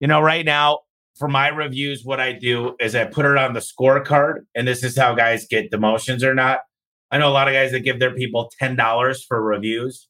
You 0.00 0.08
know, 0.08 0.20
right 0.20 0.44
now 0.44 0.80
for 1.18 1.28
my 1.28 1.48
reviews, 1.48 2.04
what 2.04 2.20
I 2.20 2.32
do 2.32 2.76
is 2.80 2.94
I 2.94 3.04
put 3.04 3.26
it 3.26 3.36
on 3.36 3.52
the 3.52 3.60
scorecard, 3.60 4.42
and 4.54 4.66
this 4.66 4.84
is 4.84 4.96
how 4.96 5.14
guys 5.14 5.46
get 5.48 5.70
demotions 5.70 6.22
or 6.22 6.34
not. 6.34 6.60
I 7.10 7.18
know 7.18 7.28
a 7.28 7.32
lot 7.32 7.48
of 7.48 7.54
guys 7.54 7.72
that 7.72 7.80
give 7.80 7.98
their 7.98 8.14
people 8.14 8.52
$10 8.62 9.18
for 9.26 9.42
reviews. 9.42 10.08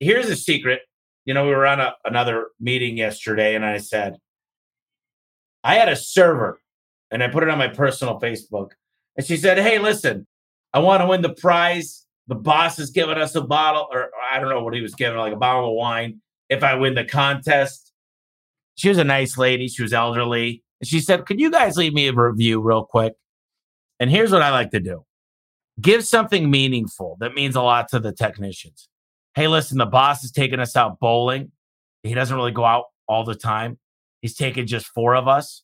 Here's 0.00 0.28
a 0.28 0.36
secret. 0.36 0.80
You 1.24 1.32
know, 1.32 1.44
we 1.44 1.54
were 1.54 1.66
on 1.66 1.80
a, 1.80 1.94
another 2.04 2.48
meeting 2.60 2.98
yesterday, 2.98 3.54
and 3.54 3.64
I 3.64 3.78
said, 3.78 4.16
I 5.64 5.76
had 5.76 5.88
a 5.88 5.96
server, 5.96 6.60
and 7.10 7.22
I 7.22 7.28
put 7.28 7.44
it 7.44 7.48
on 7.48 7.58
my 7.58 7.68
personal 7.68 8.20
Facebook. 8.20 8.70
And 9.16 9.24
she 9.24 9.36
said, 9.36 9.58
Hey, 9.58 9.78
listen, 9.78 10.26
I 10.72 10.80
want 10.80 11.02
to 11.02 11.06
win 11.06 11.22
the 11.22 11.34
prize. 11.34 12.04
The 12.26 12.34
boss 12.34 12.78
is 12.78 12.90
giving 12.90 13.18
us 13.18 13.34
a 13.34 13.42
bottle, 13.42 13.88
or 13.90 14.10
I 14.30 14.40
don't 14.40 14.48
know 14.48 14.62
what 14.62 14.74
he 14.74 14.80
was 14.80 14.94
giving, 14.94 15.18
like 15.18 15.32
a 15.32 15.36
bottle 15.36 15.70
of 15.70 15.76
wine 15.76 16.20
if 16.48 16.64
I 16.64 16.74
win 16.74 16.94
the 16.94 17.04
contest. 17.04 17.91
She 18.74 18.88
was 18.88 18.98
a 18.98 19.04
nice 19.04 19.36
lady. 19.36 19.68
She 19.68 19.82
was 19.82 19.92
elderly. 19.92 20.62
And 20.80 20.88
she 20.88 21.00
said, 21.00 21.26
Could 21.26 21.40
you 21.40 21.50
guys 21.50 21.76
leave 21.76 21.94
me 21.94 22.08
a 22.08 22.12
review 22.12 22.60
real 22.60 22.84
quick? 22.84 23.14
And 24.00 24.10
here's 24.10 24.32
what 24.32 24.42
I 24.42 24.50
like 24.50 24.70
to 24.70 24.80
do 24.80 25.04
give 25.80 26.04
something 26.04 26.50
meaningful 26.50 27.16
that 27.20 27.34
means 27.34 27.56
a 27.56 27.62
lot 27.62 27.88
to 27.88 27.98
the 27.98 28.12
technicians. 28.12 28.88
Hey, 29.34 29.48
listen, 29.48 29.78
the 29.78 29.86
boss 29.86 30.22
is 30.24 30.30
taking 30.30 30.60
us 30.60 30.76
out 30.76 31.00
bowling. 31.00 31.52
He 32.02 32.14
doesn't 32.14 32.36
really 32.36 32.52
go 32.52 32.64
out 32.64 32.84
all 33.08 33.24
the 33.24 33.34
time. 33.34 33.78
He's 34.20 34.36
taking 34.36 34.66
just 34.66 34.86
four 34.86 35.16
of 35.16 35.28
us. 35.28 35.62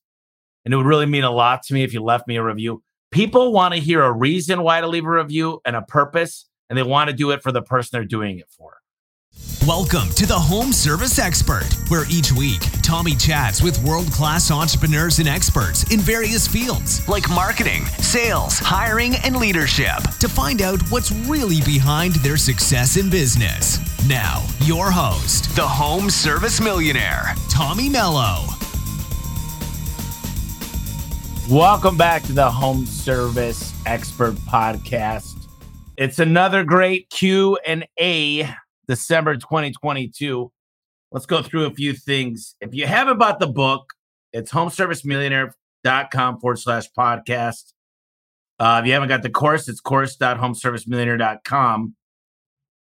And 0.65 0.73
it 0.73 0.77
would 0.77 0.87
really 0.87 1.07
mean 1.07 1.25
a 1.25 1.31
lot 1.31 1.63
to 1.65 1.75
me 1.75 1.83
if 1.83 1.93
you 1.93 2.03
left 2.03 2.27
me 2.27 2.37
a 2.37 2.43
review. 2.43 2.83
People 3.11 3.53
want 3.53 3.75
to 3.75 3.81
hear 3.81 4.03
a 4.03 4.13
reason 4.13 4.63
why 4.63 4.81
to 4.81 4.87
leave 4.87 5.05
a 5.05 5.11
review 5.11 5.61
and 5.65 5.77
a 5.77 5.83
purpose, 5.83 6.47
and 6.69 6.79
they 6.79 6.83
want 6.83 7.09
to 7.09 7.17
do 7.17 7.31
it 7.31 7.43
for 7.43 7.53
the 7.53 7.63
person 7.63 7.91
they're 7.93 8.05
doing 8.05 8.39
it 8.39 8.49
for. 8.51 8.78
Welcome 9.69 10.09
to 10.15 10.25
the 10.25 10.33
Home 10.33 10.73
Service 10.73 11.19
Expert, 11.19 11.69
where 11.89 12.05
each 12.09 12.33
week 12.33 12.61
Tommy 12.81 13.15
chats 13.15 13.63
with 13.63 13.79
world 13.85 14.11
class 14.11 14.51
entrepreneurs 14.51 15.19
and 15.19 15.29
experts 15.29 15.83
in 15.93 16.01
various 16.01 16.49
fields 16.49 17.07
like 17.07 17.29
marketing, 17.29 17.85
sales, 17.99 18.59
hiring, 18.59 19.17
and 19.25 19.37
leadership 19.37 19.99
to 20.21 20.29
find 20.29 20.63
out 20.63 20.81
what's 20.91 21.13
really 21.13 21.61
behind 21.67 22.15
their 22.15 22.39
success 22.39 22.97
in 22.97 23.11
business. 23.11 23.79
Now, 24.09 24.43
your 24.61 24.91
host, 24.91 25.55
the 25.55 25.69
Home 25.69 26.09
Service 26.09 26.63
Millionaire, 26.63 27.35
Tommy 27.51 27.91
Mello. 27.91 28.47
Welcome 31.51 31.99
back 31.99 32.23
to 32.23 32.33
the 32.33 32.51
Home 32.51 32.87
Service 32.87 33.75
Expert 33.85 34.37
Podcast. 34.37 35.47
It's 35.99 36.21
another 36.21 36.65
great 36.65 37.11
Q 37.11 37.59
and 37.67 37.87
A 38.01 38.49
December 38.89 39.37
2022. 39.37 40.51
Let's 41.13 41.27
go 41.27 41.43
through 41.43 41.67
a 41.67 41.71
few 41.71 41.93
things. 41.93 42.57
If 42.61 42.75
you 42.75 42.87
haven't 42.87 43.19
bought 43.19 43.39
the 43.39 43.47
book, 43.47 43.93
it's 44.33 44.51
homeservicemillionaire.com 44.51 46.41
forward 46.41 46.59
slash 46.59 46.87
podcast. 46.99 47.75
Uh, 48.59 48.81
if 48.83 48.89
you 48.89 48.93
haven't 48.93 49.09
got 49.09 49.23
the 49.23 49.31
course, 49.31 49.69
it's 49.69 49.81
course.homeservicemillionaire.com. 49.81 51.95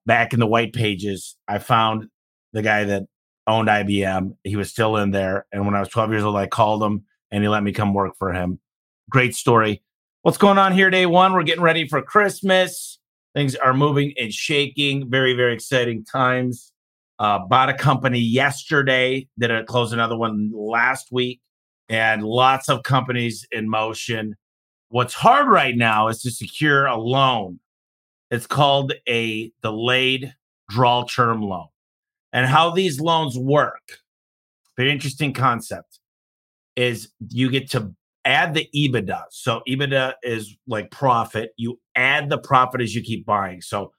back 0.06 0.34
in 0.34 0.40
the 0.40 0.48
white 0.48 0.74
pages. 0.74 1.38
I 1.48 1.60
found 1.60 2.08
the 2.54 2.62
guy 2.62 2.84
that 2.86 3.04
owned 3.48 3.68
IBM. 3.68 4.36
He 4.44 4.56
was 4.56 4.70
still 4.70 4.98
in 4.98 5.12
there. 5.12 5.46
And 5.52 5.66
when 5.66 5.76
I 5.76 5.80
was 5.80 5.90
12 5.90 6.12
years 6.12 6.24
old, 6.24 6.36
I 6.36 6.48
called 6.48 6.84
him 6.84 7.06
and 7.32 7.44
he 7.44 7.50
let 7.50 7.64
me 7.64 7.72
come 7.72 7.94
work 7.94 8.14
for 8.18 8.34
him. 8.34 8.60
Great 9.10 9.36
story. 9.36 9.82
What's 10.22 10.38
going 10.38 10.58
on 10.58 10.74
here, 10.74 10.90
day 10.90 11.06
one? 11.06 11.34
We're 11.34 11.44
getting 11.44 11.64
ready 11.64 11.88
for 11.88 12.02
Christmas. 12.02 13.00
Things 13.34 13.56
are 13.56 13.74
moving 13.74 14.14
and 14.20 14.32
shaking. 14.34 15.10
Very, 15.10 15.34
very 15.34 15.54
exciting 15.54 16.04
times. 16.04 16.71
Uh, 17.22 17.38
bought 17.38 17.70
a 17.70 17.74
company 17.76 18.18
yesterday, 18.18 19.28
did 19.38 19.52
a 19.52 19.64
close 19.64 19.94
another 19.94 20.18
one 20.18 20.50
last 20.56 21.10
week, 21.12 21.40
and 21.88 22.24
lots 22.24 22.68
of 22.68 22.82
companies 22.82 23.46
in 23.52 23.70
motion. 23.70 24.36
What's 24.90 25.14
hard 25.14 25.48
right 25.48 25.78
now 25.78 26.08
is 26.08 26.20
to 26.24 26.32
secure 26.32 26.88
a 26.88 26.98
loan. 26.98 27.60
It's 28.32 28.48
called 28.48 28.94
a 29.08 29.52
delayed 29.62 30.34
draw 30.68 31.04
term 31.04 31.44
loan. 31.44 31.68
And 32.34 32.48
how 32.48 32.72
these 32.72 33.00
loans 33.00 33.38
work, 33.38 34.00
very 34.76 34.90
interesting 34.90 35.32
concept, 35.32 36.00
is 36.76 37.10
you 37.30 37.52
get 37.52 37.70
to 37.70 37.94
add 38.26 38.56
the 38.56 38.68
EBITDA. 38.76 39.26
So 39.30 39.62
EBITDA 39.68 40.14
is 40.24 40.58
like 40.66 40.90
profit. 40.90 41.52
You 41.56 41.80
add 41.96 42.30
the 42.30 42.40
profit 42.40 42.82
as 42.82 42.96
you 42.96 43.04
keep 43.04 43.28
buying. 43.28 43.62
So 43.62 43.92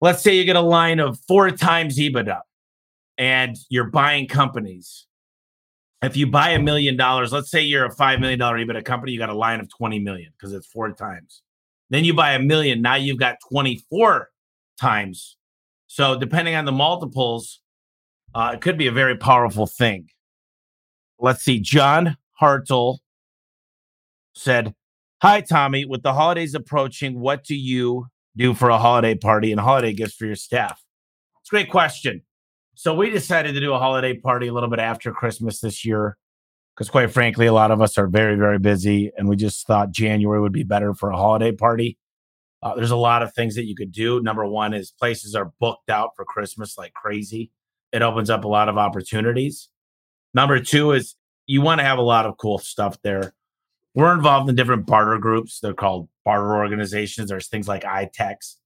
let's 0.00 0.22
say 0.22 0.36
you 0.36 0.44
get 0.44 0.56
a 0.56 0.60
line 0.60 1.00
of 1.00 1.18
four 1.26 1.50
times 1.50 1.98
EBITDA 1.98 2.40
and 3.18 3.56
you're 3.68 3.90
buying 3.90 4.26
companies. 4.26 5.06
If 6.02 6.16
you 6.16 6.26
buy 6.26 6.50
a 6.50 6.58
million 6.58 6.96
dollars, 6.96 7.32
let's 7.32 7.50
say 7.50 7.62
you're 7.62 7.86
a 7.86 7.94
$5 7.94 8.20
million 8.20 8.38
EBITDA 8.38 8.84
company, 8.84 9.12
you 9.12 9.18
got 9.18 9.30
a 9.30 9.34
line 9.34 9.60
of 9.60 9.68
20 9.70 9.98
million 10.00 10.32
because 10.36 10.52
it's 10.52 10.66
four 10.66 10.92
times. 10.92 11.42
Then 11.90 12.04
you 12.04 12.14
buy 12.14 12.32
a 12.32 12.38
million. 12.38 12.82
Now 12.82 12.96
you've 12.96 13.18
got 13.18 13.36
24 13.50 14.28
times. 14.78 15.36
So 15.86 16.18
depending 16.18 16.54
on 16.54 16.64
the 16.64 16.72
multiples, 16.72 17.60
uh, 18.34 18.52
it 18.54 18.60
could 18.60 18.76
be 18.76 18.86
a 18.86 18.92
very 18.92 19.16
powerful 19.16 19.66
thing. 19.66 20.08
Let's 21.18 21.42
see. 21.42 21.60
John 21.60 22.16
Hartle 22.40 22.98
said, 24.34 24.74
Hi, 25.22 25.40
Tommy. 25.40 25.86
With 25.86 26.02
the 26.02 26.12
holidays 26.12 26.54
approaching, 26.54 27.18
what 27.18 27.42
do 27.42 27.56
you 27.56 28.08
do 28.36 28.54
for 28.54 28.70
a 28.70 28.78
holiday 28.78 29.14
party 29.14 29.52
and 29.52 29.60
holiday 29.60 29.92
gifts 29.92 30.14
for 30.14 30.26
your 30.26 30.36
staff? 30.36 30.82
It's 31.40 31.50
a 31.50 31.54
great 31.54 31.70
question. 31.70 32.22
So 32.74 32.94
we 32.94 33.10
decided 33.10 33.54
to 33.54 33.60
do 33.60 33.72
a 33.72 33.78
holiday 33.78 34.18
party 34.18 34.48
a 34.48 34.52
little 34.52 34.68
bit 34.68 34.78
after 34.78 35.12
Christmas 35.12 35.60
this 35.60 35.84
year 35.84 36.18
because 36.76 36.90
quite 36.90 37.10
frankly, 37.10 37.46
a 37.46 37.52
lot 37.52 37.70
of 37.70 37.80
us 37.80 37.96
are 37.96 38.06
very, 38.06 38.36
very 38.36 38.58
busy. 38.58 39.10
And 39.16 39.28
we 39.28 39.36
just 39.36 39.66
thought 39.66 39.90
January 39.90 40.40
would 40.40 40.52
be 40.52 40.62
better 40.62 40.92
for 40.92 41.10
a 41.10 41.16
holiday 41.16 41.52
party. 41.52 41.98
Uh, 42.62 42.74
there's 42.74 42.90
a 42.90 42.96
lot 42.96 43.22
of 43.22 43.32
things 43.32 43.54
that 43.54 43.64
you 43.64 43.74
could 43.74 43.92
do. 43.92 44.20
Number 44.20 44.46
one 44.46 44.74
is 44.74 44.90
places 44.90 45.34
are 45.34 45.52
booked 45.58 45.88
out 45.88 46.10
for 46.16 46.24
Christmas 46.24 46.76
like 46.76 46.92
crazy. 46.92 47.50
It 47.92 48.02
opens 48.02 48.28
up 48.28 48.44
a 48.44 48.48
lot 48.48 48.68
of 48.68 48.76
opportunities. 48.76 49.68
Number 50.34 50.60
two 50.60 50.92
is 50.92 51.14
you 51.46 51.62
want 51.62 51.80
to 51.80 51.84
have 51.84 51.98
a 51.98 52.02
lot 52.02 52.26
of 52.26 52.36
cool 52.36 52.58
stuff 52.58 53.00
there. 53.02 53.32
We're 53.96 54.12
involved 54.12 54.48
in 54.50 54.54
different 54.54 54.86
barter 54.86 55.16
groups. 55.18 55.58
They're 55.58 55.72
called 55.72 56.10
barter 56.22 56.54
organizations. 56.54 57.30
There's 57.30 57.48
things 57.48 57.66
like 57.66 57.82
iTex. 57.82 58.56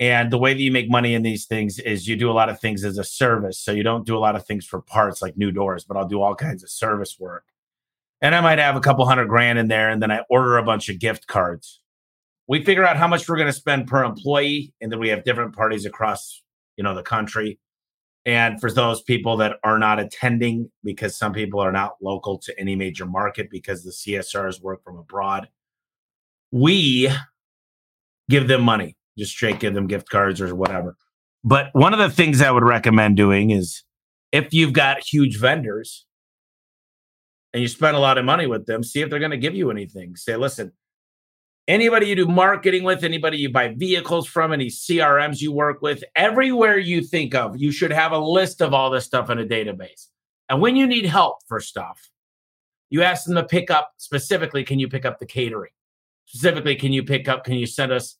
And 0.00 0.32
the 0.32 0.38
way 0.38 0.52
that 0.52 0.60
you 0.60 0.72
make 0.72 0.90
money 0.90 1.14
in 1.14 1.22
these 1.22 1.46
things 1.46 1.78
is 1.78 2.08
you 2.08 2.16
do 2.16 2.28
a 2.28 2.32
lot 2.32 2.48
of 2.48 2.60
things 2.60 2.84
as 2.84 2.98
a 2.98 3.04
service. 3.04 3.58
So 3.60 3.70
you 3.70 3.84
don't 3.84 4.04
do 4.04 4.16
a 4.16 4.18
lot 4.18 4.34
of 4.34 4.44
things 4.44 4.66
for 4.66 4.80
parts 4.80 5.22
like 5.22 5.36
new 5.36 5.52
doors, 5.52 5.84
but 5.84 5.96
I'll 5.96 6.08
do 6.08 6.20
all 6.20 6.34
kinds 6.34 6.64
of 6.64 6.70
service 6.70 7.18
work. 7.20 7.44
And 8.20 8.34
I 8.34 8.40
might 8.40 8.58
have 8.58 8.74
a 8.74 8.80
couple 8.80 9.06
hundred 9.06 9.28
grand 9.28 9.60
in 9.60 9.68
there, 9.68 9.90
and 9.90 10.02
then 10.02 10.10
I 10.10 10.24
order 10.28 10.58
a 10.58 10.64
bunch 10.64 10.88
of 10.88 10.98
gift 10.98 11.28
cards. 11.28 11.80
we 12.48 12.64
figure 12.64 12.84
out 12.84 12.96
how 12.96 13.06
much 13.06 13.28
we're 13.28 13.36
going 13.36 13.46
to 13.46 13.52
spend 13.52 13.86
per 13.86 14.02
employee, 14.02 14.72
and 14.80 14.90
then 14.90 14.98
we 14.98 15.10
have 15.10 15.22
different 15.22 15.54
parties 15.54 15.84
across 15.86 16.42
you 16.76 16.82
know 16.82 16.96
the 16.96 17.02
country. 17.02 17.60
And 18.28 18.60
for 18.60 18.70
those 18.70 19.00
people 19.00 19.38
that 19.38 19.56
are 19.64 19.78
not 19.78 19.98
attending, 19.98 20.70
because 20.84 21.16
some 21.16 21.32
people 21.32 21.60
are 21.60 21.72
not 21.72 21.92
local 22.02 22.36
to 22.40 22.60
any 22.60 22.76
major 22.76 23.06
market 23.06 23.48
because 23.50 23.84
the 23.84 23.90
CSRs 23.90 24.60
work 24.60 24.84
from 24.84 24.98
abroad, 24.98 25.48
we 26.52 27.08
give 28.28 28.46
them 28.46 28.60
money, 28.60 28.98
just 29.16 29.32
straight 29.32 29.60
give 29.60 29.72
them 29.72 29.86
gift 29.86 30.10
cards 30.10 30.42
or 30.42 30.54
whatever. 30.54 30.94
But 31.42 31.70
one 31.72 31.94
of 31.94 31.98
the 31.98 32.10
things 32.10 32.42
I 32.42 32.50
would 32.50 32.64
recommend 32.64 33.16
doing 33.16 33.48
is 33.48 33.82
if 34.30 34.52
you've 34.52 34.74
got 34.74 35.02
huge 35.02 35.38
vendors 35.38 36.04
and 37.54 37.62
you 37.62 37.68
spend 37.68 37.96
a 37.96 38.00
lot 38.00 38.18
of 38.18 38.26
money 38.26 38.46
with 38.46 38.66
them, 38.66 38.84
see 38.84 39.00
if 39.00 39.08
they're 39.08 39.20
going 39.20 39.30
to 39.30 39.38
give 39.38 39.54
you 39.54 39.70
anything. 39.70 40.16
Say, 40.16 40.36
listen, 40.36 40.72
anybody 41.68 42.06
you 42.06 42.16
do 42.16 42.26
marketing 42.26 42.82
with, 42.82 43.04
anybody 43.04 43.36
you 43.36 43.50
buy 43.50 43.68
vehicles 43.68 44.26
from, 44.26 44.52
any 44.52 44.66
CRMs 44.66 45.40
you 45.40 45.52
work 45.52 45.82
with, 45.82 46.02
everywhere 46.16 46.78
you 46.78 47.02
think 47.02 47.34
of, 47.34 47.56
you 47.56 47.70
should 47.70 47.92
have 47.92 48.12
a 48.12 48.18
list 48.18 48.60
of 48.62 48.74
all 48.74 48.90
this 48.90 49.04
stuff 49.04 49.30
in 49.30 49.38
a 49.38 49.44
database. 49.44 50.06
And 50.48 50.60
when 50.60 50.74
you 50.74 50.86
need 50.86 51.04
help 51.04 51.38
for 51.46 51.60
stuff, 51.60 52.10
you 52.90 53.02
ask 53.02 53.26
them 53.26 53.34
to 53.34 53.44
pick 53.44 53.70
up 53.70 53.92
specifically, 53.98 54.64
can 54.64 54.78
you 54.78 54.88
pick 54.88 55.04
up 55.04 55.18
the 55.18 55.26
catering? 55.26 55.70
Specifically, 56.24 56.74
can 56.74 56.92
you 56.92 57.04
pick 57.04 57.28
up, 57.28 57.44
can 57.44 57.54
you 57.54 57.66
send 57.66 57.92
us 57.92 58.16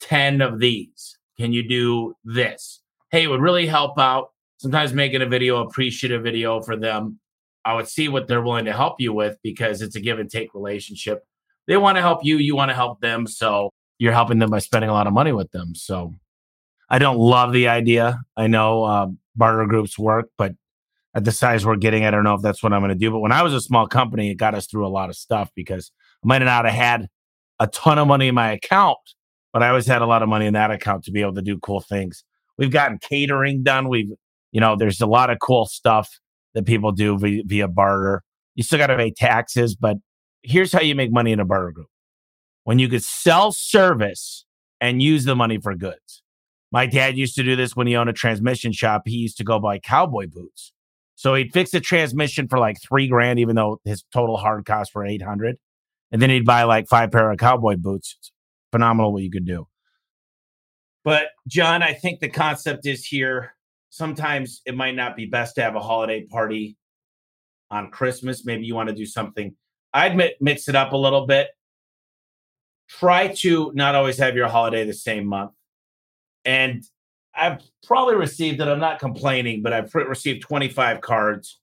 10 0.00 0.40
of 0.40 0.60
these? 0.60 1.18
Can 1.38 1.52
you 1.52 1.66
do 1.68 2.14
this? 2.24 2.80
Hey, 3.10 3.24
it 3.24 3.26
would 3.26 3.40
really 3.40 3.66
help 3.66 3.98
out. 3.98 4.30
Sometimes 4.58 4.92
making 4.92 5.22
a 5.22 5.26
video, 5.26 5.66
appreciative 5.66 6.22
video 6.22 6.62
for 6.62 6.76
them. 6.76 7.18
I 7.64 7.74
would 7.74 7.88
see 7.88 8.08
what 8.08 8.28
they're 8.28 8.42
willing 8.42 8.64
to 8.66 8.72
help 8.72 9.00
you 9.00 9.12
with 9.12 9.38
because 9.42 9.82
it's 9.82 9.96
a 9.96 10.00
give 10.00 10.20
and 10.20 10.30
take 10.30 10.54
relationship. 10.54 11.24
They 11.66 11.76
want 11.76 11.96
to 11.96 12.02
help 12.02 12.20
you, 12.24 12.38
you 12.38 12.56
want 12.56 12.70
to 12.70 12.74
help 12.74 13.00
them. 13.00 13.26
So 13.26 13.70
you're 13.98 14.12
helping 14.12 14.38
them 14.38 14.50
by 14.50 14.58
spending 14.58 14.90
a 14.90 14.92
lot 14.92 15.06
of 15.06 15.12
money 15.12 15.32
with 15.32 15.50
them. 15.52 15.74
So 15.74 16.14
I 16.90 16.98
don't 16.98 17.18
love 17.18 17.52
the 17.52 17.68
idea. 17.68 18.20
I 18.36 18.48
know 18.48 18.84
uh, 18.84 19.06
barter 19.36 19.66
groups 19.66 19.98
work, 19.98 20.28
but 20.36 20.54
at 21.14 21.24
the 21.24 21.32
size 21.32 21.64
we're 21.64 21.76
getting, 21.76 22.04
I 22.04 22.10
don't 22.10 22.24
know 22.24 22.34
if 22.34 22.42
that's 22.42 22.62
what 22.62 22.72
I'm 22.72 22.80
going 22.80 22.90
to 22.90 22.94
do. 22.94 23.10
But 23.10 23.20
when 23.20 23.32
I 23.32 23.42
was 23.42 23.54
a 23.54 23.60
small 23.60 23.86
company, 23.86 24.30
it 24.30 24.34
got 24.34 24.54
us 24.54 24.66
through 24.66 24.86
a 24.86 24.88
lot 24.88 25.08
of 25.08 25.16
stuff 25.16 25.50
because 25.54 25.92
I 26.24 26.26
might 26.26 26.38
not 26.38 26.64
have 26.64 26.74
had 26.74 27.08
a 27.60 27.66
ton 27.68 27.98
of 27.98 28.08
money 28.08 28.28
in 28.28 28.34
my 28.34 28.50
account, 28.52 28.98
but 29.52 29.62
I 29.62 29.68
always 29.68 29.86
had 29.86 30.02
a 30.02 30.06
lot 30.06 30.22
of 30.22 30.28
money 30.28 30.46
in 30.46 30.54
that 30.54 30.70
account 30.70 31.04
to 31.04 31.12
be 31.12 31.20
able 31.20 31.34
to 31.34 31.42
do 31.42 31.58
cool 31.58 31.80
things. 31.80 32.24
We've 32.58 32.70
gotten 32.70 32.98
catering 32.98 33.62
done. 33.62 33.88
We've, 33.88 34.10
you 34.50 34.60
know, 34.60 34.76
there's 34.76 35.00
a 35.00 35.06
lot 35.06 35.30
of 35.30 35.38
cool 35.38 35.66
stuff 35.66 36.18
that 36.54 36.66
people 36.66 36.92
do 36.92 37.18
via, 37.18 37.42
via 37.46 37.68
barter. 37.68 38.22
You 38.54 38.62
still 38.62 38.78
got 38.78 38.88
to 38.88 38.96
pay 38.96 39.12
taxes, 39.12 39.74
but 39.74 39.96
here's 40.42 40.72
how 40.72 40.80
you 40.80 40.94
make 40.94 41.12
money 41.12 41.32
in 41.32 41.40
a 41.40 41.44
barter 41.44 41.70
group 41.70 41.88
when 42.64 42.78
you 42.78 42.88
could 42.88 43.02
sell 43.02 43.52
service 43.52 44.44
and 44.80 45.02
use 45.02 45.24
the 45.24 45.36
money 45.36 45.58
for 45.58 45.74
goods. 45.74 46.22
My 46.70 46.86
dad 46.86 47.16
used 47.16 47.34
to 47.36 47.42
do 47.42 47.54
this 47.54 47.76
when 47.76 47.86
he 47.86 47.96
owned 47.96 48.10
a 48.10 48.14
transmission 48.14 48.72
shop. 48.72 49.02
He 49.04 49.16
used 49.16 49.36
to 49.38 49.44
go 49.44 49.58
buy 49.58 49.78
cowboy 49.78 50.26
boots. 50.26 50.72
So 51.14 51.34
he'd 51.34 51.52
fix 51.52 51.74
a 51.74 51.80
transmission 51.80 52.48
for 52.48 52.58
like 52.58 52.80
three 52.80 53.08
grand, 53.08 53.38
even 53.38 53.54
though 53.54 53.80
his 53.84 54.04
total 54.12 54.38
hard 54.38 54.64
cost 54.64 54.90
for 54.90 55.04
800. 55.04 55.56
And 56.10 56.20
then 56.20 56.30
he'd 56.30 56.46
buy 56.46 56.64
like 56.64 56.88
five 56.88 57.12
pair 57.12 57.30
of 57.30 57.38
cowboy 57.38 57.76
boots. 57.76 58.16
It's 58.18 58.32
phenomenal 58.72 59.12
what 59.12 59.22
you 59.22 59.30
could 59.30 59.46
do. 59.46 59.68
But 61.04 61.28
John, 61.46 61.82
I 61.82 61.92
think 61.92 62.20
the 62.20 62.28
concept 62.28 62.86
is 62.86 63.04
here. 63.04 63.54
Sometimes 63.90 64.62
it 64.64 64.74
might 64.74 64.94
not 64.94 65.16
be 65.16 65.26
best 65.26 65.56
to 65.56 65.62
have 65.62 65.76
a 65.76 65.80
holiday 65.80 66.24
party 66.24 66.76
on 67.70 67.90
Christmas. 67.90 68.44
Maybe 68.44 68.64
you 68.64 68.74
want 68.74 68.88
to 68.88 68.94
do 68.94 69.06
something. 69.06 69.54
I'd 69.94 70.16
mix 70.40 70.68
it 70.68 70.74
up 70.74 70.92
a 70.92 70.96
little 70.96 71.26
bit. 71.26 71.48
Try 72.88 73.28
to 73.28 73.72
not 73.74 73.94
always 73.94 74.18
have 74.18 74.36
your 74.36 74.48
holiday 74.48 74.84
the 74.84 74.92
same 74.92 75.26
month. 75.26 75.52
And 76.44 76.84
I've 77.34 77.62
probably 77.84 78.16
received 78.16 78.60
it. 78.60 78.68
I'm 78.68 78.80
not 78.80 78.98
complaining, 78.98 79.62
but 79.62 79.72
I've 79.72 79.94
received 79.94 80.42
25 80.42 81.00
cards 81.00 81.60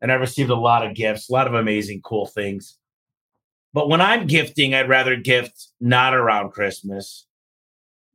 and 0.00 0.10
I've 0.10 0.20
received 0.20 0.50
a 0.50 0.56
lot 0.56 0.84
of 0.84 0.94
gifts, 0.94 1.28
a 1.28 1.32
lot 1.32 1.46
of 1.46 1.54
amazing, 1.54 2.02
cool 2.02 2.26
things. 2.26 2.78
But 3.72 3.88
when 3.88 4.00
I'm 4.00 4.26
gifting, 4.26 4.74
I'd 4.74 4.88
rather 4.88 5.16
gift 5.16 5.68
not 5.80 6.14
around 6.14 6.50
Christmas. 6.50 7.26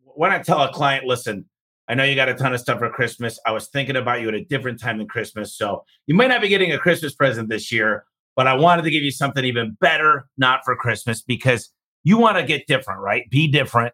When 0.03 0.31
I 0.31 0.39
tell 0.39 0.61
a 0.61 0.71
client, 0.71 1.05
listen, 1.05 1.45
I 1.87 1.95
know 1.95 2.03
you 2.03 2.15
got 2.15 2.29
a 2.29 2.35
ton 2.35 2.53
of 2.53 2.59
stuff 2.59 2.79
for 2.79 2.89
Christmas. 2.89 3.39
I 3.45 3.51
was 3.51 3.67
thinking 3.67 3.95
about 3.95 4.21
you 4.21 4.27
at 4.27 4.33
a 4.33 4.43
different 4.43 4.79
time 4.79 4.97
than 4.97 5.07
Christmas. 5.07 5.55
So 5.55 5.85
you 6.05 6.15
might 6.15 6.27
not 6.27 6.41
be 6.41 6.49
getting 6.49 6.73
a 6.73 6.77
Christmas 6.77 7.15
present 7.15 7.47
this 7.47 7.71
year, 7.71 8.05
but 8.37 8.47
I 8.47 8.53
wanted 8.53 8.83
to 8.83 8.91
give 8.91 9.03
you 9.03 9.11
something 9.11 9.43
even 9.43 9.75
better, 9.81 10.27
not 10.37 10.61
for 10.63 10.75
Christmas, 10.75 11.23
because 11.23 11.71
you 12.03 12.19
want 12.19 12.37
to 12.37 12.43
get 12.43 12.67
different, 12.67 13.01
right? 13.01 13.27
Be 13.31 13.51
different. 13.51 13.93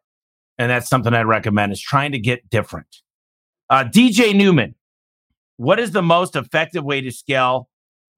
And 0.60 0.70
that's 0.70 0.90
something 0.90 1.14
I'd 1.14 1.26
recommend 1.26 1.72
is 1.72 1.82
trying 1.82 2.12
to 2.12 2.20
get 2.20 2.48
different. 2.50 2.98
Uh, 3.70 3.86
DJ 3.86 4.36
Newman, 4.36 4.76
what 5.56 5.80
is 5.80 5.92
the 5.92 6.04
most 6.04 6.36
effective 6.36 6.84
way 6.84 7.00
to 7.00 7.10
scale 7.10 7.70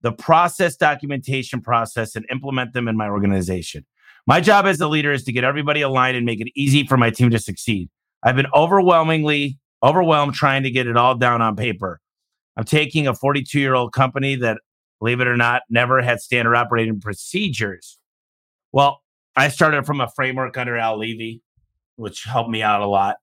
the 0.02 0.12
process 0.12 0.76
documentation 0.76 1.62
process 1.62 2.16
and 2.16 2.26
implement 2.32 2.74
them 2.74 2.88
in 2.88 2.98
my 2.98 3.08
organization? 3.08 3.86
My 4.26 4.42
job 4.42 4.66
as 4.66 4.82
a 4.82 4.88
leader 4.88 5.12
is 5.12 5.24
to 5.26 5.32
get 5.32 5.44
everybody 5.44 5.82
aligned 5.82 6.18
and 6.18 6.26
make 6.26 6.42
it 6.42 6.52
easy 6.56 6.88
for 6.88 6.98
my 6.98 7.12
team 7.12 7.30
to 7.30 7.40
succeed. 7.40 7.88
I've 8.24 8.36
been 8.36 8.48
overwhelmingly 8.56 9.60
overwhelmed 9.84 10.34
trying 10.34 10.64
to 10.64 10.72
get 10.72 10.88
it 10.88 10.98
all 10.98 11.14
down 11.14 11.44
on 11.44 11.56
paper. 11.56 12.02
I'm 12.58 12.64
taking 12.64 13.06
a 13.06 13.14
42 13.14 13.60
year 13.60 13.76
old 13.76 13.94
company 13.94 14.36
that, 14.38 14.58
believe 15.00 15.20
it 15.20 15.28
or 15.28 15.38
not, 15.38 15.64
never 15.70 16.02
had 16.02 16.22
standard 16.22 16.56
operating 16.56 17.00
procedures. 17.00 17.98
Well, 18.72 19.02
I 19.36 19.50
started 19.50 19.86
from 19.86 20.02
a 20.02 20.10
framework 20.16 20.58
under 20.58 20.78
Al 20.78 21.00
Levy, 21.00 21.42
which 21.96 22.24
helped 22.24 22.50
me 22.50 22.62
out 22.62 22.82
a 22.82 22.88
lot. 22.88 23.18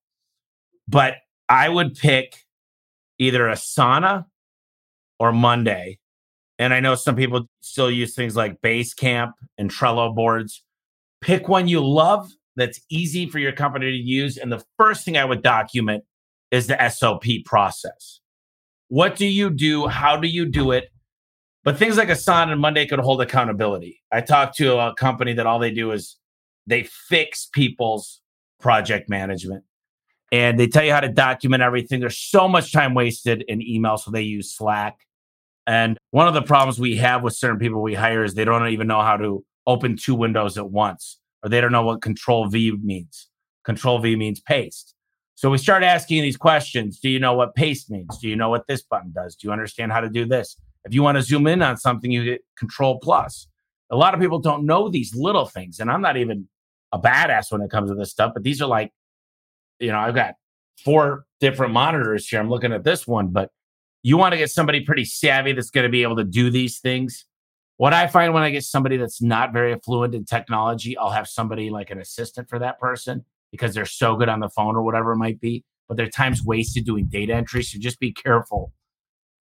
But 0.89 1.17
I 1.49 1.69
would 1.69 1.95
pick 1.95 2.37
either 3.19 3.45
Asana 3.45 4.27
or 5.19 5.33
Monday. 5.33 5.99
And 6.59 6.75
I 6.75 6.81
know 6.81 6.95
some 6.95 7.17
people 7.17 7.47
still 7.61 7.91
use 7.91 8.15
things 8.15 8.37
like 8.37 8.61
Basecamp 8.61 9.33
and 9.59 9.71
Trello 9.71 10.15
boards. 10.15 10.63
Pick 11.21 11.49
one 11.49 11.69
you 11.69 11.85
love 11.85 12.31
that's 12.57 12.81
easy 12.91 13.29
for 13.29 13.39
your 13.39 13.53
company 13.53 13.91
to 13.91 13.97
use. 13.97 14.37
And 14.37 14.53
the 14.53 14.63
first 14.79 15.05
thing 15.05 15.17
I 15.17 15.25
would 15.25 15.43
document 15.43 16.05
is 16.51 16.67
the 16.67 16.89
SOP 16.89 17.25
process. 17.45 18.21
What 18.89 19.17
do 19.17 19.27
you 19.27 19.49
do? 19.49 19.87
How 19.87 20.17
do 20.17 20.29
you 20.29 20.45
do 20.45 20.73
it? 20.73 20.92
But 21.65 21.79
things 21.79 21.97
like 21.97 22.09
Asana 22.09 22.53
and 22.53 22.61
Monday 22.61 22.87
could 22.87 22.99
hold 22.99 23.23
accountability. 23.23 24.03
I 24.11 24.21
talked 24.21 24.57
to 24.57 24.79
a 24.79 24.95
company 24.95 25.33
that 25.35 25.47
all 25.47 25.59
they 25.59 25.71
do 25.71 25.93
is 25.93 26.17
they 26.67 26.83
fix 26.83 27.49
people's 27.53 28.21
project 28.61 29.09
management 29.09 29.65
and 30.33 30.59
they 30.59 30.67
tell 30.67 30.83
you 30.83 30.93
how 30.93 31.01
to 31.01 31.09
document 31.09 31.63
everything. 31.63 32.01
There's 32.01 32.19
so 32.19 32.49
much 32.49 32.73
time 32.73 32.95
wasted 32.95 33.45
in 33.49 33.63
email, 33.63 33.97
so 33.97 34.11
they 34.11 34.23
use 34.23 34.53
Slack. 34.55 34.99
And 35.67 35.99
one 36.11 36.27
of 36.27 36.35
the 36.35 36.43
problems 36.43 36.81
we 36.81 36.97
have 36.97 37.23
with 37.23 37.35
certain 37.35 37.59
people 37.59 37.83
we 37.83 37.95
hire 37.95 38.25
is 38.25 38.35
they 38.35 38.45
don't 38.45 38.67
even 38.69 38.89
know 38.89 39.03
how 39.03 39.17
to 39.17 39.45
open 39.67 39.97
two 39.97 40.15
windows 40.15 40.59
at 40.59 40.71
once, 40.71 41.21
or 41.45 41.51
they 41.51 41.61
don't 41.61 41.71
know 41.71 41.85
what 41.85 42.03
Control 42.03 42.49
V 42.49 42.73
means. 42.83 43.29
Control 43.65 44.01
V 44.01 44.17
means 44.17 44.41
paste. 44.41 44.95
So 45.37 45.51
we 45.51 45.59
start 45.59 45.83
asking 45.83 46.23
these 46.23 46.37
questions. 46.37 46.99
Do 46.99 47.09
you 47.09 47.21
know 47.21 47.35
what 47.35 47.55
paste 47.55 47.91
means? 47.91 48.19
Do 48.19 48.29
you 48.29 48.35
know 48.35 48.49
what 48.49 48.67
this 48.67 48.83
button 48.83 49.13
does? 49.13 49.37
Do 49.37 49.47
you 49.47 49.53
understand 49.53 49.93
how 49.93 50.01
to 50.01 50.09
do 50.09 50.25
this? 50.25 50.57
If 50.85 50.95
you 50.95 51.03
want 51.03 51.17
to 51.17 51.23
zoom 51.23 51.47
in 51.47 51.63
on 51.63 51.77
something, 51.77 52.11
you 52.11 52.23
hit 52.23 52.43
Control 52.57 52.99
Plus. 52.99 53.47
A 53.91 53.97
lot 53.97 54.15
of 54.15 54.21
people 54.21 54.39
don't 54.39 54.65
know 54.65 54.89
these 54.89 55.15
little 55.15 55.47
things, 55.47 55.81
and 55.81 55.91
I'm 55.91 56.01
not 56.01 56.17
even 56.17 56.49
a 56.93 56.99
badass 56.99 57.53
when 57.53 57.61
it 57.61 57.71
comes 57.71 57.91
to 57.91 57.95
this 57.95 58.11
stuff. 58.11 58.33
But 58.35 58.43
these 58.43 58.61
are 58.63 58.69
like, 58.69 58.93
you 59.79 59.93
know, 59.93 59.99
I've 59.99 60.15
got 60.15 60.35
four 60.85 61.25
different 61.41 61.73
monitors 61.73 62.29
here. 62.29 62.41
I'm 62.41 62.49
looking 62.49 62.73
at 62.73 62.85
this 62.85 63.07
one, 63.07 63.29
but 63.29 63.51
you 64.03 64.17
want 64.17 64.33
to 64.33 64.39
get 64.39 64.51
somebody 64.51 64.81
pretty 64.81 65.05
savvy 65.05 65.53
that's 65.53 65.71
going 65.71 65.85
to 65.85 65.91
be 65.91 66.03
able 66.03 66.17
to 66.17 66.25
do 66.25 66.51
these 66.51 66.81
things. 66.81 67.25
What 67.77 67.93
I 67.93 68.07
find 68.07 68.35
when 68.35 68.43
I 68.43 68.51
get 68.51 68.65
somebody 68.65 68.97
that's 68.97 69.23
not 69.23 69.53
very 69.53 69.77
fluent 69.85 70.15
in 70.15 70.25
technology, 70.25 70.97
I'll 70.97 71.11
have 71.11 71.29
somebody 71.29 71.71
like 71.71 71.91
an 71.91 71.99
assistant 71.99 72.49
for 72.49 72.59
that 72.59 72.79
person 72.79 73.25
because 73.51 73.75
they're 73.75 73.87
so 73.87 74.17
good 74.17 74.29
on 74.29 74.41
the 74.41 74.49
phone 74.49 74.77
or 74.77 74.83
whatever 74.83 75.13
it 75.13 75.17
might 75.17 75.41
be. 75.41 75.65
But 75.89 75.97
their 75.97 76.09
time's 76.09 76.45
wasted 76.45 76.85
doing 76.85 77.07
data 77.07 77.35
entry. 77.35 77.63
So 77.63 77.79
just 77.79 78.01
be 78.01 78.13
careful. 78.13 78.73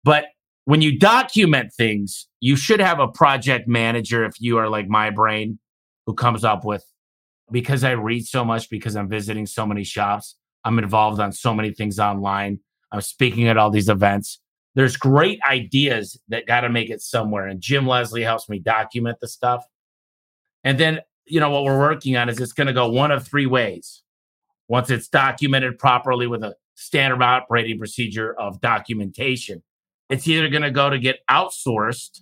But 0.04 0.26
when 0.64 0.80
you 0.80 0.98
document 0.98 1.72
things, 1.72 2.28
you 2.40 2.56
should 2.56 2.80
have 2.80 3.00
a 3.00 3.08
project 3.08 3.66
manager 3.66 4.24
if 4.24 4.34
you 4.38 4.58
are 4.58 4.68
like 4.68 4.88
my 4.88 5.10
brain 5.10 5.58
who 6.06 6.14
comes 6.14 6.44
up 6.44 6.64
with 6.64 6.84
because 7.50 7.84
I 7.84 7.92
read 7.92 8.26
so 8.26 8.44
much, 8.44 8.70
because 8.70 8.96
I'm 8.96 9.08
visiting 9.08 9.46
so 9.46 9.66
many 9.66 9.84
shops, 9.84 10.36
I'm 10.64 10.78
involved 10.78 11.20
on 11.20 11.32
so 11.32 11.54
many 11.54 11.72
things 11.72 11.98
online. 11.98 12.60
I'm 12.92 13.00
speaking 13.00 13.48
at 13.48 13.56
all 13.56 13.70
these 13.70 13.88
events. 13.88 14.40
There's 14.74 14.96
great 14.96 15.38
ideas 15.48 16.18
that 16.28 16.46
got 16.46 16.60
to 16.60 16.70
make 16.70 16.90
it 16.90 17.02
somewhere. 17.02 17.46
And 17.46 17.60
Jim 17.60 17.86
Leslie 17.86 18.22
helps 18.22 18.48
me 18.48 18.58
document 18.58 19.18
the 19.20 19.28
stuff. 19.28 19.64
And 20.64 20.78
then, 20.78 21.00
you 21.26 21.40
know, 21.40 21.50
what 21.50 21.64
we're 21.64 21.78
working 21.78 22.16
on 22.16 22.28
is 22.28 22.40
it's 22.40 22.52
going 22.52 22.68
to 22.68 22.72
go 22.72 22.88
one 22.88 23.10
of 23.10 23.26
three 23.26 23.46
ways. 23.46 24.02
Once 24.68 24.88
it's 24.88 25.08
documented 25.08 25.78
properly 25.78 26.26
with 26.26 26.42
a 26.42 26.54
standard 26.74 27.22
operating 27.22 27.78
procedure 27.78 28.32
of 28.34 28.60
documentation, 28.60 29.62
it's 30.12 30.28
either 30.28 30.48
going 30.50 30.62
to 30.62 30.70
go 30.70 30.90
to 30.90 30.98
get 30.98 31.20
outsourced, 31.30 32.20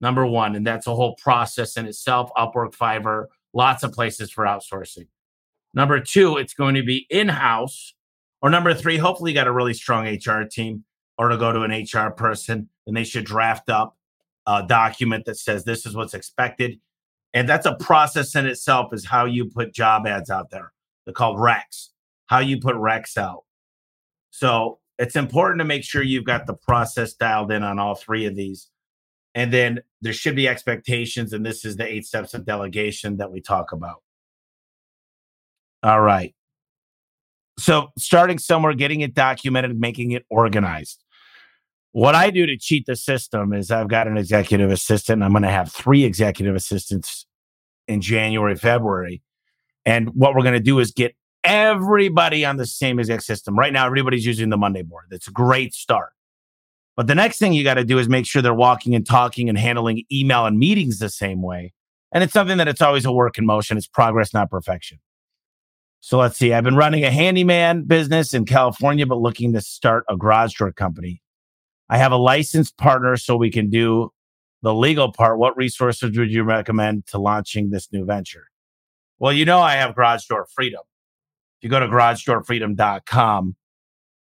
number 0.00 0.26
one, 0.26 0.56
and 0.56 0.66
that's 0.66 0.86
a 0.86 0.94
whole 0.94 1.14
process 1.16 1.76
in 1.76 1.84
itself, 1.84 2.30
Upwork, 2.34 2.74
Fiverr, 2.74 3.26
lots 3.52 3.82
of 3.82 3.92
places 3.92 4.30
for 4.30 4.44
outsourcing. 4.44 5.06
Number 5.74 6.00
two, 6.00 6.38
it's 6.38 6.54
going 6.54 6.74
to 6.76 6.82
be 6.82 7.06
in 7.10 7.28
house. 7.28 7.92
Or 8.40 8.48
number 8.48 8.72
three, 8.72 8.96
hopefully 8.96 9.32
you 9.32 9.34
got 9.34 9.46
a 9.46 9.52
really 9.52 9.74
strong 9.74 10.06
HR 10.06 10.44
team 10.44 10.84
or 11.18 11.28
to 11.28 11.36
go 11.36 11.52
to 11.52 11.60
an 11.60 11.70
HR 11.70 12.10
person 12.10 12.70
and 12.86 12.96
they 12.96 13.04
should 13.04 13.26
draft 13.26 13.68
up 13.68 13.98
a 14.46 14.64
document 14.66 15.26
that 15.26 15.36
says 15.36 15.64
this 15.64 15.84
is 15.84 15.94
what's 15.94 16.14
expected. 16.14 16.80
And 17.34 17.46
that's 17.46 17.66
a 17.66 17.74
process 17.74 18.34
in 18.34 18.46
itself, 18.46 18.94
is 18.94 19.04
how 19.04 19.26
you 19.26 19.44
put 19.44 19.74
job 19.74 20.06
ads 20.06 20.30
out 20.30 20.48
there. 20.50 20.72
They're 21.04 21.12
called 21.12 21.36
recs, 21.36 21.88
how 22.26 22.38
you 22.38 22.60
put 22.60 22.76
recs 22.76 23.18
out. 23.18 23.44
So 24.30 24.78
it's 24.98 25.16
important 25.16 25.58
to 25.60 25.64
make 25.64 25.84
sure 25.84 26.02
you've 26.02 26.24
got 26.24 26.46
the 26.46 26.54
process 26.54 27.14
dialed 27.14 27.50
in 27.50 27.62
on 27.62 27.78
all 27.78 27.94
three 27.94 28.26
of 28.26 28.36
these. 28.36 28.68
And 29.34 29.52
then 29.52 29.80
there 30.00 30.12
should 30.12 30.36
be 30.36 30.46
expectations. 30.46 31.32
And 31.32 31.44
this 31.44 31.64
is 31.64 31.76
the 31.76 31.90
eight 31.90 32.06
steps 32.06 32.34
of 32.34 32.44
delegation 32.44 33.16
that 33.16 33.32
we 33.32 33.40
talk 33.40 33.72
about. 33.72 34.02
All 35.82 36.00
right. 36.00 36.34
So 37.58 37.90
starting 37.98 38.38
somewhere, 38.38 38.74
getting 38.74 39.00
it 39.00 39.14
documented, 39.14 39.78
making 39.78 40.12
it 40.12 40.24
organized. 40.30 41.02
What 41.92 42.14
I 42.14 42.30
do 42.30 42.46
to 42.46 42.56
cheat 42.56 42.86
the 42.86 42.96
system 42.96 43.52
is 43.52 43.70
I've 43.70 43.88
got 43.88 44.06
an 44.06 44.16
executive 44.16 44.70
assistant. 44.70 45.22
I'm 45.22 45.32
going 45.32 45.42
to 45.42 45.50
have 45.50 45.70
three 45.70 46.04
executive 46.04 46.54
assistants 46.54 47.26
in 47.86 48.00
January, 48.00 48.56
February. 48.56 49.22
And 49.84 50.10
what 50.10 50.34
we're 50.34 50.42
going 50.42 50.54
to 50.54 50.60
do 50.60 50.78
is 50.78 50.92
get 50.92 51.14
everybody 51.44 52.44
on 52.44 52.56
the 52.56 52.66
same 52.66 52.98
exact 52.98 53.24
system. 53.24 53.58
Right 53.58 53.72
now, 53.72 53.86
everybody's 53.86 54.26
using 54.26 54.50
the 54.50 54.56
Monday 54.56 54.82
board. 54.82 55.06
That's 55.10 55.28
a 55.28 55.32
great 55.32 55.74
start. 55.74 56.12
But 56.96 57.06
the 57.06 57.14
next 57.14 57.38
thing 57.38 57.52
you 57.52 57.64
got 57.64 57.74
to 57.74 57.84
do 57.84 57.98
is 57.98 58.08
make 58.08 58.26
sure 58.26 58.42
they're 58.42 58.52
walking 58.52 58.94
and 58.94 59.06
talking 59.06 59.48
and 59.48 59.56
handling 59.56 60.04
email 60.12 60.46
and 60.46 60.58
meetings 60.58 60.98
the 60.98 61.08
same 61.08 61.42
way. 61.42 61.72
And 62.12 62.22
it's 62.22 62.34
something 62.34 62.58
that 62.58 62.68
it's 62.68 62.82
always 62.82 63.04
a 63.04 63.12
work 63.12 63.38
in 63.38 63.46
motion. 63.46 63.78
It's 63.78 63.86
progress, 63.86 64.34
not 64.34 64.50
perfection. 64.50 64.98
So 66.00 66.18
let's 66.18 66.36
see. 66.36 66.52
I've 66.52 66.64
been 66.64 66.76
running 66.76 67.04
a 67.04 67.10
handyman 67.10 67.84
business 67.84 68.34
in 68.34 68.44
California, 68.44 69.06
but 69.06 69.18
looking 69.18 69.52
to 69.54 69.60
start 69.60 70.04
a 70.08 70.16
garage 70.16 70.54
door 70.54 70.72
company. 70.72 71.22
I 71.88 71.96
have 71.96 72.12
a 72.12 72.16
licensed 72.16 72.76
partner 72.76 73.16
so 73.16 73.36
we 73.36 73.50
can 73.50 73.70
do 73.70 74.10
the 74.62 74.74
legal 74.74 75.12
part. 75.12 75.38
What 75.38 75.56
resources 75.56 76.16
would 76.16 76.30
you 76.30 76.42
recommend 76.42 77.06
to 77.08 77.18
launching 77.18 77.70
this 77.70 77.88
new 77.92 78.04
venture? 78.04 78.48
Well, 79.18 79.32
you 79.32 79.44
know, 79.44 79.60
I 79.60 79.74
have 79.74 79.94
Garage 79.94 80.26
Door 80.26 80.48
Freedom. 80.54 80.82
You 81.62 81.70
go 81.70 81.80
to 81.80 81.86
garagedoorfreedom.com, 81.86 83.56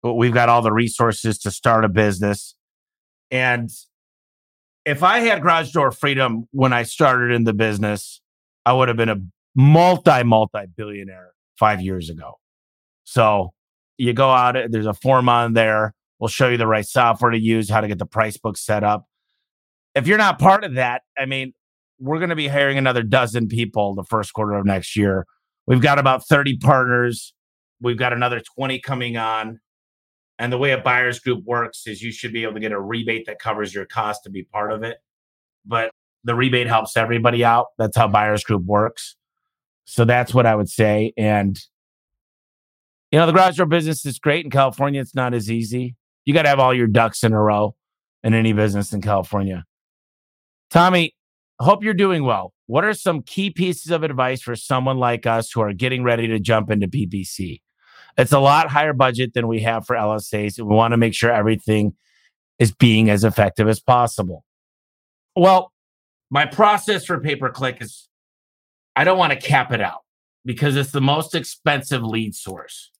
we've 0.04 0.34
got 0.34 0.50
all 0.50 0.62
the 0.62 0.72
resources 0.72 1.40
to 1.40 1.52
start 1.52 1.84
a 1.84 1.90
business. 1.90 2.56
And 3.32 3.70
if 4.86 5.02
I 5.02 5.20
had 5.20 5.42
Garage 5.42 5.72
Door 5.72 5.92
Freedom 5.92 6.48
when 6.52 6.74
I 6.74 6.84
started 6.84 7.34
in 7.34 7.46
the 7.46 7.54
business, 7.54 8.22
I 8.66 8.74
would 8.74 8.88
have 8.88 8.98
been 8.98 9.10
a 9.10 9.18
multi, 9.56 10.24
multi 10.24 10.66
billionaire 10.76 11.32
five 11.58 11.82
years 11.82 12.10
ago. 12.10 12.34
So 13.04 13.54
you 13.98 14.14
go 14.14 14.30
out, 14.30 14.56
there's 14.70 14.86
a 14.86 14.94
form 14.94 15.30
on 15.30 15.54
there. 15.54 15.94
We'll 16.20 16.28
show 16.30 16.50
you 16.50 16.58
the 16.58 16.68
right 16.68 16.86
software 16.86 17.32
to 17.32 17.40
use, 17.40 17.70
how 17.70 17.82
to 17.82 17.88
get 17.88 18.00
the 18.00 18.06
price 18.06 18.38
book 18.38 18.58
set 18.58 18.84
up. 18.84 19.08
If 19.96 20.08
you're 20.08 20.18
not 20.18 20.40
part 20.40 20.64
of 20.64 20.76
that, 20.76 21.04
I 21.18 21.26
mean, 21.26 21.54
we're 22.00 22.18
going 22.18 22.30
to 22.30 22.36
be 22.36 22.48
hiring 22.48 22.78
another 22.78 23.04
dozen 23.04 23.48
people 23.48 23.94
the 23.94 24.04
first 24.04 24.34
quarter 24.34 24.54
of 24.54 24.66
next 24.66 24.96
year. 24.96 25.26
We've 25.66 25.82
got 25.82 26.00
about 26.00 26.26
30 26.28 26.58
partners. 26.58 27.34
We've 27.82 27.98
got 27.98 28.14
another 28.14 28.42
20 28.56 28.80
coming 28.80 29.18
on. 29.18 29.60
And 30.40 30.52
the 30.52 30.58
way 30.58 30.72
a 30.72 30.78
buyer's 30.78 31.20
group 31.20 31.44
works 31.46 31.86
is 31.88 32.02
you 32.02 32.12
should 32.12 32.34
be 32.34 32.44
able 32.44 32.56
to 32.56 32.60
get 32.60 32.72
a 32.72 32.80
rebate 32.80 33.28
that 33.28 33.40
covers 33.40 33.74
your 33.74 33.86
cost 33.86 34.24
to 34.24 34.30
be 34.30 34.44
part 34.44 34.72
of 34.72 34.84
it. 34.84 34.98
But 35.66 35.92
the 36.24 36.36
rebate 36.36 36.68
helps 36.68 36.98
everybody 36.98 37.44
out. 37.44 37.68
That's 37.78 37.96
how 37.96 38.08
buyer's 38.08 38.44
group 38.44 38.64
works. 38.64 39.16
So 39.86 40.06
that's 40.06 40.34
what 40.34 40.46
I 40.46 40.56
would 40.56 40.70
say. 40.70 41.14
And, 41.18 41.60
you 43.12 43.20
know, 43.20 43.26
the 43.26 43.32
garage 43.32 43.58
door 43.58 43.66
business 43.66 44.06
is 44.06 44.20
great 44.20 44.46
in 44.46 44.52
California. 44.52 45.02
It's 45.02 45.16
not 45.16 45.34
as 45.34 45.52
easy. 45.52 45.96
You 46.26 46.34
got 46.34 46.44
to 46.44 46.50
have 46.50 46.60
all 46.60 46.74
your 46.74 46.88
ducks 46.88 47.24
in 47.24 47.34
a 47.34 47.42
row 47.42 47.76
in 48.24 48.34
any 48.34 48.54
business 48.54 48.94
in 48.94 49.02
California. 49.02 49.66
Tommy, 50.70 51.14
hope 51.60 51.84
you're 51.84 51.94
doing 51.94 52.24
well. 52.24 52.53
What 52.68 52.86
are 52.86 52.94
some 52.94 53.22
key 53.22 53.50
pieces 53.50 53.92
of 53.92 54.04
advice 54.04 54.42
for 54.42 54.56
someone 54.56 54.98
like 54.98 55.26
us 55.26 55.52
who 55.52 55.62
are 55.62 55.74
getting 55.74 56.04
ready 56.04 56.28
to 56.28 56.40
jump 56.40 56.72
into 56.72 56.88
PPC? 56.88 57.62
It's 58.18 58.32
a 58.32 58.40
lot 58.40 58.70
higher 58.70 58.94
budget 58.94 59.34
than 59.34 59.48
we 59.48 59.62
have 59.62 59.86
for 59.86 59.96
LSAs. 59.96 60.58
And 60.58 60.68
we 60.68 60.76
want 60.76 60.92
to 60.92 60.98
make 60.98 61.14
sure 61.14 61.32
everything 61.32 61.94
is 62.60 62.72
being 62.72 63.10
as 63.10 63.24
effective 63.24 63.68
as 63.68 63.80
possible. 63.80 64.46
Well, 65.36 65.74
my 66.30 66.46
process 66.46 67.06
for 67.06 67.20
pay 67.20 67.36
per 67.36 67.50
click 67.50 67.78
is 67.82 68.08
I 68.96 69.04
don't 69.04 69.18
want 69.18 69.34
to 69.34 69.40
cap 69.40 69.72
it 69.72 69.82
out 69.82 70.02
because 70.46 70.76
it's 70.76 70.92
the 70.92 71.02
most 71.02 71.36
expensive 71.36 72.04
lead 72.04 72.36
source. 72.36 72.92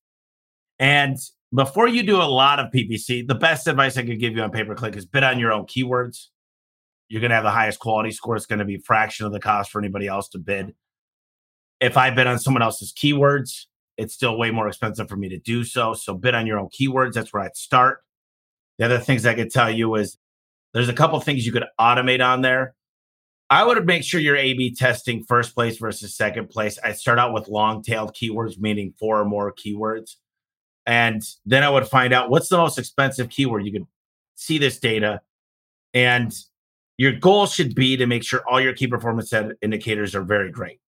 And 0.80 1.18
before 1.54 1.88
you 1.88 2.04
do 2.04 2.18
a 2.18 2.24
lot 2.24 2.60
of 2.60 2.72
PPC, 2.72 3.28
the 3.28 3.36
best 3.36 3.68
advice 3.68 3.98
I 3.98 4.04
could 4.04 4.20
give 4.20 4.36
you 4.36 4.42
on 4.42 4.52
pay 4.52 4.64
per 4.64 4.76
click 4.76 4.96
is 4.96 5.06
bid 5.06 5.24
on 5.24 5.40
your 5.40 5.52
own 5.52 5.66
keywords. 5.66 6.28
You're 7.10 7.22
going 7.22 7.30
to 7.30 7.36
have 7.36 7.44
the 7.44 7.52
highest 7.52 7.80
quality 7.80 8.12
score. 8.12 8.36
It's 8.36 8.46
going 8.46 8.60
to 8.60 8.66
be 8.66 8.76
a 8.76 8.80
fraction 8.80 9.26
of 9.26 9.32
the 9.32 9.40
cost 9.40 9.72
for 9.72 9.80
anybody 9.80 10.08
else 10.08 10.30
to 10.30 10.40
bid. 10.40 10.74
If 11.80 11.98
I 11.98 12.10
bid 12.10 12.28
on 12.28 12.40
someone 12.40 12.64
else's 12.64 12.94
keywords, 12.94 13.66
it's 13.98 14.14
still 14.14 14.38
way 14.38 14.50
more 14.50 14.68
expensive 14.68 15.10
for 15.10 15.16
me 15.16 15.30
to 15.30 15.38
do 15.38 15.64
so. 15.64 15.94
So 15.94 16.16
bid 16.16 16.34
on 16.34 16.48
your 16.48 16.58
own 16.58 16.70
keywords. 16.70 17.14
That's 17.14 17.32
where 17.34 17.44
I'd 17.44 17.56
start. 17.56 18.00
The 18.80 18.86
other 18.86 19.00
things 19.00 19.26
I 19.26 19.36
could 19.36 19.52
tell 19.52 19.70
you 19.70 19.94
is 19.96 20.18
there's 20.74 20.90
a 20.90 20.94
couple 20.94 21.20
things 21.20 21.46
you 21.46 21.52
could 21.52 21.66
automate 21.80 22.26
on 22.26 22.42
there. 22.42 22.74
I 23.50 23.64
would 23.64 23.86
make 23.86 24.04
sure 24.04 24.20
you're 24.20 24.36
A 24.36 24.54
B 24.54 24.74
testing 24.74 25.24
first 25.26 25.54
place 25.54 25.78
versus 25.78 26.16
second 26.16 26.50
place. 26.50 26.80
I 26.84 26.94
start 26.94 27.20
out 27.20 27.34
with 27.34 27.50
long 27.50 27.84
tailed 27.84 28.16
keywords, 28.16 28.58
meaning 28.58 28.96
four 28.98 29.20
or 29.20 29.26
more 29.26 29.54
keywords. 29.54 30.16
And 30.88 31.22
then 31.46 31.64
I 31.64 31.70
would 31.70 31.86
find 31.88 32.14
out 32.14 32.32
what's 32.32 32.50
the 32.50 32.58
most 32.58 32.80
expensive 32.80 33.30
keyword. 33.30 33.66
You 33.66 33.74
could 33.74 33.88
see 34.36 34.58
this 34.58 34.80
data. 34.80 35.22
And 35.94 36.34
your 36.98 37.14
goal 37.14 37.48
should 37.48 37.76
be 37.76 37.98
to 37.98 38.06
make 38.06 38.24
sure 38.24 38.44
all 38.50 38.62
your 38.62 38.74
key 38.74 38.88
performance 38.88 39.34
indicators 39.62 40.16
are 40.16 40.24
very 40.24 40.52
great. 40.52 40.80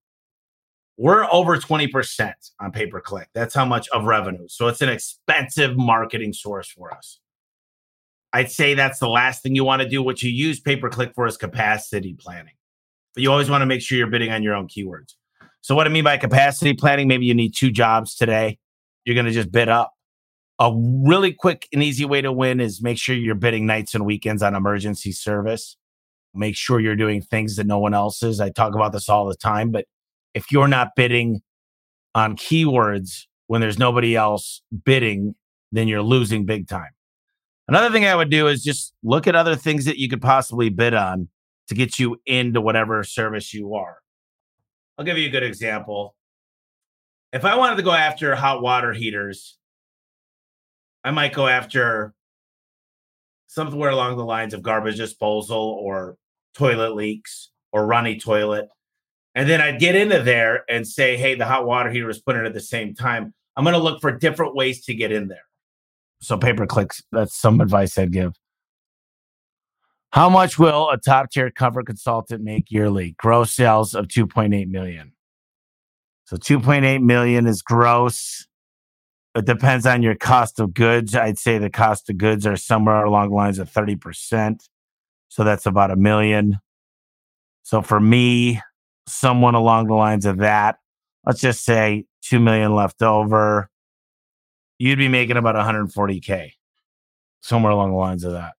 We're 0.97 1.27
over 1.31 1.57
20% 1.57 2.33
on 2.59 2.71
pay 2.71 2.87
per 2.87 3.01
click. 3.01 3.27
That's 3.33 3.53
how 3.53 3.65
much 3.65 3.89
of 3.89 4.05
revenue. 4.05 4.47
So 4.47 4.67
it's 4.67 4.81
an 4.81 4.89
expensive 4.89 5.75
marketing 5.75 6.33
source 6.33 6.69
for 6.69 6.93
us. 6.93 7.19
I'd 8.31 8.51
say 8.51 8.73
that's 8.73 8.99
the 8.99 9.09
last 9.09 9.43
thing 9.43 9.55
you 9.55 9.63
want 9.63 9.81
to 9.81 9.87
do. 9.87 10.01
What 10.01 10.21
you 10.21 10.29
use 10.29 10.59
pay 10.59 10.75
per 10.75 10.89
click 10.89 11.13
for 11.15 11.25
is 11.25 11.37
capacity 11.37 12.13
planning. 12.13 12.53
But 13.13 13.23
you 13.23 13.31
always 13.31 13.49
want 13.49 13.61
to 13.61 13.65
make 13.65 13.81
sure 13.81 13.97
you're 13.97 14.07
bidding 14.07 14.31
on 14.31 14.43
your 14.43 14.53
own 14.53 14.67
keywords. 14.67 15.13
So, 15.61 15.73
what 15.73 15.87
I 15.87 15.89
mean 15.89 16.03
by 16.03 16.17
capacity 16.17 16.73
planning, 16.73 17.07
maybe 17.07 17.25
you 17.25 17.33
need 17.33 17.55
two 17.55 17.71
jobs 17.71 18.13
today. 18.13 18.59
You're 19.03 19.15
going 19.15 19.25
to 19.25 19.31
just 19.31 19.51
bid 19.51 19.69
up. 19.69 19.93
A 20.59 20.71
really 20.75 21.33
quick 21.33 21.67
and 21.73 21.81
easy 21.81 22.05
way 22.05 22.21
to 22.21 22.31
win 22.31 22.59
is 22.59 22.81
make 22.81 22.97
sure 22.97 23.15
you're 23.15 23.35
bidding 23.35 23.65
nights 23.65 23.95
and 23.95 24.05
weekends 24.05 24.43
on 24.43 24.55
emergency 24.55 25.11
service. 25.11 25.77
Make 26.35 26.55
sure 26.55 26.79
you're 26.79 26.95
doing 26.95 27.21
things 27.21 27.55
that 27.55 27.67
no 27.67 27.79
one 27.79 27.93
else 27.93 28.21
is. 28.23 28.39
I 28.39 28.49
talk 28.49 28.75
about 28.75 28.91
this 28.91 29.09
all 29.09 29.25
the 29.25 29.35
time, 29.35 29.71
but 29.71 29.85
if 30.33 30.51
you're 30.51 30.67
not 30.67 30.89
bidding 30.95 31.41
on 32.13 32.35
keywords 32.35 33.23
when 33.47 33.61
there's 33.61 33.79
nobody 33.79 34.15
else 34.15 34.61
bidding, 34.83 35.35
then 35.71 35.87
you're 35.87 36.01
losing 36.01 36.45
big 36.45 36.67
time. 36.67 36.91
Another 37.67 37.91
thing 37.91 38.05
I 38.05 38.15
would 38.15 38.29
do 38.29 38.47
is 38.47 38.63
just 38.63 38.93
look 39.03 39.27
at 39.27 39.35
other 39.35 39.55
things 39.55 39.85
that 39.85 39.97
you 39.97 40.07
could 40.07 40.21
possibly 40.21 40.69
bid 40.69 40.93
on 40.93 41.29
to 41.67 41.75
get 41.75 41.97
you 41.97 42.17
into 42.25 42.61
whatever 42.61 43.03
service 43.03 43.53
you 43.53 43.73
are. 43.73 43.97
I'll 44.97 45.05
give 45.05 45.17
you 45.17 45.27
a 45.27 45.31
good 45.31 45.43
example. 45.43 46.15
If 47.33 47.43
I 47.43 47.55
wanted 47.55 47.77
to 47.77 47.81
go 47.83 47.91
after 47.91 48.35
hot 48.35 48.61
water 48.61 48.93
heaters, 48.93 49.57
I 51.03 51.11
might 51.11 51.33
go 51.33 51.47
after 51.47 52.13
somewhere 53.47 53.89
along 53.89 54.17
the 54.17 54.25
lines 54.25 54.53
of 54.53 54.61
garbage 54.61 54.97
disposal 54.97 55.79
or 55.81 56.17
toilet 56.55 56.95
leaks 56.95 57.51
or 57.71 57.85
runny 57.85 58.19
toilet. 58.19 58.69
And 59.33 59.49
then 59.49 59.59
I'd 59.61 59.79
get 59.79 59.95
into 59.95 60.21
there 60.21 60.63
and 60.69 60.87
say, 60.87 61.17
hey, 61.17 61.35
the 61.35 61.45
hot 61.45 61.65
water 61.65 61.91
heater 61.91 62.07
was 62.07 62.21
put 62.21 62.35
in 62.35 62.45
at 62.45 62.53
the 62.53 62.61
same 62.61 62.93
time. 62.93 63.33
I'm 63.57 63.63
going 63.63 63.75
to 63.75 63.81
look 63.81 64.01
for 64.01 64.11
different 64.11 64.55
ways 64.55 64.83
to 64.85 64.93
get 64.93 65.11
in 65.11 65.27
there. 65.27 65.43
So 66.21 66.37
pay 66.37 66.53
per 66.53 66.65
clicks, 66.65 67.03
that's 67.11 67.35
some 67.35 67.59
advice 67.61 67.97
I'd 67.97 68.11
give. 68.11 68.33
How 70.11 70.29
much 70.29 70.57
will 70.57 70.89
a 70.89 70.97
top 70.97 71.29
tier 71.29 71.51
comfort 71.51 71.87
consultant 71.87 72.41
make 72.41 72.71
yearly? 72.71 73.15
Gross 73.17 73.51
sales 73.51 73.93
of 73.93 74.07
2.8 74.07 74.69
million. 74.69 75.11
So 76.23 76.37
2.8 76.37 77.01
million 77.03 77.45
is 77.45 77.61
gross. 77.61 78.47
It 79.35 79.45
depends 79.45 79.85
on 79.85 80.01
your 80.01 80.15
cost 80.15 80.61
of 80.61 80.73
goods. 80.73 81.13
I'd 81.13 81.37
say 81.37 81.57
the 81.57 81.69
cost 81.69 82.09
of 82.09 82.17
goods 82.17 82.47
are 82.47 82.55
somewhere 82.55 83.03
along 83.03 83.29
the 83.29 83.35
lines 83.35 83.59
of 83.59 83.69
30%. 83.69 84.61
So 85.29 85.43
that's 85.43 85.65
about 85.65 85.91
a 85.91 85.95
million. 85.95 86.57
So 87.63 87.81
for 87.81 87.99
me, 87.99 88.61
someone 89.07 89.55
along 89.55 89.87
the 89.87 89.95
lines 89.95 90.25
of 90.25 90.37
that, 90.37 90.77
let's 91.25 91.41
just 91.41 91.65
say 91.65 92.05
2 92.23 92.39
million 92.39 92.75
left 92.75 93.01
over 93.01 93.69
you'd 94.77 94.97
be 94.99 95.07
making 95.07 95.37
about 95.37 95.55
140k, 95.55 96.51
somewhere 97.41 97.71
along 97.71 97.91
the 97.91 97.97
lines 97.97 98.23
of 98.23 98.33
that. 98.33 98.53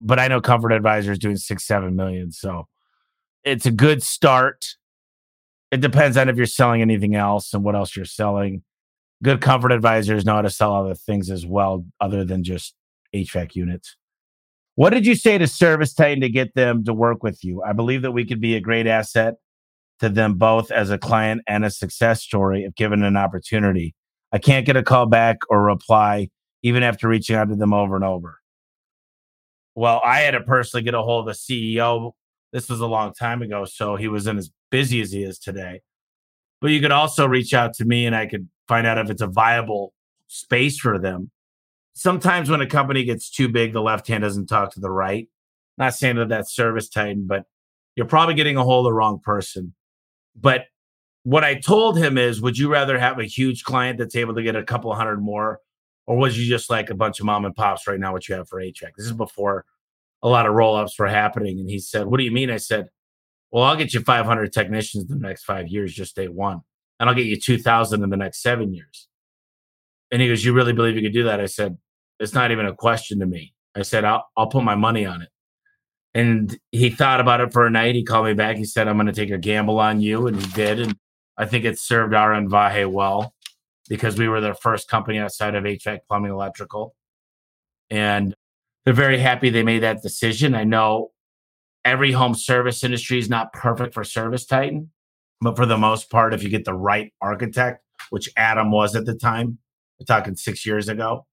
But 0.00 0.18
I 0.18 0.28
know 0.28 0.40
Comfort 0.40 0.72
Advisor 0.72 1.12
is 1.12 1.18
doing 1.18 1.36
six, 1.36 1.64
seven 1.64 1.96
million, 1.96 2.32
so 2.32 2.66
it's 3.44 3.66
a 3.66 3.70
good 3.70 4.02
start. 4.02 4.76
It 5.70 5.80
depends 5.80 6.16
on 6.16 6.28
if 6.28 6.36
you're 6.36 6.46
selling 6.46 6.82
anything 6.82 7.14
else 7.14 7.54
and 7.54 7.64
what 7.64 7.74
else 7.74 7.96
you're 7.96 8.04
selling. 8.04 8.62
Good 9.22 9.40
comfort 9.40 9.72
advisors 9.72 10.24
know 10.24 10.34
how 10.34 10.42
to 10.42 10.50
sell 10.50 10.74
other 10.74 10.94
things 10.94 11.30
as 11.30 11.46
well, 11.46 11.86
other 12.00 12.24
than 12.24 12.44
just 12.44 12.74
HVAC 13.14 13.54
units. 13.54 13.96
What 14.76 14.90
did 14.90 15.06
you 15.06 15.14
say 15.14 15.38
to 15.38 15.46
ServiceTitan 15.46 16.20
to 16.20 16.28
get 16.28 16.54
them 16.54 16.84
to 16.84 16.92
work 16.92 17.22
with 17.22 17.42
you? 17.42 17.62
I 17.62 17.72
believe 17.72 18.02
that 18.02 18.12
we 18.12 18.26
could 18.26 18.42
be 18.42 18.56
a 18.56 18.60
great 18.60 18.86
asset 18.86 19.36
to 20.00 20.10
them 20.10 20.34
both 20.34 20.70
as 20.70 20.90
a 20.90 20.98
client 20.98 21.40
and 21.48 21.64
a 21.64 21.70
success 21.70 22.22
story 22.22 22.64
if 22.64 22.74
given 22.74 23.02
an 23.02 23.16
opportunity. 23.16 23.94
I 24.32 24.38
can't 24.38 24.66
get 24.66 24.76
a 24.76 24.82
call 24.82 25.06
back 25.06 25.38
or 25.48 25.62
reply 25.62 26.28
even 26.62 26.82
after 26.82 27.08
reaching 27.08 27.36
out 27.36 27.48
to 27.48 27.56
them 27.56 27.72
over 27.72 27.96
and 27.96 28.04
over. 28.04 28.38
Well, 29.74 30.02
I 30.04 30.20
had 30.20 30.32
to 30.32 30.42
personally 30.42 30.84
get 30.84 30.94
a 30.94 31.00
hold 31.00 31.26
of 31.26 31.34
the 31.34 31.38
CEO. 31.72 32.12
This 32.52 32.68
was 32.68 32.80
a 32.80 32.86
long 32.86 33.14
time 33.14 33.40
ago, 33.40 33.64
so 33.64 33.96
he 33.96 34.08
wasn't 34.08 34.38
as 34.38 34.50
busy 34.70 35.00
as 35.00 35.10
he 35.10 35.22
is 35.22 35.38
today. 35.38 35.80
But 36.60 36.70
you 36.70 36.82
could 36.82 36.92
also 36.92 37.26
reach 37.26 37.54
out 37.54 37.72
to 37.74 37.86
me 37.86 38.04
and 38.04 38.14
I 38.14 38.26
could 38.26 38.46
find 38.68 38.86
out 38.86 38.98
if 38.98 39.08
it's 39.08 39.22
a 39.22 39.26
viable 39.26 39.94
space 40.26 40.78
for 40.78 40.98
them. 40.98 41.30
Sometimes 41.98 42.50
when 42.50 42.60
a 42.60 42.66
company 42.66 43.04
gets 43.04 43.30
too 43.30 43.48
big, 43.48 43.72
the 43.72 43.80
left 43.80 44.06
hand 44.06 44.22
doesn't 44.22 44.48
talk 44.48 44.70
to 44.74 44.80
the 44.80 44.90
right. 44.90 45.28
Not 45.78 45.94
saying 45.94 46.16
that 46.16 46.28
that's 46.28 46.54
ServiceTitan, 46.54 47.26
but 47.26 47.44
you're 47.94 48.04
probably 48.04 48.34
getting 48.34 48.58
a 48.58 48.62
hold 48.62 48.84
of 48.84 48.90
the 48.90 48.94
wrong 48.94 49.18
person. 49.18 49.74
But 50.38 50.66
what 51.22 51.42
I 51.42 51.54
told 51.54 51.96
him 51.96 52.18
is, 52.18 52.42
would 52.42 52.58
you 52.58 52.70
rather 52.70 52.98
have 52.98 53.18
a 53.18 53.24
huge 53.24 53.64
client 53.64 53.98
that's 53.98 54.14
able 54.14 54.34
to 54.34 54.42
get 54.42 54.54
a 54.54 54.62
couple 54.62 54.94
hundred 54.94 55.22
more, 55.22 55.60
or 56.06 56.18
was 56.18 56.38
you 56.38 56.46
just 56.46 56.68
like 56.68 56.90
a 56.90 56.94
bunch 56.94 57.18
of 57.18 57.24
mom 57.24 57.46
and 57.46 57.56
pops 57.56 57.88
right 57.88 57.98
now? 57.98 58.12
What 58.12 58.28
you 58.28 58.34
have 58.34 58.46
for 58.46 58.60
HVAC? 58.60 58.90
This 58.94 59.06
is 59.06 59.14
before 59.14 59.64
a 60.22 60.28
lot 60.28 60.44
of 60.44 60.52
roll 60.52 60.76
ups 60.76 60.98
were 60.98 61.08
happening. 61.08 61.58
And 61.60 61.70
he 61.70 61.78
said, 61.78 62.08
What 62.08 62.18
do 62.18 62.24
you 62.24 62.30
mean? 62.30 62.50
I 62.50 62.58
said, 62.58 62.88
Well, 63.50 63.64
I'll 63.64 63.74
get 63.74 63.94
you 63.94 64.00
500 64.00 64.52
technicians 64.52 65.10
in 65.10 65.18
the 65.18 65.26
next 65.26 65.44
five 65.44 65.68
years, 65.68 65.94
just 65.94 66.14
day 66.14 66.28
one, 66.28 66.60
and 67.00 67.08
I'll 67.08 67.16
get 67.16 67.24
you 67.24 67.40
2,000 67.40 68.04
in 68.04 68.10
the 68.10 68.18
next 68.18 68.42
seven 68.42 68.74
years. 68.74 69.08
And 70.10 70.20
he 70.20 70.28
goes, 70.28 70.44
You 70.44 70.52
really 70.52 70.74
believe 70.74 70.94
you 70.94 71.00
could 71.00 71.14
do 71.14 71.24
that? 71.24 71.40
I 71.40 71.46
said, 71.46 71.78
It's 72.18 72.34
not 72.34 72.50
even 72.50 72.66
a 72.66 72.74
question 72.74 73.20
to 73.20 73.26
me. 73.26 73.54
I 73.74 73.82
said, 73.82 74.04
I'll, 74.04 74.26
I'll 74.36 74.46
put 74.46 74.64
my 74.64 74.74
money 74.74 75.04
on 75.04 75.22
it. 75.22 75.28
And 76.14 76.58
he 76.72 76.88
thought 76.88 77.20
about 77.20 77.42
it 77.42 77.52
for 77.52 77.66
a 77.66 77.70
night. 77.70 77.94
He 77.94 78.02
called 78.02 78.24
me 78.24 78.32
back. 78.32 78.56
He 78.56 78.64
said, 78.64 78.88
I'm 78.88 78.96
going 78.96 79.06
to 79.06 79.12
take 79.12 79.30
a 79.30 79.38
gamble 79.38 79.78
on 79.78 80.00
you. 80.00 80.26
And 80.26 80.40
he 80.40 80.50
did. 80.52 80.80
And 80.80 80.96
I 81.36 81.44
think 81.44 81.64
it 81.64 81.78
served 81.78 82.14
Ara 82.14 82.38
and 82.38 82.50
Vahe 82.50 82.90
well 82.90 83.34
because 83.88 84.18
we 84.18 84.28
were 84.28 84.40
their 84.40 84.54
first 84.54 84.88
company 84.88 85.18
outside 85.18 85.54
of 85.54 85.64
HVAC 85.64 86.00
plumbing 86.08 86.30
electrical. 86.30 86.94
And 87.90 88.34
they're 88.84 88.94
very 88.94 89.18
happy 89.18 89.50
they 89.50 89.62
made 89.62 89.82
that 89.82 90.02
decision. 90.02 90.54
I 90.54 90.64
know 90.64 91.10
every 91.84 92.12
home 92.12 92.34
service 92.34 92.82
industry 92.82 93.18
is 93.18 93.28
not 93.28 93.52
perfect 93.52 93.94
for 93.94 94.02
ServiceTitan, 94.02 94.88
but 95.40 95.56
for 95.56 95.66
the 95.66 95.76
most 95.76 96.10
part, 96.10 96.32
if 96.32 96.42
you 96.42 96.48
get 96.48 96.64
the 96.64 96.74
right 96.74 97.12
architect, 97.20 97.82
which 98.10 98.30
Adam 98.36 98.70
was 98.70 98.96
at 98.96 99.04
the 99.04 99.14
time, 99.14 99.58
we're 99.98 100.06
talking 100.06 100.34
six 100.34 100.64
years 100.64 100.88
ago, 100.88 101.26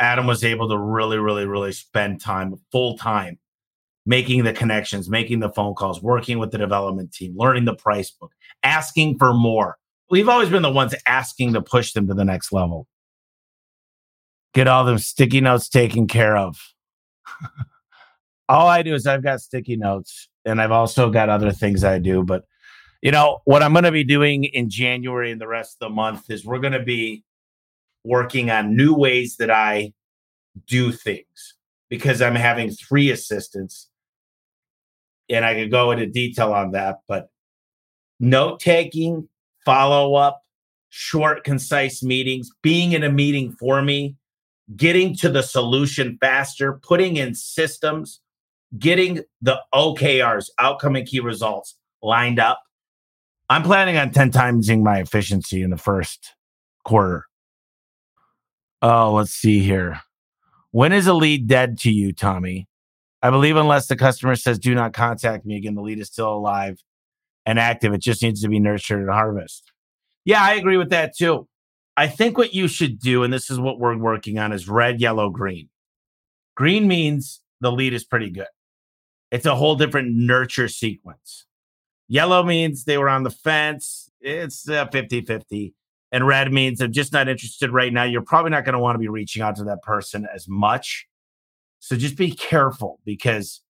Adam 0.00 0.26
was 0.26 0.42
able 0.42 0.68
to 0.68 0.78
really, 0.78 1.18
really, 1.18 1.44
really 1.46 1.72
spend 1.72 2.20
time 2.20 2.54
full 2.72 2.96
time 2.96 3.38
making 4.06 4.44
the 4.44 4.52
connections, 4.52 5.10
making 5.10 5.40
the 5.40 5.50
phone 5.50 5.74
calls, 5.74 6.02
working 6.02 6.38
with 6.38 6.50
the 6.50 6.58
development 6.58 7.12
team, 7.12 7.34
learning 7.36 7.66
the 7.66 7.74
price 7.74 8.10
book, 8.10 8.32
asking 8.62 9.18
for 9.18 9.34
more. 9.34 9.76
We've 10.10 10.28
always 10.28 10.48
been 10.48 10.62
the 10.62 10.72
ones 10.72 10.94
asking 11.06 11.52
to 11.52 11.62
push 11.62 11.92
them 11.92 12.08
to 12.08 12.14
the 12.14 12.24
next 12.24 12.50
level. 12.50 12.88
Get 14.54 14.66
all 14.66 14.84
them 14.84 14.98
sticky 14.98 15.42
notes 15.42 15.68
taken 15.68 16.08
care 16.08 16.36
of. 16.36 16.58
all 18.48 18.66
I 18.66 18.82
do 18.82 18.94
is 18.94 19.06
I've 19.06 19.22
got 19.22 19.40
sticky 19.40 19.76
notes 19.76 20.28
and 20.44 20.60
I've 20.60 20.72
also 20.72 21.10
got 21.10 21.28
other 21.28 21.52
things 21.52 21.84
I 21.84 21.98
do. 21.98 22.24
But, 22.24 22.44
you 23.02 23.12
know, 23.12 23.40
what 23.44 23.62
I'm 23.62 23.72
going 23.72 23.84
to 23.84 23.92
be 23.92 24.02
doing 24.02 24.44
in 24.44 24.70
January 24.70 25.30
and 25.30 25.40
the 25.40 25.46
rest 25.46 25.74
of 25.74 25.88
the 25.88 25.94
month 25.94 26.30
is 26.30 26.44
we're 26.44 26.58
going 26.58 26.72
to 26.72 26.82
be 26.82 27.22
working 28.04 28.50
on 28.50 28.76
new 28.76 28.94
ways 28.94 29.36
that 29.36 29.50
I 29.50 29.92
do 30.66 30.92
things 30.92 31.54
because 31.88 32.22
I'm 32.22 32.34
having 32.34 32.70
three 32.70 33.10
assistants 33.10 33.88
and 35.28 35.44
I 35.44 35.54
could 35.54 35.70
go 35.70 35.90
into 35.92 36.06
detail 36.06 36.52
on 36.52 36.72
that, 36.72 37.00
but 37.06 37.30
note 38.18 38.60
taking, 38.60 39.28
follow 39.64 40.14
up, 40.14 40.42
short, 40.88 41.44
concise 41.44 42.02
meetings, 42.02 42.50
being 42.62 42.92
in 42.92 43.02
a 43.02 43.10
meeting 43.10 43.52
for 43.52 43.80
me, 43.80 44.16
getting 44.76 45.14
to 45.16 45.28
the 45.28 45.42
solution 45.42 46.18
faster, 46.20 46.74
putting 46.82 47.16
in 47.16 47.34
systems, 47.34 48.20
getting 48.78 49.22
the 49.40 49.60
OKRs, 49.74 50.50
outcome 50.58 50.96
and 50.96 51.06
key 51.06 51.20
results 51.20 51.76
lined 52.02 52.38
up. 52.38 52.62
I'm 53.48 53.62
planning 53.62 53.96
on 53.96 54.10
10 54.10 54.30
timesing 54.30 54.82
my 54.82 55.00
efficiency 55.00 55.62
in 55.62 55.70
the 55.70 55.76
first 55.76 56.34
quarter. 56.84 57.26
Oh, 58.82 59.12
let's 59.12 59.32
see 59.32 59.60
here. 59.60 60.00
When 60.70 60.92
is 60.92 61.06
a 61.06 61.14
lead 61.14 61.46
dead 61.46 61.78
to 61.80 61.90
you, 61.90 62.12
Tommy? 62.12 62.66
I 63.22 63.30
believe 63.30 63.56
unless 63.56 63.86
the 63.86 63.96
customer 63.96 64.36
says, 64.36 64.58
do 64.58 64.74
not 64.74 64.94
contact 64.94 65.44
me 65.44 65.56
again, 65.56 65.74
the 65.74 65.82
lead 65.82 65.98
is 65.98 66.08
still 66.08 66.32
alive 66.32 66.78
and 67.44 67.58
active. 67.58 67.92
It 67.92 68.00
just 68.00 68.22
needs 68.22 68.40
to 68.42 68.48
be 68.48 68.58
nurtured 68.58 69.00
and 69.00 69.10
harvest. 69.10 69.70
Yeah, 70.24 70.42
I 70.42 70.54
agree 70.54 70.76
with 70.76 70.90
that 70.90 71.16
too. 71.16 71.46
I 71.96 72.06
think 72.06 72.38
what 72.38 72.54
you 72.54 72.68
should 72.68 72.98
do, 72.98 73.22
and 73.22 73.32
this 73.32 73.50
is 73.50 73.60
what 73.60 73.78
we're 73.78 73.96
working 73.96 74.38
on, 74.38 74.52
is 74.52 74.68
red, 74.68 75.00
yellow, 75.00 75.28
green. 75.28 75.68
Green 76.56 76.88
means 76.88 77.42
the 77.60 77.72
lead 77.72 77.92
is 77.92 78.04
pretty 78.04 78.30
good. 78.30 78.46
It's 79.30 79.46
a 79.46 79.54
whole 79.54 79.76
different 79.76 80.14
nurture 80.14 80.68
sequence. 80.68 81.46
Yellow 82.08 82.42
means 82.42 82.84
they 82.84 82.98
were 82.98 83.08
on 83.08 83.22
the 83.22 83.30
fence. 83.30 84.10
It's 84.20 84.64
50 84.64 84.74
uh, 84.74 85.24
50. 85.26 85.74
And 86.12 86.26
red 86.26 86.52
means 86.52 86.80
I'm 86.80 86.92
just 86.92 87.12
not 87.12 87.28
interested 87.28 87.70
right 87.70 87.92
now. 87.92 88.02
You're 88.02 88.22
probably 88.22 88.50
not 88.50 88.64
going 88.64 88.72
to 88.72 88.80
want 88.80 88.96
to 88.96 89.00
be 89.00 89.08
reaching 89.08 89.42
out 89.42 89.56
to 89.56 89.64
that 89.64 89.82
person 89.82 90.26
as 90.34 90.48
much 90.48 91.06
so 91.80 91.96
just 91.96 92.16
be 92.16 92.30
careful 92.30 93.00
because 93.04 93.62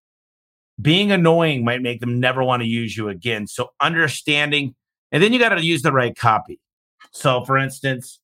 being 0.82 1.12
annoying 1.12 1.64
might 1.64 1.80
make 1.80 2.00
them 2.00 2.18
never 2.20 2.42
want 2.42 2.62
to 2.62 2.68
use 2.68 2.96
you 2.96 3.08
again. 3.08 3.46
So 3.46 3.70
understanding, 3.80 4.74
and 5.12 5.22
then 5.22 5.32
you 5.32 5.38
got 5.38 5.50
to 5.50 5.64
use 5.64 5.82
the 5.82 5.92
right 5.92 6.14
copy. 6.14 6.60
So 7.12 7.44
for 7.44 7.56
instance, 7.56 8.20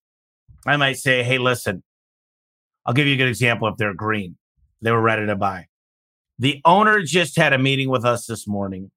I 0.66 0.76
might 0.76 0.96
say, 0.96 1.22
hey, 1.22 1.38
listen, 1.38 1.84
I'll 2.84 2.94
give 2.94 3.06
you 3.06 3.14
a 3.14 3.16
good 3.16 3.28
example 3.28 3.68
if 3.68 3.76
they're 3.76 3.94
green. 3.94 4.36
They 4.82 4.90
were 4.90 5.00
ready 5.00 5.24
to 5.26 5.36
buy. 5.36 5.66
The 6.38 6.60
owner 6.64 7.02
just 7.02 7.36
had 7.36 7.52
a 7.52 7.58
meeting 7.58 7.88
with 7.88 8.04
us 8.04 8.26
this 8.26 8.46
morning. 8.46 8.90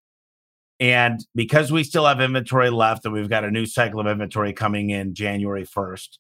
And 0.80 1.26
because 1.36 1.72
we 1.72 1.84
still 1.84 2.06
have 2.06 2.22
inventory 2.22 2.70
left 2.70 3.04
and 3.04 3.14
we've 3.14 3.30
got 3.30 3.44
a 3.44 3.52
new 3.52 3.66
cycle 3.66 4.00
of 4.00 4.08
inventory 4.08 4.54
coming 4.54 4.92
in 4.92 5.14
January 5.14 5.66
1st, 5.66 6.18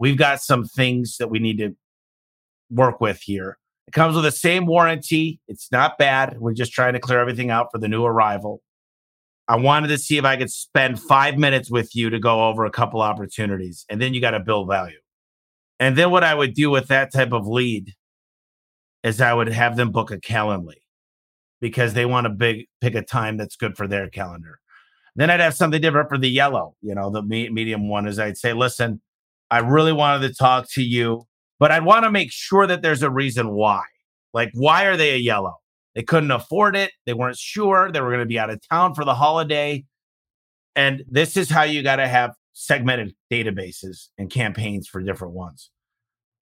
we've 0.00 0.18
got 0.18 0.42
some 0.42 0.64
things 0.64 1.16
that 1.18 1.28
we 1.28 1.38
need 1.38 1.58
to 1.58 1.76
work 2.70 3.00
with 3.00 3.20
here. 3.22 3.58
It 3.86 3.92
comes 3.92 4.14
with 4.14 4.24
the 4.24 4.32
same 4.32 4.66
warranty. 4.66 5.40
It's 5.46 5.70
not 5.70 5.98
bad. 5.98 6.38
We're 6.40 6.54
just 6.54 6.72
trying 6.72 6.94
to 6.94 7.00
clear 7.00 7.20
everything 7.20 7.50
out 7.50 7.68
for 7.70 7.78
the 7.78 7.88
new 7.88 8.04
arrival. 8.04 8.62
I 9.48 9.56
wanted 9.56 9.88
to 9.88 9.98
see 9.98 10.18
if 10.18 10.24
I 10.24 10.36
could 10.36 10.50
spend 10.50 11.00
five 11.00 11.36
minutes 11.36 11.70
with 11.70 11.94
you 11.94 12.10
to 12.10 12.18
go 12.18 12.48
over 12.48 12.64
a 12.64 12.70
couple 12.70 13.02
opportunities, 13.02 13.84
and 13.88 14.00
then 14.00 14.14
you 14.14 14.20
got 14.20 14.30
to 14.32 14.40
build 14.40 14.68
value. 14.68 14.98
And 15.78 15.96
then 15.96 16.10
what 16.10 16.24
I 16.24 16.34
would 16.34 16.54
do 16.54 16.70
with 16.70 16.88
that 16.88 17.12
type 17.12 17.32
of 17.32 17.46
lead 17.46 17.92
is 19.02 19.20
I 19.20 19.34
would 19.34 19.48
have 19.48 19.76
them 19.76 19.90
book 19.90 20.12
a 20.12 20.18
Calendly 20.18 20.81
because 21.62 21.94
they 21.94 22.04
want 22.04 22.26
to 22.26 22.30
big 22.30 22.66
pick 22.82 22.94
a 22.94 23.00
time 23.00 23.38
that's 23.38 23.56
good 23.56 23.78
for 23.78 23.88
their 23.88 24.10
calendar. 24.10 24.58
Then 25.16 25.30
I'd 25.30 25.40
have 25.40 25.54
something 25.54 25.80
different 25.80 26.10
for 26.10 26.18
the 26.18 26.28
yellow, 26.28 26.76
you 26.82 26.94
know, 26.94 27.10
the 27.10 27.22
medium 27.22 27.88
one 27.88 28.06
is 28.06 28.18
I'd 28.18 28.36
say, 28.36 28.52
listen, 28.52 29.00
I 29.50 29.60
really 29.60 29.92
wanted 29.94 30.28
to 30.28 30.34
talk 30.34 30.66
to 30.72 30.82
you 30.82 31.26
but 31.62 31.70
I'd 31.70 31.84
want 31.84 32.02
to 32.02 32.10
make 32.10 32.32
sure 32.32 32.66
that 32.66 32.82
there's 32.82 33.04
a 33.04 33.10
reason 33.10 33.52
why. 33.52 33.84
Like, 34.34 34.50
why 34.52 34.86
are 34.86 34.96
they 34.96 35.14
a 35.14 35.16
yellow? 35.16 35.54
They 35.94 36.02
couldn't 36.02 36.32
afford 36.32 36.74
it. 36.74 36.90
They 37.06 37.14
weren't 37.14 37.36
sure. 37.36 37.92
They 37.92 38.00
were 38.00 38.08
going 38.08 38.18
to 38.18 38.26
be 38.26 38.36
out 38.36 38.50
of 38.50 38.60
town 38.68 38.96
for 38.96 39.04
the 39.04 39.14
holiday. 39.14 39.84
And 40.74 41.04
this 41.08 41.36
is 41.36 41.48
how 41.48 41.62
you 41.62 41.84
got 41.84 41.96
to 41.96 42.08
have 42.08 42.32
segmented 42.52 43.14
databases 43.30 44.08
and 44.18 44.28
campaigns 44.28 44.88
for 44.88 45.00
different 45.00 45.34
ones. 45.34 45.70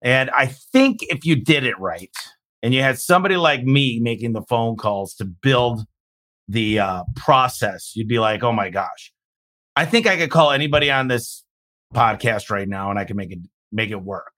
And 0.01 0.31
I 0.31 0.47
think 0.47 1.01
if 1.03 1.27
you 1.27 1.37
did 1.37 1.65
it 1.65 1.79
right 1.79 2.17
and 2.63 2.75
you 2.75 2.83
had 2.83 2.99
somebody 2.99 3.37
like 3.37 3.65
me 3.65 4.01
making 4.01 4.33
the 4.33 4.43
phone 4.43 4.77
calls 4.77 5.15
to 5.15 5.25
build 5.25 5.85
the 6.49 6.81
uh, 6.81 7.05
process, 7.17 7.93
you'd 7.95 8.09
be 8.09 8.19
like, 8.19 8.43
oh 8.43 8.53
my 8.53 8.71
gosh, 8.71 9.13
I 9.77 9.87
think 9.87 10.07
I 10.07 10.17
could 10.17 10.31
call 10.31 10.51
anybody 10.51 10.91
on 10.91 11.09
this 11.09 11.45
podcast 11.95 12.51
right 12.51 12.69
now 12.69 12.91
and 12.91 12.99
I 12.99 13.05
can 13.05 13.17
make 13.17 13.33
it 13.33 13.39
make 13.73 13.91
it 13.91 14.03
work. 14.03 14.33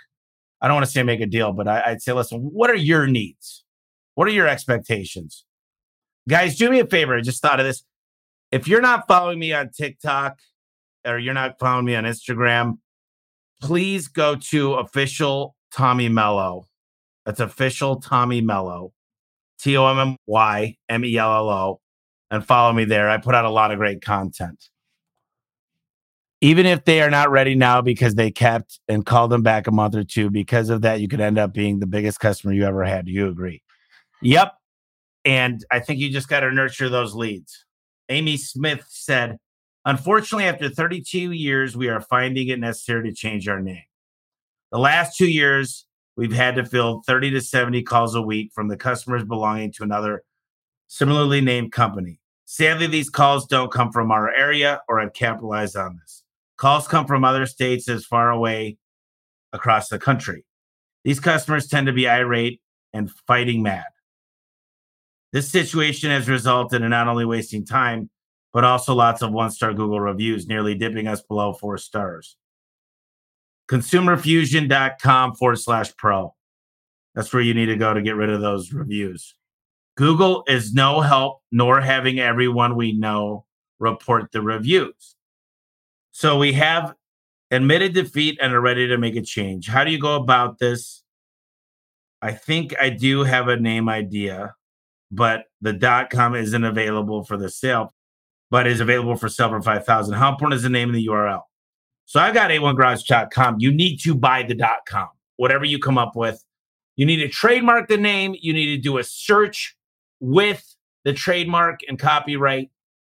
I 0.60 0.68
don't 0.68 0.76
want 0.76 0.86
to 0.86 0.92
say 0.92 1.02
make 1.02 1.20
a 1.20 1.26
deal, 1.26 1.52
but 1.52 1.66
I, 1.66 1.90
would 1.90 2.02
say, 2.02 2.12
listen, 2.12 2.40
what 2.40 2.70
are 2.70 2.76
your 2.76 3.06
needs? 3.06 3.64
What 4.14 4.28
are 4.28 4.32
your 4.32 4.46
expectations? 4.46 5.44
Guys, 6.28 6.56
do 6.56 6.70
me 6.70 6.78
a 6.78 6.86
favor. 6.86 7.16
I 7.16 7.20
just 7.20 7.42
thought 7.42 7.58
of 7.58 7.66
this. 7.66 7.82
If 8.52 8.68
you're 8.68 8.82
not 8.82 9.08
following 9.08 9.38
me 9.38 9.52
on 9.52 9.70
TikTok 9.70 10.38
or 11.04 11.18
you're 11.18 11.34
not 11.34 11.58
following 11.58 11.86
me 11.86 11.96
on 11.96 12.04
Instagram, 12.04 12.78
please 13.60 14.06
go 14.06 14.36
to 14.36 14.74
official 14.74 15.56
Tommy 15.72 16.08
Mello. 16.08 16.68
That's 17.24 17.40
official 17.40 18.00
Tommy 18.00 18.40
Mello, 18.40 18.92
T 19.60 19.76
O 19.76 19.86
M 19.86 19.98
M 19.98 20.16
Y 20.26 20.76
M 20.88 21.04
E 21.04 21.16
L 21.16 21.34
L 21.34 21.48
O, 21.48 21.80
and 22.30 22.44
follow 22.44 22.72
me 22.72 22.84
there. 22.84 23.08
I 23.08 23.18
put 23.18 23.34
out 23.34 23.44
a 23.44 23.50
lot 23.50 23.70
of 23.70 23.78
great 23.78 24.02
content. 24.02 24.68
Even 26.40 26.66
if 26.66 26.84
they 26.84 27.00
are 27.00 27.10
not 27.10 27.30
ready 27.30 27.54
now 27.54 27.80
because 27.80 28.16
they 28.16 28.30
kept 28.32 28.80
and 28.88 29.06
called 29.06 29.30
them 29.30 29.42
back 29.42 29.68
a 29.68 29.70
month 29.70 29.94
or 29.94 30.02
two, 30.02 30.28
because 30.28 30.70
of 30.70 30.82
that, 30.82 31.00
you 31.00 31.06
could 31.06 31.20
end 31.20 31.38
up 31.38 31.54
being 31.54 31.78
the 31.78 31.86
biggest 31.86 32.18
customer 32.18 32.52
you 32.52 32.64
ever 32.64 32.84
had. 32.84 33.06
Do 33.06 33.12
you 33.12 33.28
agree? 33.28 33.62
Yep. 34.22 34.52
And 35.24 35.64
I 35.70 35.78
think 35.78 36.00
you 36.00 36.10
just 36.10 36.28
got 36.28 36.40
to 36.40 36.50
nurture 36.50 36.88
those 36.88 37.14
leads. 37.14 37.64
Amy 38.08 38.36
Smith 38.36 38.84
said, 38.88 39.38
Unfortunately, 39.84 40.44
after 40.44 40.68
32 40.68 41.32
years, 41.32 41.76
we 41.76 41.88
are 41.88 42.00
finding 42.00 42.48
it 42.48 42.60
necessary 42.60 43.08
to 43.08 43.14
change 43.14 43.48
our 43.48 43.60
name. 43.60 43.82
The 44.70 44.78
last 44.78 45.16
two 45.16 45.28
years, 45.28 45.86
we've 46.16 46.32
had 46.32 46.56
to 46.56 46.64
fill 46.64 47.02
30 47.06 47.30
to 47.30 47.40
70 47.40 47.82
calls 47.82 48.14
a 48.14 48.22
week 48.22 48.52
from 48.54 48.68
the 48.68 48.76
customers 48.76 49.24
belonging 49.24 49.72
to 49.72 49.82
another 49.82 50.22
similarly 50.88 51.40
named 51.40 51.72
company. 51.72 52.20
Sadly, 52.44 52.86
these 52.86 53.08
calls 53.08 53.46
don't 53.46 53.72
come 53.72 53.92
from 53.92 54.10
our 54.10 54.30
area 54.34 54.82
or 54.88 55.00
have 55.00 55.14
capitalized 55.14 55.76
on 55.76 55.96
this. 55.96 56.22
Calls 56.58 56.86
come 56.86 57.06
from 57.06 57.24
other 57.24 57.46
states 57.46 57.88
as 57.88 58.04
far 58.04 58.30
away 58.30 58.76
across 59.52 59.88
the 59.88 59.98
country. 59.98 60.44
These 61.04 61.20
customers 61.20 61.66
tend 61.66 61.86
to 61.86 61.92
be 61.92 62.08
irate 62.08 62.60
and 62.92 63.10
fighting 63.26 63.62
mad. 63.62 63.86
This 65.32 65.50
situation 65.50 66.10
has 66.10 66.28
resulted 66.28 66.82
in 66.82 66.90
not 66.90 67.08
only 67.08 67.24
wasting 67.24 67.64
time, 67.64 68.10
but 68.52 68.64
also 68.64 68.94
lots 68.94 69.22
of 69.22 69.32
one 69.32 69.50
star 69.50 69.72
Google 69.72 70.00
reviews, 70.00 70.46
nearly 70.46 70.74
dipping 70.74 71.08
us 71.08 71.22
below 71.22 71.54
four 71.54 71.78
stars. 71.78 72.36
Consumerfusion.com 73.72 75.34
forward 75.36 75.56
slash 75.56 75.96
pro. 75.96 76.34
That's 77.14 77.32
where 77.32 77.42
you 77.42 77.54
need 77.54 77.66
to 77.66 77.76
go 77.76 77.94
to 77.94 78.02
get 78.02 78.16
rid 78.16 78.28
of 78.28 78.42
those 78.42 78.70
reviews. 78.70 79.34
Google 79.96 80.44
is 80.46 80.74
no 80.74 81.00
help, 81.00 81.40
nor 81.50 81.80
having 81.80 82.20
everyone 82.20 82.76
we 82.76 82.92
know 82.92 83.46
report 83.78 84.30
the 84.30 84.42
reviews. 84.42 85.16
So 86.10 86.36
we 86.36 86.52
have 86.52 86.94
admitted 87.50 87.94
defeat 87.94 88.38
and 88.42 88.52
are 88.52 88.60
ready 88.60 88.88
to 88.88 88.98
make 88.98 89.16
a 89.16 89.22
change. 89.22 89.68
How 89.68 89.84
do 89.84 89.90
you 89.90 89.98
go 89.98 90.16
about 90.16 90.58
this? 90.58 91.02
I 92.20 92.32
think 92.32 92.74
I 92.78 92.90
do 92.90 93.24
have 93.24 93.48
a 93.48 93.56
name 93.56 93.88
idea, 93.88 94.54
but 95.10 95.44
the 95.62 95.72
dot 95.72 96.10
com 96.10 96.34
isn't 96.34 96.64
available 96.64 97.24
for 97.24 97.38
the 97.38 97.48
sale, 97.48 97.94
but 98.50 98.66
is 98.66 98.80
available 98.80 99.16
for 99.16 99.30
for 99.30 99.62
5,000. 99.62 100.14
How 100.14 100.30
important 100.30 100.56
is 100.56 100.62
the 100.62 100.68
name 100.68 100.90
of 100.90 100.94
the 100.94 101.06
URL? 101.06 101.40
So 102.06 102.20
I've 102.20 102.34
got 102.34 102.50
a1garage.com. 102.50 103.56
You 103.58 103.72
need 103.72 103.98
to 103.98 104.14
buy 104.14 104.42
the 104.42 104.56
com, 104.86 105.08
whatever 105.36 105.64
you 105.64 105.78
come 105.78 105.98
up 105.98 106.14
with. 106.14 106.44
You 106.96 107.06
need 107.06 107.18
to 107.18 107.28
trademark 107.28 107.88
the 107.88 107.96
name. 107.96 108.36
You 108.40 108.52
need 108.52 108.76
to 108.76 108.82
do 108.82 108.98
a 108.98 109.04
search 109.04 109.76
with 110.20 110.62
the 111.04 111.12
trademark 111.12 111.80
and 111.88 111.98
copyright 111.98 112.70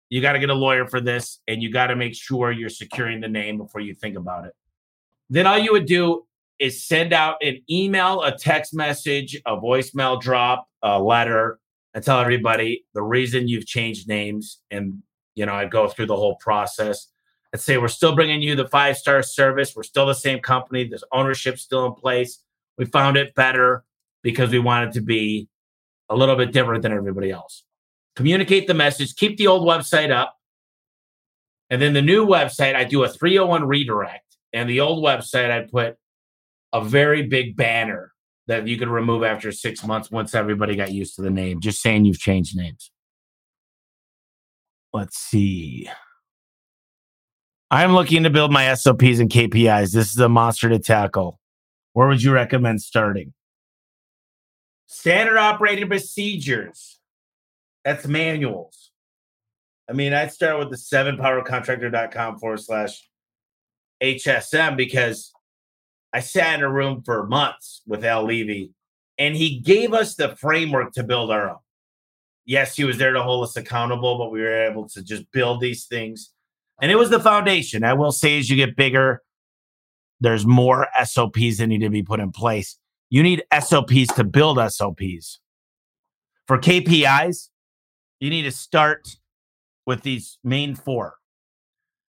you 0.10 0.22
got 0.22 0.34
to 0.34 0.40
get 0.40 0.50
a 0.50 0.56
lawyer 0.56 0.88
for 0.88 1.00
this 1.00 1.40
and 1.48 1.62
you 1.62 1.72
got 1.72 1.88
to 1.88 1.96
make 1.96 2.16
sure 2.16 2.52
you're 2.52 2.70
securing 2.70 3.22
the 3.22 3.28
name 3.28 3.58
before 3.58 3.82
you 3.82 3.94
think 3.94 4.18
about 4.18 4.46
it. 4.46 4.54
Then 5.30 5.46
all 5.46 5.58
you 5.58 5.72
would 5.72 5.86
do 5.86 6.26
is 6.58 6.84
send 6.84 7.14
out 7.14 7.38
an 7.42 7.62
email, 7.70 8.24
a 8.24 8.36
text 8.36 8.74
message, 8.74 9.40
a 9.46 9.56
voicemail 9.56 10.20
drop, 10.20 10.68
a 10.82 11.00
letter, 11.00 11.60
and 11.94 12.04
tell 12.04 12.20
everybody 12.20 12.86
the 12.96 13.04
reason 13.04 13.48
you've 13.48 13.68
changed 13.68 14.08
names. 14.08 14.60
And, 14.72 15.04
you 15.36 15.46
know, 15.46 15.54
I 15.54 15.66
go 15.66 15.88
through 15.88 16.08
the 16.08 16.16
whole 16.16 16.36
process 16.38 17.08
and 17.52 17.62
say, 17.62 17.78
we're 17.78 17.88
still 17.88 18.16
bringing 18.16 18.42
you 18.42 18.56
the 18.56 18.68
five 18.68 18.98
star 18.98 19.24
service. 19.24 19.76
We're 19.76 19.84
still 19.84 20.06
the 20.06 20.14
same 20.14 20.40
company. 20.40 20.88
There's 20.88 21.04
ownership 21.12 21.58
still 21.58 21.86
in 21.86 21.94
place. 21.94 22.44
We 22.78 22.86
found 22.86 23.18
it 23.18 23.34
better 23.36 23.84
because 24.22 24.52
we 24.52 24.60
wanted 24.60 24.94
to 24.94 25.02
be 25.02 25.50
a 26.10 26.16
little 26.16 26.36
bit 26.36 26.52
different 26.52 26.84
than 26.84 26.92
everybody 26.92 27.32
else 27.32 27.64
communicate 28.20 28.68
the 28.68 28.74
message, 28.74 29.16
keep 29.16 29.38
the 29.38 29.48
old 29.48 29.66
website 29.66 30.12
up. 30.12 30.36
And 31.70 31.82
then 31.82 31.94
the 31.94 32.02
new 32.02 32.26
website, 32.26 32.76
I 32.76 32.84
do 32.84 33.04
a 33.04 33.08
301 33.08 33.66
redirect. 33.66 34.26
And 34.52 34.70
the 34.70 34.82
old 34.82 35.02
website, 35.02 35.50
I 35.52 35.62
put 35.62 35.96
a 36.74 36.84
very 36.84 37.28
big 37.28 37.56
banner 37.56 38.12
that 38.48 38.68
you 38.68 38.78
could 38.78 38.90
remove 38.90 39.24
after 39.24 39.54
six 39.54 39.86
months 39.86 40.12
once 40.12 40.36
everybody 40.36 40.76
got 40.76 40.92
used 40.92 41.16
to 41.16 41.22
the 41.22 41.30
name, 41.30 41.62
just 41.62 41.82
saying 41.82 42.04
you've 42.04 42.20
changed 42.20 42.58
names. 42.58 42.92
Let's 44.92 45.18
see. 45.18 45.90
I'm 47.72 47.94
looking 47.94 48.24
to 48.24 48.32
build 48.32 48.52
my 48.52 48.74
SOPs 48.74 49.20
and 49.20 49.30
KPIs. 49.30 49.92
This 49.92 50.10
is 50.10 50.18
a 50.18 50.28
monster 50.28 50.70
to 50.70 50.80
tackle. 50.80 51.40
Where 51.94 52.08
would 52.08 52.24
you 52.24 52.32
recommend 52.32 52.82
starting? 52.82 53.34
Standard 54.88 55.38
operating 55.38 55.88
procedures. 55.88 57.00
That's 57.86 58.08
manuals. 58.08 58.90
I 59.88 59.94
mean, 59.94 60.14
I'd 60.14 60.32
start 60.32 60.58
with 60.58 60.72
the 60.72 60.78
seven 60.78 61.18
powercontractor.com 61.18 62.40
forward 62.40 62.60
slash 62.60 63.08
HSM 64.02 64.76
because 64.76 65.32
I 66.12 66.22
sat 66.22 66.56
in 66.60 66.66
a 66.66 66.72
room 66.72 67.04
for 67.04 67.28
months 67.28 67.82
with 67.86 68.04
Al 68.04 68.26
Levy 68.26 68.72
and 69.20 69.36
he 69.36 69.60
gave 69.60 69.94
us 69.94 70.16
the 70.16 70.36
framework 70.38 70.94
to 70.94 71.04
build 71.04 71.30
our 71.30 71.52
own. 71.52 71.58
Yes, 72.46 72.76
he 72.76 72.84
was 72.84 72.98
there 72.98 73.14
to 73.14 73.22
hold 73.22 73.44
us 73.44 73.56
accountable, 73.56 74.18
but 74.18 74.32
we 74.32 74.42
were 74.42 74.66
able 74.66 74.90
to 74.90 75.04
just 75.04 75.32
build 75.32 75.62
these 75.62 75.86
things. 75.86 76.34
And 76.82 76.92
it 76.92 76.96
was 76.96 77.10
the 77.10 77.20
foundation. 77.20 77.84
I 77.84 77.94
will 77.94 78.12
say, 78.12 78.40
as 78.40 78.50
you 78.50 78.56
get 78.56 78.76
bigger, 78.76 79.22
there's 80.20 80.46
more 80.46 80.88
SOPs 81.04 81.58
that 81.58 81.68
need 81.68 81.82
to 81.82 81.90
be 81.90 82.04
put 82.04 82.20
in 82.20 82.32
place. 82.32 82.78
You 83.10 83.24
need 83.24 83.44
SOPs 83.60 84.08
to 84.16 84.24
build 84.24 84.60
SOPs. 84.72 85.40
For 86.48 86.58
KPIs, 86.58 87.50
you 88.20 88.30
need 88.30 88.44
to 88.44 88.52
start 88.52 89.18
with 89.86 90.04
these 90.04 90.38
main 90.44 90.76
four 90.76 91.16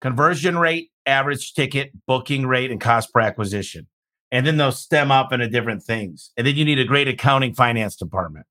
conversion 0.01 0.59
rate, 0.59 0.91
average 1.07 1.55
ticket, 1.55 1.93
booking 2.07 2.47
rate, 2.47 2.71
and 2.71 2.81
cost 2.81 3.13
per 3.13 3.21
acquisition. 3.21 3.87
And 4.31 4.47
then 4.47 4.57
they'll 4.57 4.73
stem 4.73 5.11
up 5.11 5.33
into 5.33 5.49
different 5.49 5.83
things. 5.83 6.31
And 6.37 6.47
then 6.47 6.57
you 6.57 6.65
need 6.65 6.79
a 6.79 6.85
great 6.85 7.09
accounting 7.09 7.55
finance 7.55 7.97
department. 7.97 8.47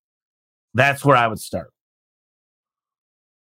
That's 0.74 1.04
where 1.04 1.17
I 1.17 1.28
would 1.28 1.39
start. 1.39 1.71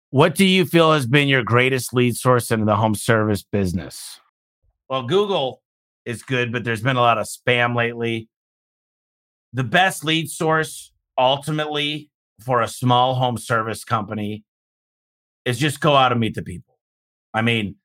What 0.10 0.36
do 0.36 0.46
you 0.46 0.65
feel 0.65 0.93
has 0.93 1.06
been 1.06 1.28
your 1.28 1.43
greatest 1.43 1.93
lead 1.93 2.15
source 2.15 2.50
in 2.50 2.65
the 2.65 2.78
home 2.78 2.96
service 2.96 3.43
business? 3.43 4.22
Well, 4.89 5.04
Google 5.04 5.62
is 6.06 6.24
good, 6.24 6.54
but 6.54 6.63
there's 6.63 6.82
been 6.82 6.96
a 6.96 7.02
lot 7.02 7.17
of 7.17 7.28
spam 7.28 7.76
lately. 7.76 8.30
The 9.52 9.65
best 9.65 10.06
lead 10.06 10.30
source 10.30 10.93
ultimately 11.17 12.10
for 12.39 12.62
a 12.62 12.70
small 12.70 13.15
home 13.15 13.38
service 13.38 13.84
company 13.84 14.46
is 15.43 15.60
just 15.60 15.82
go 15.82 15.96
out 15.96 16.13
and 16.13 16.22
meet 16.22 16.36
the 16.36 16.43
people. 16.43 16.78
I 17.34 17.41
mean, 17.41 17.76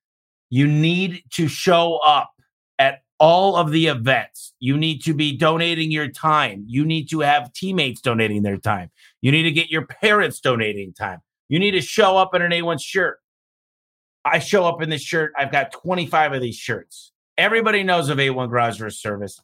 you 0.49 0.69
need 0.69 1.25
to 1.33 1.49
show 1.49 1.99
up 2.07 2.31
at 2.79 3.03
all 3.19 3.57
of 3.57 3.73
the 3.73 3.87
events. 3.87 4.55
You 4.61 4.77
need 4.77 5.03
to 5.05 5.15
be 5.15 5.37
donating 5.37 5.91
your 5.91 6.09
time. 6.09 6.65
You 6.69 6.85
need 6.85 7.11
to 7.11 7.21
have 7.21 7.53
teammates 7.53 8.01
donating 8.01 8.43
their 8.43 8.59
time. 8.59 8.93
You 9.23 9.33
need 9.33 9.43
to 9.43 9.51
get 9.51 9.71
your 9.71 9.87
parents 9.87 10.39
donating 10.39 10.93
time. 10.93 11.21
You 11.53 11.59
need 11.59 11.73
to 11.73 11.83
show 11.83 12.17
up 12.17 12.35
in 12.35 12.41
an 12.41 12.51
A1 12.51 12.81
shirt. 12.81 13.19
I 14.25 14.39
show 14.39 14.65
up 14.65 14.81
in 14.81 14.89
this 14.89 15.03
shirt. 15.03 15.35
I've 15.37 15.53
got 15.53 15.71
25 15.71 16.33
of 16.33 16.41
these 16.41 16.57
shirts. 16.57 17.13
Everybody 17.37 17.83
knows 17.83 18.09
of 18.09 18.17
A1 18.17 18.49
Garage 18.49 18.81
Service. 18.99 19.39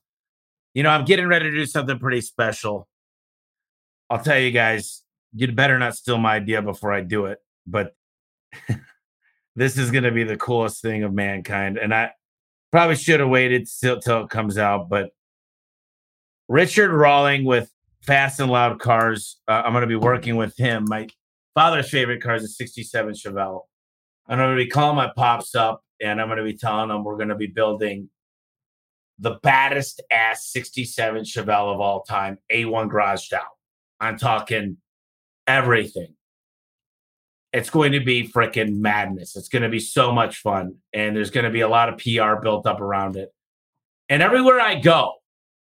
You 0.72 0.84
know, 0.84 0.88
I'm 0.88 1.04
getting 1.04 1.28
ready 1.28 1.50
to 1.50 1.54
do 1.54 1.66
something 1.66 1.98
pretty 1.98 2.22
special. 2.22 2.88
I'll 4.08 4.22
tell 4.22 4.38
you 4.38 4.52
guys, 4.52 5.02
you'd 5.34 5.54
better 5.54 5.78
not 5.78 5.96
steal 5.96 6.16
my 6.16 6.36
idea 6.36 6.62
before 6.62 6.94
I 6.94 7.02
do 7.02 7.26
it. 7.26 7.40
But 7.66 7.94
this 9.54 9.76
is 9.76 9.90
going 9.90 10.04
to 10.04 10.10
be 10.10 10.24
the 10.24 10.38
coolest 10.38 10.80
thing 10.80 11.02
of 11.02 11.12
mankind. 11.12 11.76
And 11.76 11.92
I 11.92 12.12
probably 12.72 12.96
should 12.96 13.20
have 13.20 13.28
waited 13.28 13.68
till, 13.82 14.00
till 14.00 14.22
it 14.22 14.30
comes 14.30 14.56
out. 14.56 14.88
But 14.88 15.10
Richard 16.48 16.90
Rawling 16.90 17.44
with 17.44 17.70
Fast 18.06 18.40
and 18.40 18.50
Loud 18.50 18.80
Cars, 18.80 19.36
uh, 19.46 19.60
I'm 19.62 19.72
going 19.72 19.82
to 19.82 19.86
be 19.86 19.94
working 19.94 20.36
with 20.36 20.56
him. 20.56 20.86
My 20.88 21.06
father's 21.58 21.90
favorite 21.90 22.22
car 22.22 22.36
is 22.36 22.44
a 22.44 22.48
67 22.48 23.14
Chevelle. 23.14 23.62
I'm 24.28 24.38
going 24.38 24.56
to 24.56 24.64
be 24.64 24.70
calling 24.70 24.94
my 24.94 25.10
pops 25.16 25.56
up 25.56 25.82
and 26.00 26.20
I'm 26.20 26.28
going 26.28 26.38
to 26.38 26.44
be 26.44 26.56
telling 26.56 26.88
them 26.88 27.02
we're 27.02 27.16
going 27.16 27.30
to 27.30 27.34
be 27.34 27.48
building 27.48 28.10
the 29.18 29.40
baddest 29.42 30.00
ass 30.08 30.52
67 30.52 31.24
Chevelle 31.24 31.74
of 31.74 31.80
all 31.80 32.04
time, 32.04 32.38
A1 32.52 32.88
garaged 32.88 33.32
out. 33.32 33.42
I'm 33.98 34.16
talking 34.16 34.76
everything. 35.48 36.14
It's 37.52 37.70
going 37.70 37.90
to 37.90 38.04
be 38.04 38.28
freaking 38.28 38.76
madness. 38.76 39.34
It's 39.34 39.48
going 39.48 39.64
to 39.64 39.68
be 39.68 39.80
so 39.80 40.12
much 40.12 40.36
fun. 40.36 40.76
And 40.92 41.16
there's 41.16 41.32
going 41.32 41.42
to 41.42 41.50
be 41.50 41.62
a 41.62 41.68
lot 41.68 41.88
of 41.88 41.98
PR 41.98 42.40
built 42.40 42.68
up 42.68 42.80
around 42.80 43.16
it. 43.16 43.34
And 44.08 44.22
everywhere 44.22 44.60
I 44.60 44.76
go, 44.76 45.14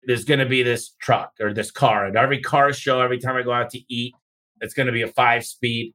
there's 0.04 0.24
going 0.24 0.38
to 0.38 0.46
be 0.46 0.62
this 0.62 0.94
truck 1.00 1.32
or 1.40 1.52
this 1.52 1.72
car. 1.72 2.06
And 2.06 2.16
every 2.16 2.40
car 2.40 2.72
show, 2.72 3.00
every 3.00 3.18
time 3.18 3.34
I 3.34 3.42
go 3.42 3.52
out 3.52 3.70
to 3.70 3.80
eat, 3.92 4.14
it's 4.60 4.74
going 4.74 4.86
to 4.86 4.92
be 4.92 5.02
a 5.02 5.08
five 5.08 5.44
speed. 5.44 5.94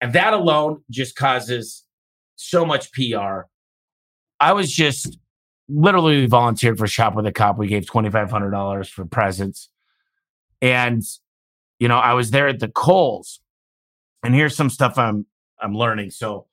And 0.00 0.12
that 0.12 0.32
alone 0.32 0.82
just 0.90 1.16
causes 1.16 1.84
so 2.36 2.64
much 2.64 2.92
PR. 2.92 3.42
I 4.40 4.52
was 4.52 4.72
just 4.72 5.18
literally 5.68 6.26
volunteered 6.26 6.78
for 6.78 6.86
Shop 6.86 7.14
with 7.14 7.26
a 7.26 7.32
Cop. 7.32 7.58
We 7.58 7.66
gave 7.66 7.84
$2,500 7.84 8.88
for 8.88 9.04
presents. 9.04 9.68
And 10.62 11.02
you 11.78 11.88
know, 11.88 11.98
I 11.98 12.14
was 12.14 12.30
there 12.30 12.48
at 12.48 12.58
the 12.58 12.68
Kohl's, 12.68 13.40
and 14.22 14.34
here's 14.34 14.56
some 14.56 14.70
stuff 14.70 14.98
I'm 14.98 15.26
I'm 15.60 15.74
learning. 15.74 16.10
So 16.10 16.46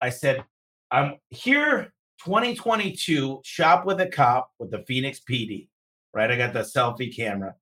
I 0.00 0.10
said, 0.10 0.44
I'm 0.90 1.16
here 1.30 1.92
2022 2.24 3.40
shop 3.44 3.84
with 3.84 4.00
a 4.00 4.06
cop 4.06 4.50
with 4.58 4.70
the 4.70 4.84
Phoenix 4.86 5.20
PD, 5.20 5.68
right? 6.12 6.30
I 6.30 6.36
got 6.36 6.52
the 6.52 6.60
selfie 6.60 7.14
camera. 7.14 7.54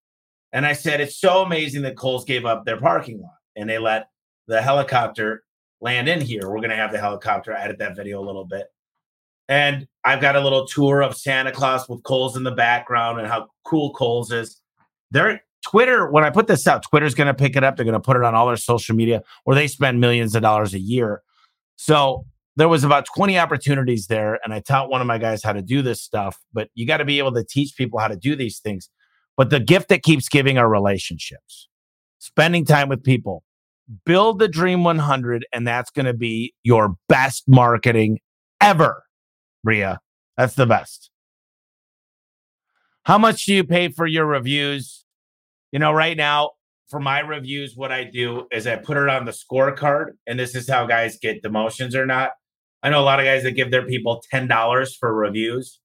And 0.53 0.67
I 0.67 0.73
said, 0.73 1.01
it's 1.01 1.17
so 1.17 1.43
amazing 1.43 1.83
that 1.83 1.97
Kohl's 1.97 2.25
gave 2.25 2.45
up 2.45 2.65
their 2.65 2.79
parking 2.79 3.21
lot 3.21 3.37
and 3.57 3.69
they 3.69 3.79
let 3.79 4.09
the 4.49 4.61
helicopter 4.61 5.45
land 5.81 6.09
in 6.09 6.21
here. 6.21 6.49
We're 6.49 6.59
going 6.59 6.71
to 6.71 6.77
have 6.77 6.93
the 6.93 6.99
helicopter 6.99 7.55
I 7.55 7.63
edit 7.63 7.79
that 7.79 7.97
video 7.97 8.21
a 8.21 8.27
little 8.27 8.45
bit. 8.45 8.67
And 9.49 9.87
I've 10.05 10.21
got 10.21 10.37
a 10.37 10.41
little 10.41 10.67
tour 10.67 11.03
of 11.03 11.17
Santa 11.17 11.51
Claus 11.51 11.89
with 11.89 12.03
Kohl's 12.03 12.37
in 12.37 12.45
the 12.45 12.51
background 12.53 13.19
and 13.19 13.29
how 13.29 13.49
cool 13.65 13.93
Kohl's 13.93 14.31
is. 14.31 14.61
Their 15.11 15.43
Twitter, 15.67 16.11
when 16.11 16.25
I 16.25 16.31
put 16.31 16.47
this 16.47 16.67
out, 16.67 16.85
Twitter's 16.85 17.15
going 17.15 17.27
to 17.27 17.35
pick 17.35 17.57
it 17.57 17.65
up. 17.65 17.77
They're 17.77 17.85
going 17.85 17.93
to 17.95 18.01
put 18.01 18.17
it 18.17 18.23
on 18.23 18.35
all 18.35 18.47
their 18.47 18.57
social 18.57 18.95
media 18.95 19.23
where 19.45 19.55
they 19.55 19.67
spend 19.67 20.01
millions 20.01 20.35
of 20.35 20.43
dollars 20.43 20.73
a 20.73 20.79
year. 20.79 21.23
So 21.77 22.27
there 22.57 22.69
was 22.69 22.85
about 22.85 23.07
20 23.15 23.39
opportunities 23.39 24.07
there. 24.07 24.39
And 24.45 24.55
I 24.55 24.61
taught 24.61 24.91
one 24.91 25.01
of 25.01 25.07
my 25.07 25.19
guys 25.19 25.43
how 25.43 25.53
to 25.53 25.63
do 25.63 25.83
this 25.83 26.03
stuff, 26.03 26.39
but 26.53 26.69
you 26.75 26.87
got 26.87 26.99
to 26.99 27.05
be 27.05 27.19
able 27.19 27.33
to 27.33 27.45
teach 27.45 27.77
people 27.77 27.99
how 27.99 28.09
to 28.09 28.17
do 28.17 28.37
these 28.37 28.59
things. 28.61 28.89
But 29.37 29.51
the 29.51 29.61
gift 29.61 29.89
that 29.89 30.03
keeps 30.03 30.29
giving 30.29 30.59
are 30.59 30.69
relationships, 30.69 31.69
spending 32.19 32.65
time 32.65 32.89
with 32.89 33.03
people. 33.03 33.43
Build 34.05 34.39
the 34.39 34.49
Dream 34.49 34.85
100, 34.85 35.47
and 35.53 35.67
that's 35.67 35.91
going 35.91 36.07
to 36.07 36.15
be 36.15 36.55
your 36.63 36.95
best 37.09 37.45
marketing 37.49 38.21
ever, 38.61 39.03
Bria. 39.65 39.99
That's 40.37 40.55
the 40.55 40.67
best. 40.67 41.11
How 43.05 43.19
much 43.19 43.47
do 43.47 43.55
you 43.55 43.65
pay 43.65 43.89
for 43.89 44.07
your 44.07 44.27
reviews? 44.27 45.05
You 45.73 45.79
know, 45.79 45.93
right 45.93 46.17
now, 46.17 46.53
for 46.89 47.01
my 47.01 47.21
reviews, 47.21 47.77
what 47.77 47.93
I 47.93 48.05
do 48.05 48.47
is 48.53 48.67
I 48.67 48.77
put 48.77 48.97
it 48.97 49.09
on 49.09 49.25
the 49.25 49.33
scorecard, 49.33 50.13
and 50.27 50.39
this 50.39 50.55
is 50.55 50.69
how 50.69 50.87
guys 50.87 51.19
get 51.21 51.43
demotions 51.43 51.95
or 51.95 52.05
not. 52.05 52.33
I 52.83 52.91
know 52.91 53.01
a 53.01 53.05
lot 53.05 53.21
of 53.21 53.25
guys 53.25 53.43
that 53.45 53.53
give 53.53 53.71
their 53.71 53.87
people 53.87 54.23
$10 54.33 54.91
for 54.99 55.15
reviews. 55.15 55.81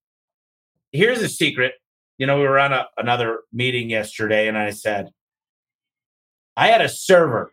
Here's 0.92 1.22
a 1.22 1.30
secret. 1.30 1.74
You 2.18 2.28
know, 2.28 2.38
we 2.38 2.44
were 2.44 2.60
on 2.60 2.74
a, 2.74 2.88
another 2.98 3.40
meeting 3.52 3.90
yesterday, 3.90 4.48
and 4.48 4.58
I 4.58 4.72
said, 4.72 5.10
I 6.56 6.68
had 6.68 6.82
a 6.82 6.90
server, 6.90 7.52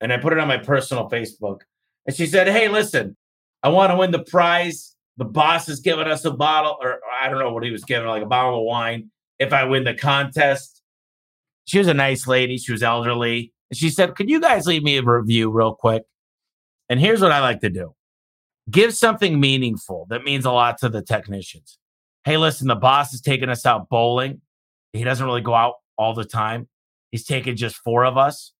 and 0.00 0.12
I 0.12 0.18
put 0.18 0.32
it 0.32 0.38
on 0.38 0.48
my 0.48 0.58
personal 0.58 1.08
Facebook. 1.08 1.60
And 2.06 2.14
she 2.14 2.26
said, 2.26 2.48
Hey, 2.48 2.68
listen, 2.68 3.16
I 3.62 3.68
want 3.68 3.92
to 3.92 3.96
win 3.96 4.10
the 4.10 4.24
prize. 4.24 4.94
The 5.16 5.24
boss 5.24 5.68
is 5.68 5.80
giving 5.80 6.06
us 6.06 6.24
a 6.24 6.30
bottle, 6.30 6.76
or 6.80 7.00
I 7.20 7.28
don't 7.28 7.38
know 7.38 7.52
what 7.52 7.64
he 7.64 7.70
was 7.70 7.84
giving, 7.84 8.08
like 8.08 8.22
a 8.22 8.26
bottle 8.26 8.60
of 8.60 8.64
wine 8.64 9.10
if 9.38 9.52
I 9.52 9.64
win 9.64 9.84
the 9.84 9.94
contest. 9.94 10.82
She 11.64 11.78
was 11.78 11.88
a 11.88 11.94
nice 11.94 12.26
lady. 12.26 12.58
She 12.58 12.72
was 12.72 12.82
elderly. 12.82 13.52
And 13.70 13.78
she 13.78 13.90
said, 13.90 14.14
Could 14.14 14.28
you 14.28 14.40
guys 14.40 14.66
leave 14.66 14.82
me 14.82 14.98
a 14.98 15.02
review 15.02 15.50
real 15.50 15.74
quick? 15.74 16.02
And 16.88 17.00
here's 17.00 17.20
what 17.22 17.32
I 17.32 17.40
like 17.40 17.60
to 17.60 17.70
do 17.70 17.94
give 18.70 18.94
something 18.94 19.40
meaningful 19.40 20.06
that 20.10 20.24
means 20.24 20.44
a 20.44 20.52
lot 20.52 20.78
to 20.78 20.88
the 20.88 21.02
technicians. 21.02 21.78
Hey, 22.24 22.36
listen, 22.36 22.68
the 22.68 22.76
boss 22.76 23.12
is 23.12 23.20
taking 23.20 23.48
us 23.48 23.66
out 23.66 23.88
bowling. 23.88 24.40
He 24.92 25.04
doesn't 25.04 25.24
really 25.24 25.40
go 25.40 25.54
out 25.54 25.74
all 25.96 26.14
the 26.14 26.24
time. 26.24 26.68
He's 27.10 27.24
taking 27.24 27.56
just 27.56 27.76
four 27.76 28.04
of 28.04 28.16
us. 28.16 28.52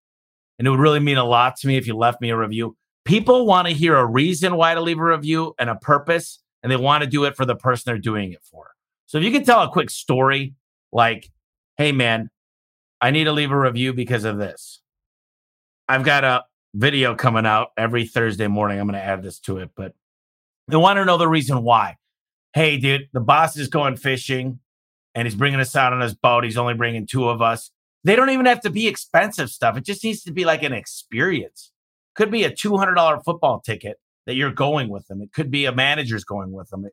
And 0.59 0.67
it 0.67 0.71
would 0.71 0.81
really 0.81 1.01
mean 1.01 1.17
a 1.17 1.25
lot 1.25 1.57
to 1.57 1.67
me 1.67 1.77
if 1.77 1.87
you 1.87 1.97
left 1.97 2.21
me 2.21 2.31
a 2.31 2.37
review. 2.37 2.77
People 3.05 3.47
want 3.47 3.69
to 3.69 3.75
hear 3.75 3.97
a 3.97 4.07
reason 4.07 4.57
why 4.57 4.75
to 4.75 4.81
leave 4.81 4.99
a 4.99 5.05
review 5.05 5.55
and 5.59 5.69
a 5.69 5.75
purpose, 5.75 6.41
and 6.63 6.71
they 6.71 6.77
want 6.77 7.03
to 7.03 7.11
do 7.11 7.25
it 7.25 7.37
for 7.37 7.45
the 7.45 7.57
person 7.57 7.85
they're 7.87 7.99
doing 7.99 8.33
it 8.33 8.43
for. 8.45 8.71
So 9.07 9.19
if 9.19 9.25
you 9.25 9.33
can 9.33 9.45
tell 9.45 9.63
a 9.63 9.69
quick 9.69 9.91
story 9.91 10.55
like, 10.93 11.31
hey, 11.77 11.93
man, 11.93 12.31
I 13.01 13.11
need 13.11 13.25
to 13.25 13.33
leave 13.33 13.51
a 13.51 13.59
review 13.59 13.93
because 13.93 14.25
of 14.25 14.39
this. 14.39 14.81
I've 15.89 16.05
got 16.05 16.25
a 16.25 16.45
video 16.75 17.15
coming 17.15 17.45
out 17.45 17.69
every 17.77 18.07
Thursday 18.07 18.47
morning. 18.47 18.79
I'm 18.79 18.87
going 18.87 19.01
to 19.01 19.05
add 19.05 19.23
this 19.23 19.41
to 19.41 19.59
it, 19.59 19.71
but 19.77 19.95
they 20.69 20.77
want 20.77 20.99
to 20.99 21.05
know 21.05 21.19
the 21.19 21.29
reason 21.29 21.63
why. 21.63 21.97
Hey, 22.55 22.77
dude, 22.77 23.09
the 23.13 23.21
boss 23.21 23.57
is 23.57 23.69
going 23.69 23.97
fishing 23.97 24.61
and 25.15 25.27
he's 25.27 25.35
bringing 25.35 25.61
us 25.61 25.75
out 25.75 25.93
on 25.93 26.01
his 26.01 26.15
boat. 26.15 26.45
He's 26.45 26.59
only 26.59 26.75
bringing 26.75 27.07
two 27.07 27.29
of 27.29 27.41
us. 27.41 27.71
They 28.05 28.17
don't 28.17 28.31
even 28.31 28.47
have 28.47 28.61
to 28.63 28.71
be 28.71 28.89
expensive 28.89 29.51
stuff. 29.51 29.77
It 29.77 29.85
just 29.85 30.05
needs 30.05 30.23
to 30.25 30.33
be 30.33 30.45
like 30.45 30.63
an 30.63 30.73
experience. 30.73 31.73
Could 32.15 32.31
be 32.31 32.45
a 32.45 32.51
$200 32.51 33.25
football 33.25 33.61
ticket 33.61 33.99
that 34.27 34.35
you're 34.35 34.53
going 34.53 34.89
with 34.89 35.07
them. 35.09 35.23
It 35.23 35.33
could 35.33 35.51
be 35.51 35.65
a 35.65 35.73
manager's 35.73 36.25
going 36.25 36.53
with 36.53 36.69
them. 36.69 36.87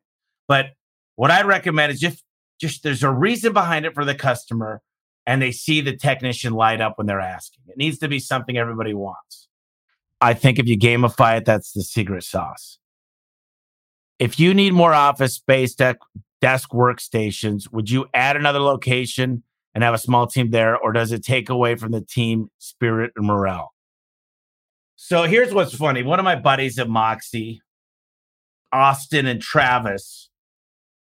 But 0.48 0.68
what 1.16 1.32
I'd 1.32 1.46
recommend 1.46 1.92
is 1.92 2.00
just 2.00 2.24
just 2.60 2.84
there's 2.84 3.04
a 3.04 3.12
reason 3.12 3.54
behind 3.54 3.86
it 3.86 3.94
for 3.94 4.04
the 4.04 4.16
customer 4.16 4.82
and 5.26 5.42
they 5.42 5.52
see 5.52 5.80
the 5.80 5.96
technician 5.96 6.54
light 6.54 6.82
up 6.82 6.98
when 6.98 7.08
they're 7.08 7.20
asking. 7.20 7.64
It 7.68 7.78
needs 7.78 8.00
to 8.00 8.08
be 8.08 8.20
something 8.20 8.58
everybody 8.58 8.94
wants. 8.94 9.48
I 10.20 10.34
think 10.34 10.60
if 10.60 10.68
you 10.68 10.78
gamify 10.78 11.38
it, 11.38 11.46
that's 11.46 11.72
the 11.72 11.84
secret 11.84 12.24
sauce. 12.24 12.79
If 14.20 14.40
you 14.40 14.54
need 14.54 14.74
more 14.74 14.94
office 14.94 15.36
space, 15.36 15.74
desk, 15.76 16.70
workstations, 16.72 17.72
would 17.72 17.90
you 17.90 18.06
add 18.14 18.36
another 18.36 18.60
location 18.60 19.44
and 19.74 19.84
have 19.84 19.94
a 19.94 20.00
small 20.00 20.28
team 20.28 20.52
there, 20.52 20.78
or 20.78 20.92
does 20.92 21.12
it 21.12 21.24
take 21.24 21.50
away 21.50 21.76
from 21.76 21.92
the 21.92 22.02
team 22.02 22.52
spirit 22.58 23.12
and 23.16 23.26
morale? 23.26 23.74
So 24.98 25.24
here's 25.24 25.54
what's 25.54 25.74
funny. 25.74 26.04
One 26.04 26.20
of 26.20 26.26
my 26.26 26.36
buddies 26.36 26.78
at 26.78 26.90
Moxie, 26.90 27.62
Austin 28.74 29.26
and 29.26 29.42
Travis, 29.42 30.30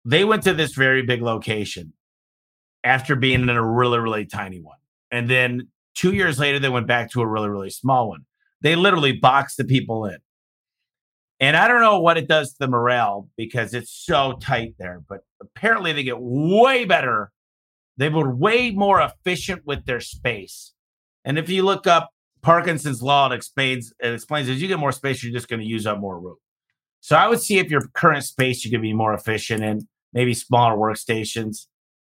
they 0.04 0.24
went 0.24 0.42
to 0.42 0.52
this 0.52 0.72
very 0.72 1.02
big 1.02 1.22
location 1.22 1.92
after 2.82 3.14
being 3.14 3.42
in 3.42 3.50
a 3.50 3.64
really, 3.64 3.98
really 3.98 4.26
tiny 4.26 4.60
one. 4.60 4.78
And 5.12 5.30
then 5.30 5.68
two 5.94 6.12
years 6.12 6.40
later, 6.40 6.58
they 6.58 6.68
went 6.68 6.88
back 6.88 7.10
to 7.12 7.22
a 7.22 7.26
really, 7.26 7.48
really 7.48 7.70
small 7.70 8.08
one. 8.08 8.26
They 8.60 8.74
literally 8.74 9.12
boxed 9.12 9.56
the 9.56 9.64
people 9.64 10.06
in. 10.06 10.18
And 11.40 11.56
I 11.56 11.66
don't 11.66 11.80
know 11.80 12.00
what 12.00 12.16
it 12.16 12.28
does 12.28 12.52
to 12.52 12.56
the 12.60 12.68
morale 12.68 13.28
because 13.36 13.74
it's 13.74 13.90
so 13.90 14.38
tight 14.40 14.74
there, 14.78 15.02
but 15.08 15.20
apparently 15.42 15.92
they 15.92 16.04
get 16.04 16.20
way 16.20 16.84
better. 16.84 17.32
They 17.96 18.08
were 18.08 18.34
way 18.34 18.70
more 18.70 19.00
efficient 19.00 19.62
with 19.66 19.84
their 19.84 20.00
space. 20.00 20.72
And 21.24 21.38
if 21.38 21.48
you 21.48 21.62
look 21.64 21.86
up 21.86 22.10
Parkinson's 22.42 23.02
law, 23.02 23.30
it 23.30 23.34
explains 23.34 23.92
it 24.00 24.12
explains 24.12 24.48
as 24.48 24.62
you 24.62 24.68
get 24.68 24.78
more 24.78 24.92
space, 24.92 25.22
you're 25.22 25.32
just 25.32 25.48
going 25.48 25.60
to 25.60 25.66
use 25.66 25.86
up 25.86 25.98
more 25.98 26.18
room. 26.20 26.36
So 27.00 27.16
I 27.16 27.28
would 27.28 27.40
see 27.40 27.58
if 27.58 27.70
your 27.70 27.82
current 27.94 28.24
space 28.24 28.64
you 28.64 28.70
could 28.70 28.82
be 28.82 28.92
more 28.92 29.12
efficient 29.12 29.62
in, 29.62 29.88
maybe 30.12 30.34
smaller 30.34 30.76
workstations. 30.76 31.66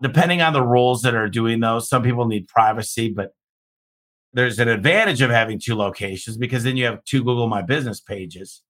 Depending 0.01 0.41
on 0.41 0.53
the 0.53 0.61
roles 0.61 1.01
that 1.01 1.15
are 1.15 1.27
doing 1.27 1.59
those, 1.59 1.89
some 1.89 2.03
people 2.03 2.27
need 2.27 2.47
privacy, 2.47 3.11
but 3.11 3.31
there's 4.31 4.59
an 4.59 4.67
advantage 4.67 5.21
of 5.21 5.31
having 5.31 5.59
two 5.59 5.75
locations 5.75 6.37
because 6.37 6.63
then 6.63 6.77
you 6.77 6.85
have 6.85 7.03
two 7.03 7.23
Google 7.23 7.47
My 7.47 7.63
Business 7.63 7.99
pages 7.99 8.61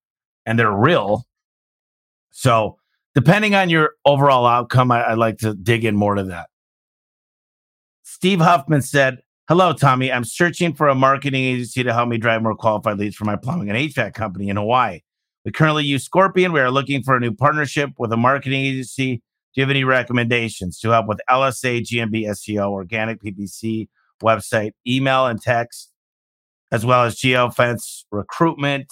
and 0.47 0.57
they're 0.57 0.71
real. 0.71 1.27
So, 2.31 2.77
depending 3.13 3.53
on 3.53 3.69
your 3.69 3.91
overall 4.05 4.47
outcome, 4.47 4.89
I, 4.89 5.09
would 5.09 5.19
like 5.19 5.37
to 5.39 5.53
dig 5.53 5.85
in 5.85 5.95
more 5.95 6.15
to 6.15 6.23
that. 6.23 6.47
Steve 8.03 8.39
Huffman 8.39 8.81
said, 8.81 9.19
Hello, 9.47 9.73
Tommy. 9.73 10.11
I'm 10.11 10.23
searching 10.23 10.73
for 10.73 10.87
a 10.87 10.95
marketing 10.95 11.43
agency 11.43 11.83
to 11.83 11.93
help 11.93 12.09
me 12.09 12.17
drive 12.17 12.41
more 12.41 12.55
qualified 12.55 12.97
leads 12.97 13.15
for 13.15 13.25
my 13.25 13.35
plumbing 13.35 13.69
and 13.69 13.77
HVAC 13.77 14.13
company 14.13 14.49
in 14.49 14.57
Hawaii. 14.57 15.01
We 15.45 15.51
currently 15.51 15.85
use 15.85 16.03
Scorpion. 16.03 16.51
We 16.51 16.59
are 16.59 16.71
looking 16.71 17.03
for 17.03 17.15
a 17.15 17.19
new 17.19 17.33
partnership 17.33 17.91
with 17.97 18.11
a 18.11 18.17
marketing 18.17 18.65
agency. 18.65 19.17
Do 19.17 19.21
you 19.61 19.63
have 19.63 19.69
any 19.69 19.83
recommendations 19.83 20.79
to 20.79 20.89
help 20.89 21.07
with 21.07 21.21
LSA, 21.29 21.81
GMB, 21.81 22.25
SEO, 22.25 22.69
organic 22.69 23.21
PPC, 23.21 23.87
website, 24.21 24.71
email, 24.85 25.27
and 25.27 25.41
text, 25.41 25.91
as 26.71 26.85
well 26.85 27.03
as 27.03 27.15
geofence 27.15 28.03
recruitment? 28.11 28.91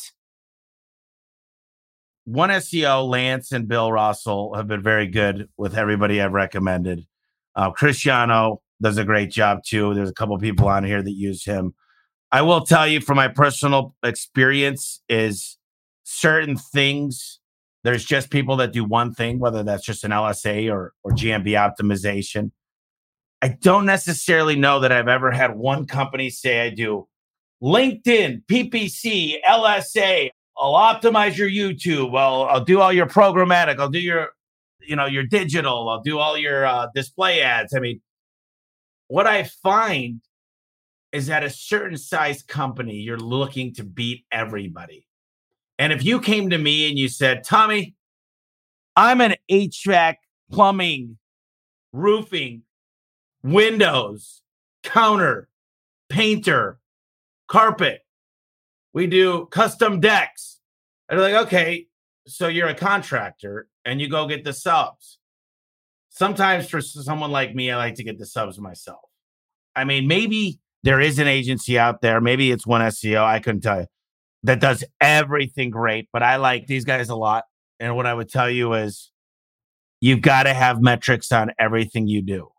One 2.25 2.49
SEO, 2.49 3.07
Lance 3.07 3.51
and 3.51 3.67
Bill 3.67 3.91
Russell 3.91 4.55
have 4.55 4.67
been 4.67 4.81
very 4.81 5.07
good 5.07 5.47
with 5.57 5.77
everybody 5.77 6.21
I've 6.21 6.33
recommended. 6.33 7.05
Uh, 7.55 7.71
Cristiano 7.71 8.61
does 8.81 8.97
a 8.97 9.05
great 9.05 9.31
job 9.31 9.63
too. 9.63 9.93
There's 9.93 10.09
a 10.09 10.13
couple 10.13 10.37
people 10.39 10.67
on 10.67 10.83
here 10.83 11.01
that 11.01 11.11
use 11.11 11.45
him. 11.45 11.73
I 12.31 12.41
will 12.41 12.65
tell 12.65 12.87
you 12.87 12.99
from 12.99 13.15
my 13.15 13.27
personal 13.27 13.95
experience 14.03 15.01
is 15.07 15.57
certain 16.03 16.57
things 16.57 17.39
there's 17.85 18.03
just 18.03 18.31
people 18.31 18.57
that 18.57 18.73
do 18.73 18.83
one 18.83 19.13
thing 19.13 19.37
whether 19.37 19.61
that's 19.61 19.85
just 19.85 20.03
an 20.03 20.09
LSA 20.09 20.71
or 20.71 20.93
or 21.03 21.11
GMB 21.11 21.49
optimization. 21.49 22.49
I 23.43 23.49
don't 23.61 23.85
necessarily 23.85 24.55
know 24.55 24.79
that 24.79 24.91
I've 24.91 25.07
ever 25.07 25.29
had 25.29 25.55
one 25.55 25.85
company 25.85 26.31
say 26.31 26.61
I 26.61 26.71
do 26.71 27.07
LinkedIn, 27.61 28.43
PPC, 28.47 29.35
LSA, 29.47 30.31
I'll 30.57 30.73
optimize 30.73 31.37
your 31.37 31.49
YouTube. 31.49 32.11
Well, 32.11 32.43
I'll 32.43 32.63
do 32.63 32.79
all 32.79 32.93
your 32.93 33.07
programmatic. 33.07 33.79
I'll 33.79 33.89
do 33.89 33.99
your, 33.99 34.29
you 34.81 34.95
know, 34.95 35.05
your 35.05 35.23
digital. 35.23 35.89
I'll 35.89 36.01
do 36.01 36.19
all 36.19 36.37
your 36.37 36.65
uh, 36.65 36.87
display 36.95 37.41
ads. 37.41 37.73
I 37.75 37.79
mean, 37.79 38.01
what 39.07 39.27
I 39.27 39.43
find 39.43 40.21
is 41.11 41.27
that 41.27 41.43
a 41.43 41.49
certain 41.49 41.97
size 41.97 42.41
company, 42.43 42.95
you're 42.95 43.17
looking 43.17 43.73
to 43.75 43.83
beat 43.83 44.25
everybody. 44.31 45.07
And 45.77 45.91
if 45.91 46.03
you 46.03 46.19
came 46.19 46.49
to 46.49 46.57
me 46.57 46.89
and 46.89 46.97
you 46.97 47.09
said, 47.09 47.43
Tommy, 47.43 47.95
I'm 48.95 49.19
an 49.21 49.35
HVAC, 49.51 50.15
plumbing, 50.51 51.17
roofing, 51.91 52.63
windows, 53.43 54.41
counter, 54.83 55.49
painter, 56.09 56.79
carpet, 57.47 58.04
we 58.95 59.05
do 59.05 59.45
custom 59.51 59.99
decks. 59.99 60.59
And 61.07 61.19
they're 61.19 61.31
like, 61.31 61.45
okay, 61.47 61.85
So 62.27 62.47
you're 62.47 62.69
a 62.69 62.73
contractor 62.73 63.67
and 63.83 64.01
you 64.01 64.09
go 64.09 64.25
get 64.25 64.43
the 64.43 64.53
subs. 64.53 65.19
Sometimes 66.09 66.67
for 66.67 66.81
someone 66.81 67.29
like 67.29 67.53
me, 67.53 67.69
I 67.69 67.77
like 67.77 67.95
to 67.95 68.03
get 68.03 68.17
the 68.17 68.25
subs 68.25 68.57
myself. 68.57 69.01
I 69.75 69.83
mean, 69.83 70.07
maybe 70.07 70.59
there 70.83 70.99
is 70.99 71.19
an 71.19 71.27
agency 71.27 71.77
out 71.77 72.01
there, 72.01 72.21
maybe 72.21 72.51
it's 72.51 72.65
one 72.65 72.81
SEO, 72.81 73.23
I 73.23 73.39
couldn't 73.39 73.61
tell 73.61 73.81
you, 73.81 73.87
that 74.43 74.61
does 74.61 74.83
everything 75.01 75.69
great, 75.69 76.07
but 76.13 76.23
I 76.23 76.37
like 76.37 76.67
these 76.67 76.85
guys 76.85 77.09
a 77.09 77.15
lot. 77.15 77.43
And 77.79 77.95
what 77.95 78.05
I 78.05 78.13
would 78.13 78.29
tell 78.29 78.49
you 78.49 78.73
is 78.73 79.11
you've 79.99 80.21
got 80.21 80.43
to 80.43 80.53
have 80.53 80.81
metrics 80.81 81.31
on 81.31 81.51
everything 81.59 82.07
you 82.07 82.21
do. 82.21 82.49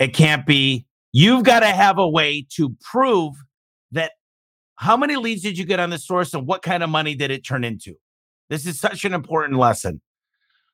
It 0.00 0.12
can't 0.12 0.44
be, 0.44 0.86
you've 1.12 1.44
got 1.44 1.60
to 1.60 1.66
have 1.66 1.98
a 1.98 2.08
way 2.08 2.46
to 2.56 2.76
prove 2.82 3.34
that 3.92 4.12
how 4.76 4.96
many 4.96 5.16
leads 5.16 5.42
did 5.42 5.58
you 5.58 5.64
get 5.64 5.80
on 5.80 5.90
the 5.90 5.98
source 5.98 6.34
and 6.34 6.46
what 6.46 6.62
kind 6.62 6.82
of 6.82 6.90
money 6.90 7.14
did 7.14 7.30
it 7.30 7.44
turn 7.44 7.64
into? 7.64 7.94
This 8.48 8.66
is 8.66 8.78
such 8.78 9.04
an 9.04 9.12
important 9.12 9.58
lesson. 9.58 10.00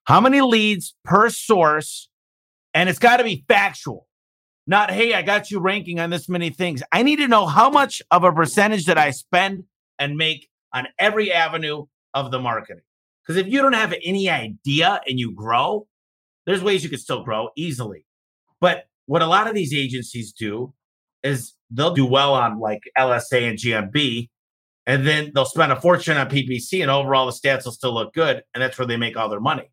How 0.05 0.21
many 0.21 0.41
leads 0.41 0.95
per 1.05 1.31
source? 1.31 2.09
And 2.75 2.89
it's 2.89 2.99
got 2.99 3.19
to 3.19 3.25
be 3.25 3.45
factual, 3.49 4.07
not, 4.67 4.91
hey, 4.91 5.13
I 5.15 5.23
got 5.23 5.51
you 5.51 5.61
ranking 5.61 6.01
on 6.01 6.11
this 6.11 6.29
many 6.29 6.51
things. 6.51 6.83
I 6.91 7.03
need 7.03 7.17
to 7.17 7.29
know 7.29 7.47
how 7.47 7.71
much 7.71 8.01
of 8.11 8.25
a 8.25 8.33
percentage 8.33 8.87
that 8.87 8.97
I 8.97 9.11
spend 9.11 9.65
and 9.99 10.17
make 10.17 10.49
on 10.73 10.89
every 10.99 11.31
avenue 11.31 11.85
of 12.15 12.31
the 12.31 12.39
marketing. 12.39 12.83
Because 13.23 13.39
if 13.41 13.47
you 13.47 13.61
don't 13.61 13.75
have 13.75 13.95
any 14.03 14.29
idea 14.29 15.01
and 15.07 15.19
you 15.19 15.33
grow, 15.33 15.87
there's 16.47 16.63
ways 16.63 16.83
you 16.83 16.91
could 16.91 17.01
still 17.01 17.23
grow 17.23 17.51
easily. 17.57 18.07
But 18.61 18.87
what 19.07 19.23
a 19.23 19.27
lot 19.27 19.47
of 19.47 19.55
these 19.55 19.75
agencies 19.75 20.33
do 20.33 20.73
is 21.23 21.55
they'll 21.73 21.95
do 21.95 22.07
well 22.07 22.35
on 22.35 22.59
like 22.59 22.83
LSA 22.99 23.49
and 23.49 23.59
GMB, 23.59 24.29
and 24.87 25.07
then 25.07 25.33
they'll 25.35 25.45
spend 25.45 25.73
a 25.73 25.81
fortune 25.81 26.17
on 26.17 26.29
PPC, 26.29 26.83
and 26.83 26.91
overall 26.91 27.27
the 27.27 27.33
stats 27.33 27.65
will 27.65 27.73
still 27.73 27.95
look 27.95 28.13
good, 28.15 28.43
and 28.55 28.63
that's 28.63 28.79
where 28.79 28.87
they 28.87 28.97
make 28.97 29.17
all 29.17 29.29
their 29.29 29.41
money. 29.41 29.71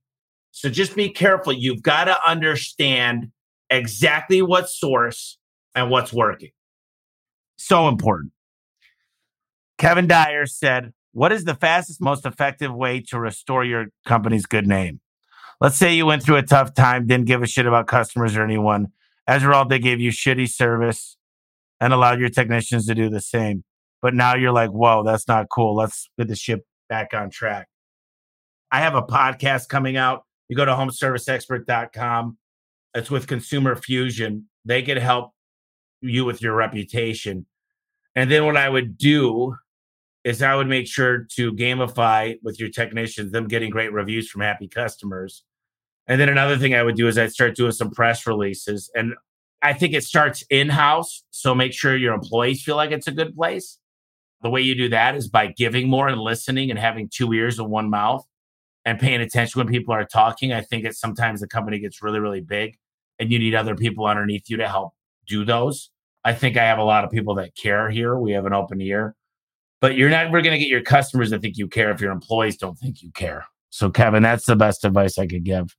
So 0.52 0.70
just 0.70 0.96
be 0.96 1.10
careful. 1.10 1.54
You've 1.54 1.82
got 1.82 2.06
to 2.06 2.18
understand 2.28 3.32
exactly 3.70 4.42
what 4.42 4.70
source 4.70 5.38
and 5.76 5.90
what's 5.90 6.12
working. 6.12 6.52
So 7.58 7.88
important. 7.88 8.32
Kevin 9.78 10.08
Dyer 10.08 10.46
said, 10.46 10.94
What 11.14 11.32
is 11.32 11.46
the 11.46 11.56
fastest, 11.56 12.02
most 12.02 12.26
effective 12.26 12.74
way 12.74 13.02
to 13.10 13.20
restore 13.20 13.64
your 13.64 13.88
company's 14.06 14.46
good 14.46 14.68
name? 14.68 15.02
Let's 15.62 15.78
say 15.78 15.94
you 15.94 16.06
went 16.06 16.24
through 16.24 16.38
a 16.38 16.44
tough 16.44 16.74
time, 16.74 17.06
didn't 17.06 17.28
give 17.28 17.44
a 17.44 17.48
shit 17.48 17.66
about 17.66 17.88
customers 17.88 18.36
or 18.36 18.44
anyone. 18.44 18.88
As 19.28 19.44
a 19.44 19.48
result, 19.48 19.70
they 19.70 19.80
gave 19.80 20.00
you 20.00 20.12
shitty 20.12 20.50
service 20.50 21.18
and 21.80 21.94
allow 21.94 22.14
your 22.14 22.30
technicians 22.30 22.86
to 22.88 22.96
do 22.96 23.10
the 23.10 23.22
same. 23.22 23.64
But 24.02 24.14
now 24.14 24.36
you're 24.36 24.52
like, 24.52 24.72
whoa, 24.72 25.04
that's 25.04 25.28
not 25.28 25.48
cool. 25.50 25.76
Let's 25.76 26.10
get 26.18 26.28
the 26.28 26.36
ship 26.36 26.66
back 26.88 27.14
on 27.14 27.30
track. 27.30 27.68
I 28.72 28.80
have 28.80 28.96
a 28.96 29.02
podcast 29.02 29.68
coming 29.68 29.98
out. 29.98 30.24
You 30.48 30.56
go 30.56 30.66
to 30.66 30.72
homeserviceexpert.com. 30.72 32.38
It's 32.96 33.12
with 33.12 33.28
Consumer 33.28 33.76
Fusion. 33.76 34.48
They 34.66 34.82
can 34.82 34.98
help 34.98 35.32
you 36.02 36.26
with 36.26 36.42
your 36.42 36.56
reputation. 36.56 37.46
And 38.16 38.32
then 38.32 38.46
what 38.46 38.58
I 38.58 38.70
would 38.70 38.98
do 38.98 39.56
is 40.24 40.42
I 40.42 40.56
would 40.56 40.68
make 40.68 40.88
sure 40.88 41.26
to 41.36 41.54
gamify 41.54 42.38
with 42.44 42.60
your 42.60 42.70
technicians, 42.70 43.32
them 43.32 43.48
getting 43.48 43.70
great 43.70 43.94
reviews 43.94 44.30
from 44.30 44.42
happy 44.42 44.68
customers. 44.68 45.44
And 46.08 46.20
then 46.20 46.30
another 46.30 46.58
thing 46.58 46.74
I 46.74 46.84
would 46.84 46.96
do 46.96 47.08
is 47.08 47.18
I'd 47.18 47.32
start 47.32 47.56
doing 47.56 47.72
some 47.72 47.92
press 47.92 48.26
releases. 48.26 48.90
And 48.96 49.14
I 49.62 49.74
think 49.74 49.94
it 49.94 50.04
starts 50.04 50.44
in 50.50 50.70
house. 50.70 51.24
So 51.32 51.54
make 51.54 51.74
sure 51.74 51.96
your 51.96 52.14
employees 52.14 52.64
feel 52.64 52.76
like 52.76 52.92
it's 52.92 53.08
a 53.08 53.12
good 53.12 53.36
place. 53.36 53.78
The 54.42 54.50
way 54.50 54.62
you 54.62 54.74
do 54.76 54.90
that 54.90 55.16
is 55.16 55.28
by 55.28 55.48
giving 55.48 55.90
more 55.90 56.08
and 56.08 56.22
listening 56.22 56.70
and 56.70 56.80
having 56.80 57.10
two 57.14 57.34
ears 57.34 57.60
and 57.60 57.70
one 57.70 57.90
mouth 57.90 58.26
and 58.86 59.00
paying 59.00 59.20
attention 59.20 59.60
when 59.60 59.68
people 59.68 59.94
are 59.94 60.06
talking. 60.06 60.54
I 60.54 60.62
think 60.62 60.86
it's 60.86 61.00
sometimes 61.00 61.42
the 61.42 61.48
company 61.48 61.80
gets 61.80 62.02
really, 62.02 62.20
really 62.20 62.40
big 62.42 62.78
and 63.20 63.32
you 63.32 63.38
need 63.38 63.54
other 63.54 63.76
people 63.76 64.06
underneath 64.06 64.50
you 64.50 64.58
to 64.58 64.68
help 64.68 64.94
do 65.28 65.44
those. 65.44 65.92
I 66.24 66.34
think 66.34 66.58
I 66.58 66.64
have 66.64 66.80
a 66.80 66.84
lot 66.84 67.04
of 67.04 67.12
people 67.12 67.36
that 67.36 67.56
care 67.56 67.90
here. 67.90 68.18
We 68.18 68.32
have 68.32 68.46
an 68.46 68.54
open 68.54 68.82
ear, 68.82 69.16
but 69.82 69.96
you're 69.96 70.10
never 70.10 70.42
going 70.42 70.54
to 70.54 70.58
get 70.58 70.70
your 70.70 70.82
customers 70.82 71.32
to 71.32 71.40
think 71.40 71.58
you 71.58 71.68
care 71.68 71.92
if 71.92 72.02
your 72.02 72.12
employees 72.12 72.58
don't 72.58 72.78
think 72.78 73.02
you 73.02 73.12
care. 73.12 73.46
So, 73.70 73.90
Kevin, 73.90 74.24
that's 74.24 74.46
the 74.46 74.56
best 74.56 74.84
advice 74.84 75.18
I 75.18 75.28
could 75.28 75.44
give. 75.44 75.76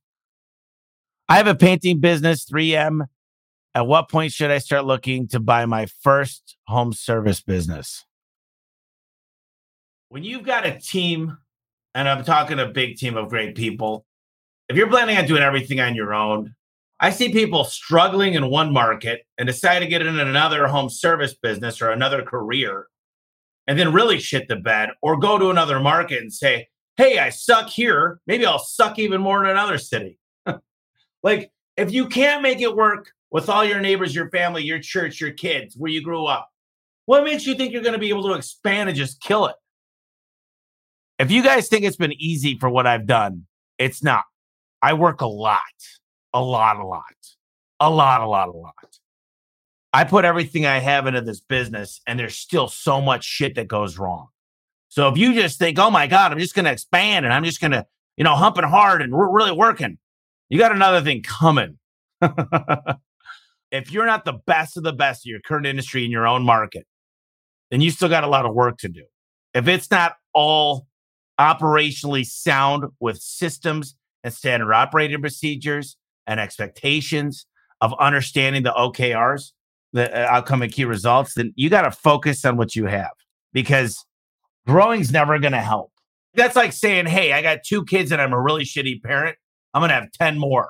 I 1.27 1.37
have 1.37 1.47
a 1.47 1.55
painting 1.55 1.99
business, 1.99 2.45
3M. 2.45 3.07
At 3.73 3.87
what 3.87 4.09
point 4.09 4.33
should 4.33 4.51
I 4.51 4.57
start 4.57 4.85
looking 4.85 5.27
to 5.29 5.39
buy 5.39 5.65
my 5.65 5.85
first 6.01 6.57
home 6.67 6.91
service 6.91 7.41
business? 7.41 8.05
When 10.09 10.23
you've 10.23 10.43
got 10.43 10.65
a 10.65 10.77
team, 10.77 11.37
and 11.95 12.09
I'm 12.09 12.25
talking 12.25 12.59
a 12.59 12.67
big 12.67 12.97
team 12.97 13.15
of 13.15 13.29
great 13.29 13.55
people, 13.55 14.05
if 14.67 14.75
you're 14.75 14.89
planning 14.89 15.17
on 15.17 15.25
doing 15.25 15.41
everything 15.41 15.79
on 15.79 15.95
your 15.95 16.13
own, 16.13 16.53
I 16.99 17.11
see 17.11 17.31
people 17.31 17.63
struggling 17.63 18.33
in 18.33 18.49
one 18.49 18.73
market 18.73 19.25
and 19.37 19.47
decide 19.47 19.79
to 19.79 19.87
get 19.87 20.05
in 20.05 20.19
another 20.19 20.67
home 20.67 20.89
service 20.89 21.33
business 21.33 21.81
or 21.81 21.91
another 21.91 22.23
career 22.23 22.87
and 23.67 23.79
then 23.79 23.93
really 23.93 24.19
shit 24.19 24.47
the 24.49 24.57
bed 24.57 24.89
or 25.01 25.17
go 25.17 25.37
to 25.37 25.49
another 25.49 25.79
market 25.79 26.21
and 26.21 26.31
say, 26.31 26.67
Hey, 26.97 27.19
I 27.19 27.29
suck 27.29 27.69
here. 27.69 28.19
Maybe 28.27 28.45
I'll 28.45 28.59
suck 28.59 28.99
even 28.99 29.21
more 29.21 29.43
in 29.43 29.49
another 29.49 29.77
city. 29.77 30.19
like, 31.23 31.51
if 31.77 31.91
you 31.91 32.07
can't 32.07 32.43
make 32.43 32.59
it 32.59 32.75
work 32.75 33.13
with 33.31 33.49
all 33.49 33.65
your 33.65 33.79
neighbors, 33.79 34.13
your 34.13 34.29
family, 34.29 34.63
your 34.63 34.79
church, 34.79 35.19
your 35.19 35.31
kids, 35.31 35.75
where 35.75 35.91
you 35.91 36.01
grew 36.01 36.25
up, 36.25 36.49
what 37.05 37.23
makes 37.23 37.45
you 37.45 37.55
think 37.55 37.73
you're 37.73 37.81
going 37.81 37.93
to 37.93 37.99
be 37.99 38.09
able 38.09 38.23
to 38.23 38.33
expand 38.33 38.89
and 38.89 38.97
just 38.97 39.21
kill 39.21 39.47
it? 39.47 39.55
If 41.17 41.31
you 41.31 41.43
guys 41.43 41.67
think 41.67 41.85
it's 41.85 41.97
been 41.97 42.13
easy 42.13 42.57
for 42.59 42.69
what 42.69 42.87
I've 42.87 43.05
done, 43.05 43.45
it's 43.77 44.03
not. 44.03 44.23
I 44.81 44.93
work 44.93 45.21
a 45.21 45.27
lot 45.27 45.61
a 46.33 46.41
lot, 46.41 46.77
a 46.77 46.85
lot, 46.85 47.03
a 47.79 47.89
lot, 47.89 48.21
a 48.21 48.27
lot, 48.27 48.47
a 48.49 48.51
lot. 48.51 48.99
I 49.93 50.05
put 50.05 50.23
everything 50.23 50.65
I 50.65 50.79
have 50.79 51.07
into 51.07 51.21
this 51.21 51.41
business, 51.41 52.01
and 52.07 52.17
there's 52.17 52.37
still 52.37 52.67
so 52.67 53.01
much 53.01 53.25
shit 53.25 53.55
that 53.55 53.67
goes 53.67 53.97
wrong. 53.97 54.27
So 54.87 55.09
if 55.09 55.17
you 55.17 55.33
just 55.33 55.59
think, 55.59 55.79
oh 55.79 55.89
my 55.89 56.07
God, 56.07 56.31
I'm 56.31 56.39
just 56.39 56.55
going 56.55 56.65
to 56.65 56.71
expand 56.71 57.25
and 57.25 57.33
I'm 57.33 57.45
just 57.45 57.61
going 57.61 57.71
to, 57.71 57.85
you 58.17 58.25
know, 58.25 58.35
humping 58.35 58.65
hard 58.65 59.01
and 59.01 59.13
we're 59.13 59.29
really 59.29 59.53
working, 59.53 59.97
you 60.49 60.59
got 60.59 60.73
another 60.73 61.01
thing 61.01 61.23
coming. 61.23 61.77
if 63.71 63.91
you're 63.91 64.05
not 64.05 64.25
the 64.25 64.33
best 64.33 64.77
of 64.77 64.83
the 64.83 64.93
best 64.93 65.25
of 65.25 65.29
your 65.29 65.39
current 65.41 65.65
industry 65.65 66.05
in 66.05 66.11
your 66.11 66.27
own 66.27 66.43
market, 66.43 66.85
then 67.69 67.81
you 67.81 67.89
still 67.89 68.09
got 68.09 68.23
a 68.23 68.27
lot 68.27 68.45
of 68.45 68.53
work 68.53 68.77
to 68.79 68.89
do. 68.89 69.03
If 69.53 69.67
it's 69.67 69.89
not 69.89 70.15
all 70.33 70.87
operationally 71.39 72.25
sound 72.25 72.85
with 72.99 73.17
systems 73.17 73.95
and 74.23 74.33
standard 74.33 74.73
operating 74.73 75.21
procedures 75.21 75.97
and 76.27 76.39
expectations 76.39 77.45
of 77.79 77.93
understanding 77.99 78.63
the 78.63 78.71
OKRs, 78.71 79.51
the 79.93 80.13
uh, 80.13 80.31
outcome 80.31 80.61
and 80.61 80.71
key 80.71 80.85
results, 80.85 81.33
then 81.33 81.53
you 81.55 81.69
got 81.69 81.81
to 81.81 81.91
focus 81.91 82.45
on 82.45 82.57
what 82.57 82.75
you 82.75 82.85
have 82.85 83.11
because 83.53 84.05
growing's 84.67 85.11
never 85.11 85.39
going 85.39 85.51
to 85.53 85.61
help. 85.61 85.91
That's 86.33 86.55
like 86.55 86.73
saying, 86.73 87.07
Hey, 87.07 87.33
I 87.33 87.41
got 87.41 87.59
two 87.65 87.83
kids 87.85 88.11
and 88.11 88.21
I'm 88.21 88.33
a 88.33 88.41
really 88.41 88.63
shitty 88.63 89.01
parent. 89.01 89.37
I'm 89.73 89.81
going 89.81 89.89
to 89.89 89.95
have 89.95 90.11
10 90.11 90.37
more. 90.37 90.69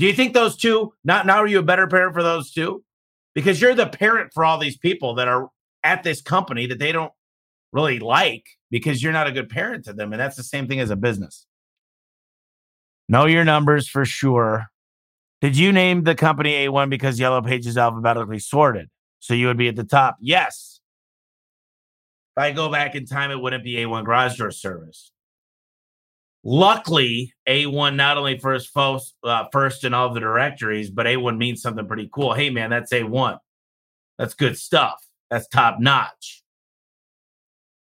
Do 0.00 0.06
you 0.06 0.14
think 0.14 0.32
those 0.32 0.56
two, 0.56 0.94
not 1.04 1.26
now 1.26 1.36
are 1.36 1.46
you 1.46 1.58
a 1.58 1.62
better 1.62 1.86
parent 1.86 2.14
for 2.14 2.22
those 2.22 2.50
two? 2.50 2.82
Because 3.34 3.60
you're 3.60 3.74
the 3.74 3.86
parent 3.86 4.32
for 4.32 4.46
all 4.46 4.56
these 4.56 4.78
people 4.78 5.16
that 5.16 5.28
are 5.28 5.50
at 5.84 6.02
this 6.02 6.22
company 6.22 6.64
that 6.68 6.78
they 6.78 6.90
don't 6.90 7.12
really 7.70 7.98
like 7.98 8.46
because 8.70 9.02
you're 9.02 9.12
not 9.12 9.26
a 9.26 9.32
good 9.32 9.50
parent 9.50 9.84
to 9.84 9.92
them. 9.92 10.14
And 10.14 10.18
that's 10.18 10.36
the 10.36 10.42
same 10.42 10.66
thing 10.66 10.80
as 10.80 10.88
a 10.88 10.96
business. 10.96 11.46
Know 13.10 13.26
your 13.26 13.44
numbers 13.44 13.88
for 13.88 14.06
sure. 14.06 14.68
Did 15.42 15.58
you 15.58 15.70
name 15.70 16.04
the 16.04 16.14
company 16.14 16.66
A1 16.66 16.88
because 16.88 17.20
Yellow 17.20 17.42
Page 17.42 17.66
is 17.66 17.76
alphabetically 17.76 18.38
sorted? 18.38 18.88
So 19.18 19.34
you 19.34 19.48
would 19.48 19.58
be 19.58 19.68
at 19.68 19.76
the 19.76 19.84
top? 19.84 20.16
Yes. 20.18 20.80
If 22.38 22.42
I 22.42 22.52
go 22.52 22.72
back 22.72 22.94
in 22.94 23.04
time, 23.04 23.30
it 23.30 23.38
wouldn't 23.38 23.64
be 23.64 23.74
A1 23.74 24.06
Garage 24.06 24.38
Door 24.38 24.52
Service. 24.52 25.12
Luckily, 26.42 27.34
A1 27.48 27.96
not 27.96 28.16
only 28.16 28.38
first 28.38 28.70
first, 28.72 29.14
uh, 29.24 29.44
first 29.52 29.84
in 29.84 29.92
all 29.92 30.12
the 30.12 30.20
directories, 30.20 30.90
but 30.90 31.06
A1 31.06 31.36
means 31.36 31.60
something 31.60 31.86
pretty 31.86 32.08
cool. 32.12 32.32
Hey, 32.32 32.50
man, 32.50 32.70
that's 32.70 32.92
A1. 32.92 33.38
That's 34.18 34.34
good 34.34 34.58
stuff. 34.58 35.02
That's 35.30 35.46
top 35.48 35.80
notch. 35.80 36.42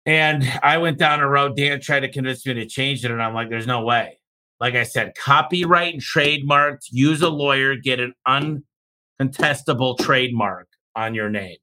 And 0.05 0.43
I 0.63 0.77
went 0.77 0.99
down 0.99 1.19
a 1.19 1.27
road. 1.27 1.57
Dan 1.57 1.81
tried 1.81 2.01
to 2.01 2.11
convince 2.11 2.45
me 2.45 2.53
to 2.53 2.65
change 2.65 3.03
it, 3.03 3.11
and 3.11 3.21
I'm 3.21 3.33
like, 3.33 3.49
there's 3.49 3.67
no 3.67 3.83
way 3.83 4.19
like 4.59 4.75
I 4.75 4.83
said, 4.83 5.15
copyright 5.15 5.93
and 5.93 6.01
trademarked, 6.01 6.87
use 6.91 7.21
a 7.21 7.29
lawyer, 7.29 7.75
get 7.75 7.99
an 7.99 8.13
uncontestable 8.27 9.97
trademark 9.99 10.67
on 10.95 11.13
your 11.13 11.29
name. 11.29 11.57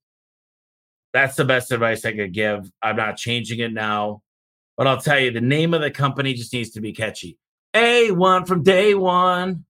That's 1.12 1.36
the 1.36 1.44
best 1.44 1.72
advice 1.72 2.04
I 2.04 2.12
could 2.12 2.32
give. 2.32 2.70
I'm 2.82 2.96
not 2.96 3.16
changing 3.16 3.60
it 3.60 3.72
now, 3.72 4.22
but 4.82 4.88
I'll 4.88 5.00
tell 5.00 5.20
you 5.20 5.30
the 5.30 5.40
name 5.40 5.74
of 5.74 5.80
the 5.80 5.92
company 5.92 6.34
just 6.34 6.52
needs 6.52 6.70
to 6.70 6.80
be 6.80 6.92
catchy. 6.92 7.38
A1 7.72 8.48
from 8.48 8.64
day 8.64 8.96
one. 8.96 9.64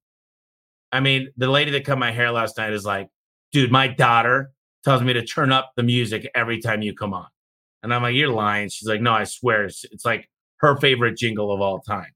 I 0.90 1.00
mean, 1.00 1.28
the 1.36 1.48
lady 1.48 1.70
that 1.72 1.84
cut 1.84 1.98
my 1.98 2.10
hair 2.10 2.30
last 2.30 2.56
night 2.56 2.72
is 2.72 2.86
like, 2.86 3.10
dude, 3.52 3.70
my 3.70 3.88
daughter 3.88 4.52
tells 4.84 5.02
me 5.02 5.12
to 5.12 5.22
turn 5.22 5.52
up 5.52 5.72
the 5.76 5.82
music 5.82 6.30
every 6.34 6.62
time 6.62 6.80
you 6.80 6.94
come 6.94 7.12
on. 7.12 7.26
And 7.82 7.92
I'm 7.92 8.00
like, 8.00 8.14
you're 8.14 8.30
lying. 8.30 8.70
She's 8.70 8.88
like, 8.88 9.02
no, 9.02 9.12
I 9.12 9.24
swear. 9.24 9.64
It's, 9.64 9.84
it's 9.84 10.06
like 10.06 10.30
her 10.60 10.78
favorite 10.78 11.18
jingle 11.18 11.52
of 11.52 11.60
all 11.60 11.80
time. 11.80 12.12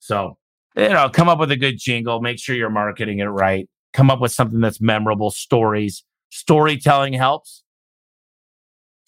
So, 0.00 0.36
you 0.76 0.90
know, 0.90 1.08
come 1.08 1.30
up 1.30 1.38
with 1.38 1.50
a 1.50 1.56
good 1.56 1.78
jingle, 1.78 2.20
make 2.20 2.38
sure 2.38 2.54
you're 2.54 2.68
marketing 2.68 3.20
it 3.20 3.24
right, 3.24 3.66
come 3.94 4.10
up 4.10 4.20
with 4.20 4.32
something 4.32 4.60
that's 4.60 4.82
memorable, 4.82 5.30
stories. 5.30 6.04
Storytelling 6.28 7.14
helps. 7.14 7.63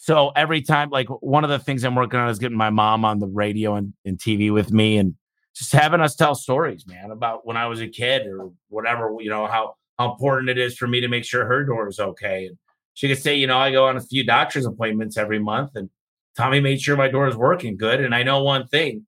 So 0.07 0.31
every 0.37 0.63
time, 0.63 0.91
like 0.91 1.09
one 1.09 1.43
of 1.43 1.51
the 1.51 1.59
things 1.59 1.83
I'm 1.83 1.97
working 1.97 2.21
on 2.21 2.29
is 2.29 2.39
getting 2.39 2.57
my 2.57 2.71
mom 2.71 3.05
on 3.05 3.19
the 3.19 3.27
radio 3.27 3.75
and, 3.75 3.93
and 4.05 4.17
TV 4.17 4.53
with 4.53 4.71
me 4.71 4.99
and 4.99 5.17
just 5.53 5.73
having 5.73 6.01
us 6.01 6.15
tell 6.15 6.37
stories, 6.37 6.87
man, 6.87 7.11
about 7.11 7.45
when 7.45 7.57
I 7.57 7.67
was 7.67 7.81
a 7.81 7.89
kid 7.89 8.25
or 8.29 8.53
whatever, 8.69 9.17
you 9.19 9.29
know, 9.29 9.49
how, 9.49 9.75
how 9.99 10.13
important 10.13 10.49
it 10.49 10.59
is 10.59 10.77
for 10.77 10.87
me 10.87 11.01
to 11.01 11.09
make 11.09 11.25
sure 11.25 11.45
her 11.45 11.65
door 11.65 11.89
is 11.89 11.99
okay. 11.99 12.47
And 12.47 12.57
she 12.95 13.09
could 13.09 13.19
say, 13.19 13.35
you 13.35 13.49
know, 13.49 13.59
I 13.59 13.73
go 13.73 13.89
on 13.89 13.97
a 13.97 14.01
few 14.01 14.25
doctor's 14.25 14.65
appointments 14.65 15.17
every 15.17 15.41
month 15.41 15.73
and 15.75 15.91
Tommy 16.37 16.61
made 16.61 16.81
sure 16.81 16.97
my 16.97 17.09
door 17.09 17.27
is 17.27 17.35
working 17.35 17.77
good. 17.77 18.01
And 18.01 18.15
I 18.15 18.23
know 18.23 18.45
one 18.45 18.69
thing 18.69 19.05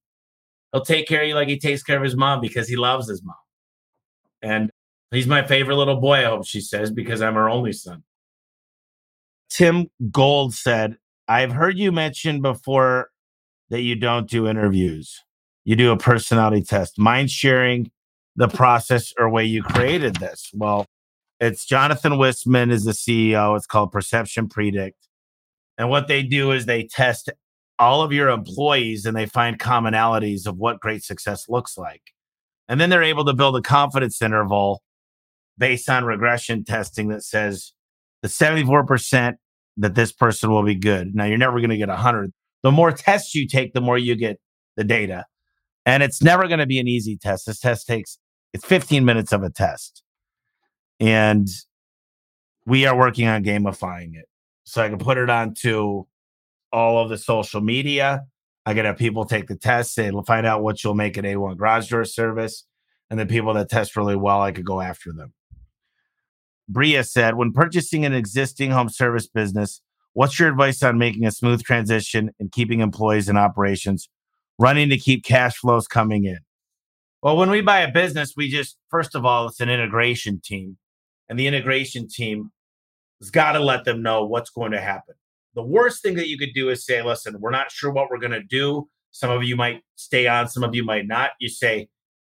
he'll 0.73 0.85
take 0.85 1.07
care 1.07 1.23
of 1.23 1.29
you 1.29 1.37
like 1.37 1.47
he 1.47 1.61
takes 1.61 1.85
care 1.85 1.99
of 1.99 2.03
his 2.03 2.17
mom 2.17 2.41
because 2.41 2.69
he 2.69 2.75
loves 2.75 3.09
his 3.09 3.23
mom. 3.23 3.37
And 4.43 4.73
he's 5.13 5.29
my 5.29 5.47
favorite 5.47 5.77
little 5.77 6.01
boy, 6.01 6.23
I 6.23 6.25
hope 6.25 6.45
she 6.45 6.61
says, 6.61 6.91
because 6.91 7.23
I'm 7.23 7.35
her 7.35 7.49
only 7.49 7.73
son. 7.73 8.03
Tim 9.51 9.89
Gold 10.11 10.55
said, 10.55 10.97
I've 11.27 11.53
heard 11.53 11.79
you 11.79 11.93
mention 11.93 12.41
before 12.41 13.11
that 13.71 13.83
you 13.83 13.95
don't 13.95 14.29
do 14.29 14.49
interviews. 14.49 15.23
You 15.65 15.77
do 15.77 15.93
a 15.93 15.97
personality 15.97 16.63
test. 16.63 16.99
Mind 16.99 17.31
sharing 17.31 17.91
the 18.37 18.49
process 18.49 19.13
or 19.19 19.29
way 19.29 19.45
you 19.45 19.63
created 19.63 20.17
this? 20.17 20.51
Well, 20.55 20.87
it's 21.41 21.67
Jonathan 21.67 22.13
Wisman 22.13 22.71
is 22.73 22.85
the 22.85 22.93
CEO. 22.93 23.57
It's 23.57 23.67
called 23.67 23.93
Perception 23.93 24.49
Predict. 24.49 24.97
And 25.77 25.91
what 25.91 26.09
they 26.09 26.23
do 26.23 26.51
is 26.51 26.67
they 26.67 26.85
test 26.85 27.31
all 27.79 28.03
of 28.03 28.13
your 28.13 28.29
employees 28.29 29.07
and 29.07 29.17
they 29.17 29.27
find 29.27 29.59
commonalities 29.59 30.47
of 30.47 30.57
what 30.57 30.81
great 30.81 31.05
success 31.05 31.49
looks 31.49 31.79
like. 31.79 32.03
And 32.69 32.81
then 32.81 32.91
they're 32.91 33.03
able 33.03 33.25
to 33.25 33.35
build 33.35 33.57
a 33.57 33.63
confidence 33.63 34.21
interval 34.21 34.83
based 35.57 35.89
on 35.89 36.05
regression 36.05 36.65
testing 36.65 37.09
that 37.09 37.23
says 37.23 37.73
the 38.23 38.29
74% 38.29 39.35
that 39.79 39.95
this 39.95 40.13
person 40.13 40.51
will 40.51 40.65
be 40.65 40.75
good. 40.75 41.15
Now, 41.15 41.25
you're 41.25 41.39
never 41.39 41.61
going 41.61 41.71
to 41.71 41.77
get 41.77 41.89
100. 41.89 42.33
The 42.63 42.73
more 42.73 42.91
tests 42.93 43.35
you 43.35 43.47
take, 43.47 43.73
the 43.73 43.81
more 43.81 43.97
you 43.97 44.17
get 44.17 44.41
the 44.77 44.85
data. 44.85 45.27
And 45.87 46.03
it's 46.03 46.23
never 46.23 46.49
going 46.49 46.59
to 46.59 46.67
be 46.67 46.79
an 46.79 46.89
easy 46.89 47.17
test. 47.17 47.47
This 47.47 47.61
test 47.61 47.87
takes 47.87 48.19
it's 48.53 48.65
15 48.65 49.05
minutes 49.05 49.33
of 49.33 49.43
a 49.43 49.51
test. 49.51 50.03
And 51.01 51.49
we 52.67 52.87
are 52.87 52.97
working 52.97 53.29
on 53.29 53.45
gamifying 53.45 54.15
it. 54.15 54.27
So 54.65 54.83
I 54.83 54.89
can 54.89 54.99
put 54.99 55.19
it 55.19 55.31
onto 55.31 56.05
all 56.73 57.03
of 57.03 57.09
the 57.09 57.19
social 57.19 57.61
media. 57.61 58.23
I 58.67 58.75
can 58.75 58.85
have 58.85 58.99
people 58.99 59.25
take 59.25 59.47
the 59.47 59.57
test, 59.57 59.95
say, 59.95 60.11
find 60.27 60.47
out 60.47 60.63
what 60.63 60.83
you'll 60.85 60.95
make 60.95 61.17
an 61.17 61.25
A1 61.25 61.57
garage 61.57 61.89
door 61.89 62.05
service. 62.05 62.67
And 63.11 63.19
the 63.19 63.27
people 63.27 63.55
that 63.55 63.71
test 63.71 63.97
really 63.97 64.17
well, 64.17 64.43
I 64.43 64.53
could 64.53 64.67
go 64.67 64.83
after 64.83 65.13
them. 65.13 65.33
Bria 66.69 67.03
said, 67.05 67.37
when 67.37 67.53
purchasing 67.53 68.05
an 68.05 68.13
existing 68.13 68.71
home 68.71 68.89
service 68.89 69.27
business, 69.27 69.81
what's 70.13 70.39
your 70.39 70.49
advice 70.49 70.83
on 70.83 70.99
making 70.99 71.25
a 71.25 71.31
smooth 71.31 71.63
transition 71.63 72.31
and 72.39 72.53
keeping 72.53 72.81
employees 72.81 73.29
and 73.29 73.39
operations 73.39 74.09
running 74.59 74.91
to 74.91 74.99
keep 74.99 75.25
cash 75.25 75.57
flows 75.57 75.87
coming 75.87 76.25
in? 76.25 76.39
Well, 77.23 77.37
when 77.37 77.51
we 77.51 77.63
buy 77.63 77.81
a 77.81 77.91
business, 77.91 78.35
we 78.37 78.49
just, 78.49 78.77
first 78.91 79.15
of 79.15 79.25
all, 79.25 79.49
it's 79.49 79.61
an 79.61 79.71
integration 79.71 80.41
team. 80.45 80.77
And 81.29 81.39
the 81.39 81.47
integration 81.47 82.09
team 82.09 82.53
has 83.21 83.31
got 83.31 83.53
to 83.53 83.61
let 83.61 83.85
them 83.85 84.03
know 84.03 84.25
what's 84.25 84.51
going 84.51 84.73
to 84.73 84.81
happen. 84.81 85.15
The 85.55 85.63
worst 85.63 86.03
thing 86.03 86.15
that 86.15 86.29
you 86.29 86.39
could 86.39 86.55
do 86.55 86.69
is 86.69 86.85
say, 86.85 87.03
listen, 87.03 87.41
we're 87.41 87.51
not 87.51 87.73
sure 87.73 87.91
what 87.91 88.11
we're 88.11 88.19
going 88.19 88.33
to 88.33 88.43
do. 88.43 88.89
Some 89.11 89.31
of 89.31 89.43
you 89.43 89.57
might 89.57 89.83
stay 89.97 90.27
on, 90.27 90.49
some 90.49 90.63
of 90.63 90.75
you 90.75 90.85
might 90.85 91.07
not. 91.07 91.31
You 91.41 91.49
say, 91.49 91.89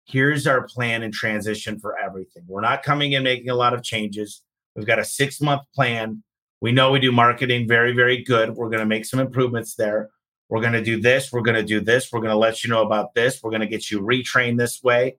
here's 0.05 0.47
our 0.47 0.67
plan 0.67 1.03
and 1.03 1.13
transition 1.13 1.79
for 1.79 1.99
everything. 1.99 2.45
We're 2.47 2.61
not 2.61 2.83
coming 2.83 3.13
in 3.13 3.23
making 3.23 3.51
a 3.51 3.55
lot 3.55 3.75
of 3.75 3.83
changes. 3.83 4.43
We've 4.77 4.87
got 4.87 4.99
a 4.99 5.05
six 5.05 5.41
month 5.41 5.63
plan. 5.75 6.23
We 6.61 6.73
know 6.73 6.91
we 6.91 6.99
do 6.99 7.13
marketing 7.13 7.69
very, 7.69 7.93
very 7.93 8.23
good. 8.23 8.55
We're 8.55 8.71
going 8.71 8.81
to 8.81 8.87
make 8.87 9.05
some 9.05 9.21
improvements 9.21 9.75
there. 9.75 10.11
We're 10.49 10.61
going 10.61 10.73
to 10.73 10.83
do 10.83 11.01
this. 11.01 11.33
We're 11.33 11.43
going 11.43 11.57
to 11.57 11.63
do 11.63 11.81
this. 11.81 12.13
We're 12.13 12.21
going 12.21 12.31
to 12.31 12.37
let 12.37 12.63
you 12.63 12.71
know 12.71 12.83
about 12.83 13.15
this. 13.15 13.43
We're 13.43 13.51
going 13.51 13.61
to 13.61 13.67
get 13.67 13.91
you 13.91 14.01
retrained 14.01 14.59
this 14.59 14.83
way. 14.83 15.17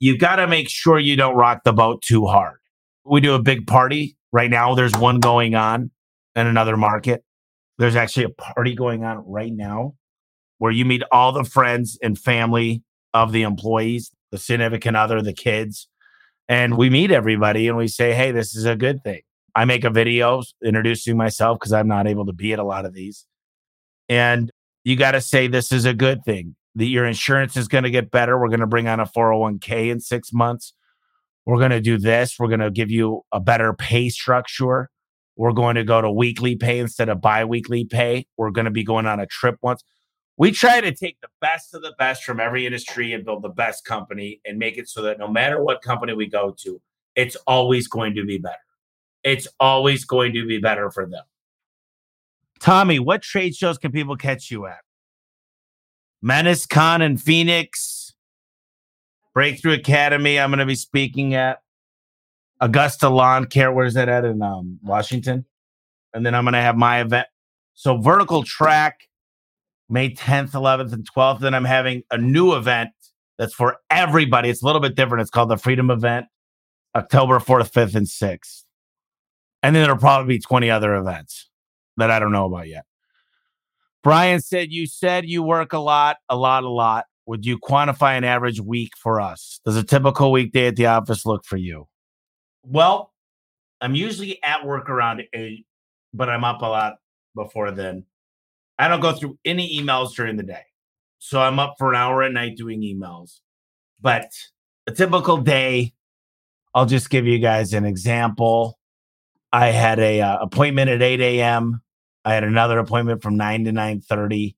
You've 0.00 0.18
got 0.18 0.36
to 0.36 0.46
make 0.46 0.68
sure 0.68 0.98
you 0.98 1.16
don't 1.16 1.36
rock 1.36 1.62
the 1.64 1.72
boat 1.72 2.02
too 2.02 2.26
hard. 2.26 2.58
We 3.04 3.20
do 3.20 3.34
a 3.34 3.42
big 3.42 3.66
party 3.66 4.16
right 4.32 4.50
now. 4.50 4.74
There's 4.74 4.96
one 4.96 5.20
going 5.20 5.54
on 5.54 5.90
in 6.34 6.46
another 6.46 6.76
market. 6.76 7.24
There's 7.78 7.96
actually 7.96 8.24
a 8.24 8.30
party 8.30 8.74
going 8.74 9.04
on 9.04 9.24
right 9.26 9.52
now 9.52 9.94
where 10.58 10.72
you 10.72 10.84
meet 10.84 11.02
all 11.10 11.32
the 11.32 11.44
friends 11.44 11.98
and 12.02 12.18
family 12.18 12.82
of 13.14 13.32
the 13.32 13.42
employees, 13.42 14.10
the 14.30 14.38
significant 14.38 14.96
other, 14.96 15.22
the 15.22 15.32
kids, 15.32 15.88
and 16.50 16.76
we 16.76 16.90
meet 16.90 17.12
everybody 17.12 17.68
and 17.68 17.76
we 17.76 17.86
say, 17.86 18.12
hey, 18.12 18.32
this 18.32 18.56
is 18.56 18.64
a 18.64 18.74
good 18.74 19.04
thing. 19.04 19.20
I 19.54 19.64
make 19.64 19.84
a 19.84 19.90
video 19.90 20.42
introducing 20.64 21.16
myself 21.16 21.58
because 21.60 21.72
I'm 21.72 21.86
not 21.86 22.08
able 22.08 22.26
to 22.26 22.32
be 22.32 22.52
at 22.52 22.58
a 22.58 22.64
lot 22.64 22.84
of 22.84 22.92
these. 22.92 23.24
And 24.08 24.50
you 24.82 24.96
got 24.96 25.12
to 25.12 25.20
say, 25.20 25.46
this 25.46 25.70
is 25.70 25.84
a 25.84 25.94
good 25.94 26.24
thing 26.24 26.56
that 26.74 26.86
your 26.86 27.06
insurance 27.06 27.56
is 27.56 27.68
going 27.68 27.84
to 27.84 27.90
get 27.90 28.10
better. 28.10 28.36
We're 28.36 28.48
going 28.48 28.60
to 28.60 28.66
bring 28.66 28.88
on 28.88 28.98
a 28.98 29.06
401k 29.06 29.92
in 29.92 30.00
six 30.00 30.32
months. 30.32 30.74
We're 31.46 31.58
going 31.58 31.70
to 31.70 31.80
do 31.80 31.98
this. 31.98 32.34
We're 32.36 32.48
going 32.48 32.60
to 32.60 32.70
give 32.72 32.90
you 32.90 33.22
a 33.30 33.38
better 33.38 33.72
pay 33.72 34.08
structure. 34.08 34.90
We're 35.36 35.52
going 35.52 35.76
to 35.76 35.84
go 35.84 36.00
to 36.00 36.10
weekly 36.10 36.56
pay 36.56 36.80
instead 36.80 37.08
of 37.08 37.20
bi 37.20 37.44
weekly 37.44 37.84
pay. 37.84 38.26
We're 38.36 38.50
going 38.50 38.64
to 38.64 38.72
be 38.72 38.82
going 38.82 39.06
on 39.06 39.20
a 39.20 39.26
trip 39.26 39.54
once 39.62 39.84
we 40.40 40.50
try 40.50 40.80
to 40.80 40.90
take 40.90 41.20
the 41.20 41.28
best 41.42 41.74
of 41.74 41.82
the 41.82 41.92
best 41.98 42.24
from 42.24 42.40
every 42.40 42.64
industry 42.64 43.12
and 43.12 43.26
build 43.26 43.42
the 43.42 43.50
best 43.50 43.84
company 43.84 44.40
and 44.46 44.58
make 44.58 44.78
it 44.78 44.88
so 44.88 45.02
that 45.02 45.18
no 45.18 45.28
matter 45.28 45.62
what 45.62 45.82
company 45.82 46.14
we 46.14 46.26
go 46.26 46.56
to, 46.62 46.80
it's 47.14 47.36
always 47.46 47.86
going 47.86 48.14
to 48.14 48.24
be 48.24 48.38
better. 48.38 48.56
It's 49.22 49.46
always 49.60 50.06
going 50.06 50.32
to 50.32 50.46
be 50.46 50.56
better 50.56 50.90
for 50.90 51.04
them. 51.04 51.24
Tommy, 52.58 52.98
what 52.98 53.20
trade 53.20 53.54
shows 53.54 53.76
can 53.76 53.92
people 53.92 54.16
catch 54.16 54.50
you 54.50 54.66
at? 54.66 54.78
Menace 56.22 56.64
Con 56.64 57.02
in 57.02 57.18
Phoenix, 57.18 58.14
Breakthrough 59.34 59.74
Academy. 59.74 60.40
I'm 60.40 60.48
going 60.48 60.60
to 60.60 60.64
be 60.64 60.74
speaking 60.74 61.34
at 61.34 61.58
Augusta 62.60 63.10
Lawn 63.10 63.44
Care. 63.44 63.72
Where's 63.72 63.92
that 63.92 64.08
at 64.08 64.24
in 64.24 64.40
um, 64.40 64.78
Washington? 64.82 65.44
And 66.14 66.24
then 66.24 66.34
I'm 66.34 66.44
going 66.44 66.54
to 66.54 66.62
have 66.62 66.78
my 66.78 67.02
event. 67.02 67.26
So 67.74 67.98
Vertical 67.98 68.42
Track 68.42 69.00
May 69.90 70.10
10th, 70.10 70.52
11th, 70.52 70.92
and 70.92 71.06
12th. 71.10 71.40
Then 71.40 71.54
I'm 71.54 71.64
having 71.64 72.02
a 72.10 72.16
new 72.16 72.54
event 72.54 72.90
that's 73.38 73.54
for 73.54 73.76
everybody. 73.90 74.48
It's 74.48 74.62
a 74.62 74.66
little 74.66 74.80
bit 74.80 74.94
different. 74.94 75.22
It's 75.22 75.30
called 75.30 75.48
the 75.48 75.56
Freedom 75.56 75.90
Event, 75.90 76.26
October 76.94 77.38
4th, 77.38 77.72
5th, 77.72 77.94
and 77.94 78.06
6th. 78.06 78.64
And 79.62 79.74
then 79.74 79.82
there'll 79.82 79.98
probably 79.98 80.36
be 80.36 80.40
20 80.40 80.70
other 80.70 80.94
events 80.94 81.50
that 81.96 82.10
I 82.10 82.18
don't 82.18 82.32
know 82.32 82.46
about 82.46 82.68
yet. 82.68 82.84
Brian 84.02 84.40
said, 84.40 84.70
You 84.70 84.86
said 84.86 85.26
you 85.26 85.42
work 85.42 85.72
a 85.72 85.78
lot, 85.78 86.16
a 86.28 86.36
lot, 86.36 86.64
a 86.64 86.68
lot. 86.68 87.06
Would 87.26 87.44
you 87.44 87.58
quantify 87.58 88.16
an 88.16 88.24
average 88.24 88.60
week 88.60 88.92
for 88.96 89.20
us? 89.20 89.60
Does 89.64 89.76
a 89.76 89.84
typical 89.84 90.32
weekday 90.32 90.68
at 90.68 90.76
the 90.76 90.86
office 90.86 91.26
look 91.26 91.44
for 91.44 91.56
you? 91.56 91.86
Well, 92.62 93.12
I'm 93.80 93.94
usually 93.94 94.42
at 94.42 94.66
work 94.66 94.88
around 94.90 95.22
eight, 95.32 95.66
but 96.12 96.28
I'm 96.28 96.44
up 96.44 96.62
a 96.62 96.66
lot 96.66 96.94
before 97.34 97.70
then. 97.70 98.04
I 98.80 98.88
don't 98.88 99.00
go 99.00 99.12
through 99.12 99.38
any 99.44 99.78
emails 99.78 100.14
during 100.14 100.36
the 100.36 100.42
day. 100.42 100.62
So 101.18 101.38
I'm 101.38 101.58
up 101.58 101.74
for 101.78 101.90
an 101.90 101.96
hour 101.96 102.22
at 102.22 102.32
night 102.32 102.56
doing 102.56 102.80
emails. 102.80 103.40
But 104.00 104.30
a 104.86 104.92
typical 104.92 105.36
day, 105.36 105.92
I'll 106.74 106.86
just 106.86 107.10
give 107.10 107.26
you 107.26 107.38
guys 107.38 107.74
an 107.74 107.84
example. 107.84 108.78
I 109.52 109.66
had 109.66 109.98
a 109.98 110.22
uh, 110.22 110.38
appointment 110.38 110.88
at 110.88 111.02
8 111.02 111.20
a.m. 111.20 111.82
I 112.24 112.32
had 112.32 112.42
another 112.42 112.78
appointment 112.78 113.22
from 113.22 113.36
9 113.36 113.64
to 113.64 113.72
9:30. 113.72 114.56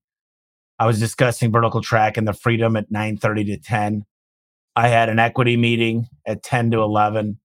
I 0.79 0.87
was 0.87 1.01
discussing 1.01 1.51
vertical 1.51 1.81
track 1.81 2.17
and 2.17 2.29
the 2.29 2.33
freedom 2.33 2.77
at 2.77 2.93
9:30 2.93 3.47
to 3.47 3.57
10. 3.59 4.05
I 4.77 4.87
had 4.87 5.09
an 5.09 5.19
equity 5.19 5.57
meeting 5.57 6.07
at 6.27 6.45
10 6.45 6.71
to 6.71 6.83
11. 6.83 7.41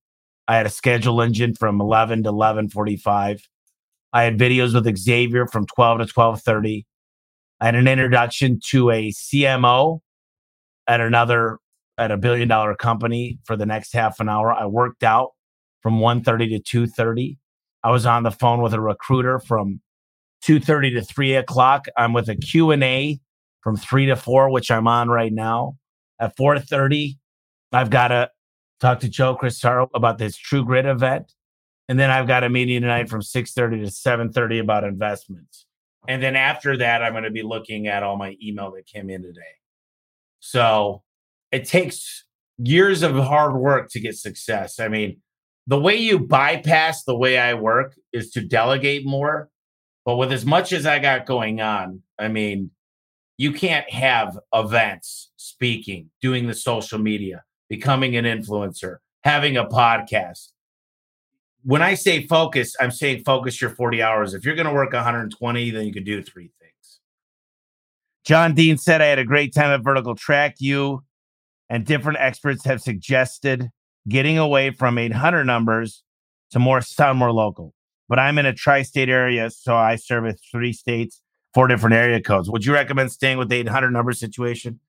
I 0.47 0.57
had 0.57 0.67
a 0.67 0.69
schedule 0.69 1.21
engine 1.21 1.55
from 1.55 1.81
11 1.81 2.23
to 2.23 2.29
11:45. 2.29 3.41
I 4.13 4.23
had 4.23 4.37
videos 4.37 4.73
with 4.73 4.97
Xavier 4.97 5.47
from 5.47 5.65
12 5.65 5.99
to 5.99 6.05
12:30. 6.05 6.85
I 7.59 7.65
had 7.65 7.75
an 7.75 7.87
introduction 7.87 8.59
to 8.69 8.91
a 8.91 9.11
CMO 9.11 9.99
at 10.87 11.01
another 11.01 11.59
at 11.97 12.11
a 12.11 12.17
billion 12.17 12.47
dollar 12.47 12.75
company 12.75 13.39
for 13.43 13.55
the 13.55 13.65
next 13.65 13.93
half 13.93 14.19
an 14.19 14.29
hour. 14.29 14.53
I 14.53 14.65
worked 14.65 15.03
out 15.03 15.31
from 15.81 15.99
1:30 15.99 16.49
to 16.49 16.59
2:30. 16.59 17.37
I 17.83 17.91
was 17.91 18.05
on 18.05 18.23
the 18.23 18.31
phone 18.31 18.61
with 18.61 18.73
a 18.73 18.81
recruiter 18.81 19.39
from 19.39 19.81
2:30 20.41 20.93
to 20.93 21.01
3 21.01 21.35
o'clock. 21.35 21.87
I'm 21.97 22.13
with 22.13 22.29
a 22.29 22.35
Q&A 22.35 23.19
from 23.61 23.75
3 23.75 24.05
to 24.07 24.15
4, 24.15 24.49
which 24.49 24.71
I'm 24.71 24.87
on 24.87 25.09
right 25.09 25.33
now. 25.33 25.77
At 26.19 26.35
4:30, 26.37 27.17
I've 27.71 27.89
got 27.89 28.09
to 28.09 28.29
talk 28.79 28.99
to 29.01 29.09
Joe 29.09 29.35
Crisara 29.35 29.87
about 29.93 30.17
this 30.17 30.37
True 30.37 30.63
Grit 30.63 30.85
event. 30.85 31.33
And 31.89 31.99
then 31.99 32.09
I've 32.09 32.27
got 32.27 32.43
a 32.43 32.49
meeting 32.49 32.81
tonight 32.81 33.09
from 33.09 33.21
6:30 33.21 33.85
to 33.85 33.91
7:30 33.91 34.59
about 34.59 34.83
investments. 34.83 35.65
And 36.07 36.21
then 36.21 36.35
after 36.35 36.77
that, 36.77 37.03
I'm 37.03 37.13
going 37.13 37.23
to 37.23 37.31
be 37.31 37.43
looking 37.43 37.87
at 37.87 38.03
all 38.03 38.17
my 38.17 38.37
email 38.41 38.71
that 38.71 38.85
came 38.85 39.09
in 39.09 39.21
today. 39.21 39.41
So 40.39 41.03
it 41.51 41.65
takes 41.65 42.25
years 42.57 43.03
of 43.03 43.15
hard 43.15 43.55
work 43.55 43.89
to 43.91 43.99
get 43.99 44.15
success. 44.15 44.79
I 44.79 44.87
mean, 44.87 45.21
the 45.65 45.79
way 45.79 45.95
you 45.97 46.19
bypass 46.19 47.03
the 47.03 47.15
way 47.15 47.37
I 47.37 47.53
work 47.53 47.95
is 48.13 48.31
to 48.31 48.41
delegate 48.41 49.05
more. 49.05 49.49
But 50.05 50.15
with 50.15 50.31
as 50.31 50.45
much 50.45 50.71
as 50.71 50.85
I 50.85 50.99
got 50.99 51.25
going 51.25 51.59
on, 51.59 52.01
I 52.17 52.29
mean, 52.29 52.71
you 53.37 53.51
can't 53.51 53.89
have 53.91 54.39
events, 54.53 55.31
speaking, 55.35 56.09
doing 56.21 56.47
the 56.47 56.53
social 56.53 56.97
media, 56.97 57.43
becoming 57.69 58.15
an 58.15 58.23
influencer, 58.23 58.97
having 59.23 59.57
a 59.57 59.65
podcast. 59.65 60.51
When 61.67 61.81
I 61.81 61.95
say 61.95 62.25
focus, 62.25 62.77
I'm 62.79 62.91
saying 62.91 63.23
focus 63.25 63.59
your 63.59 63.71
40 63.71 64.01
hours. 64.01 64.33
If 64.33 64.45
you're 64.45 64.55
going 64.55 64.69
to 64.69 64.73
work 64.73 64.93
120, 64.93 65.69
then 65.71 65.85
you 65.85 65.91
can 65.91 66.05
do 66.05 66.23
three 66.23 66.49
things. 66.61 67.01
John 68.23 68.55
Dean 68.55 68.77
said, 68.77 69.01
I 69.01 69.07
had 69.07 69.19
a 69.19 69.25
great 69.25 69.53
time 69.53 69.71
at 69.71 69.83
Vertical 69.83 70.15
Track. 70.15 70.55
You 70.59 71.03
and 71.69 71.85
different 71.85 72.19
experts 72.21 72.63
have 72.63 72.79
suggested 72.79 73.69
getting 74.07 74.37
away 74.37 74.71
from 74.71 74.97
800 74.97 75.43
numbers 75.43 76.03
to 76.51 76.59
more 76.59 76.79
sound 76.79 77.19
more 77.19 77.33
local. 77.33 77.73
But 78.07 78.17
I'm 78.17 78.37
in 78.37 78.45
a 78.45 78.53
tri-state 78.53 79.09
area, 79.09 79.49
so 79.49 79.75
I 79.75 79.97
service 79.97 80.39
three 80.49 80.71
states, 80.71 81.21
four 81.53 81.67
different 81.67 81.97
area 81.97 82.21
codes. 82.21 82.49
Would 82.49 82.63
you 82.63 82.71
recommend 82.71 83.11
staying 83.11 83.39
with 83.39 83.49
the 83.49 83.57
800 83.57 83.91
number 83.91 84.13
situation? 84.13 84.79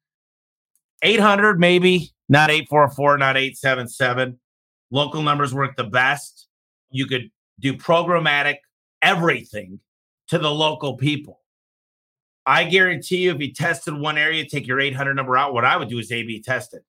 800 1.03 1.59
maybe, 1.59 2.13
not 2.29 2.51
844, 2.51 3.19
not 3.19 3.37
877. 3.37 4.39
Local 4.93 5.23
numbers 5.23 5.53
work 5.53 5.77
the 5.77 5.83
best. 5.83 6.48
You 6.91 7.07
could 7.07 7.31
do 7.61 7.75
programmatic 7.75 8.57
everything 9.03 9.81
to 10.29 10.39
the 10.39 10.51
local 10.51 10.97
people. 10.97 11.41
I 12.47 12.65
guarantee 12.65 13.19
you, 13.19 13.33
if 13.33 13.41
you 13.41 13.53
tested 13.53 13.95
one 13.95 14.17
area, 14.17 14.49
take 14.49 14.67
your 14.67 14.81
800 14.81 15.15
number 15.15 15.37
out. 15.37 15.53
What 15.53 15.65
I 15.65 15.77
would 15.77 15.89
do 15.89 15.99
is 15.99 16.11
A 16.11 16.23
B 16.23 16.41
test 16.41 16.73
it. 16.75 16.83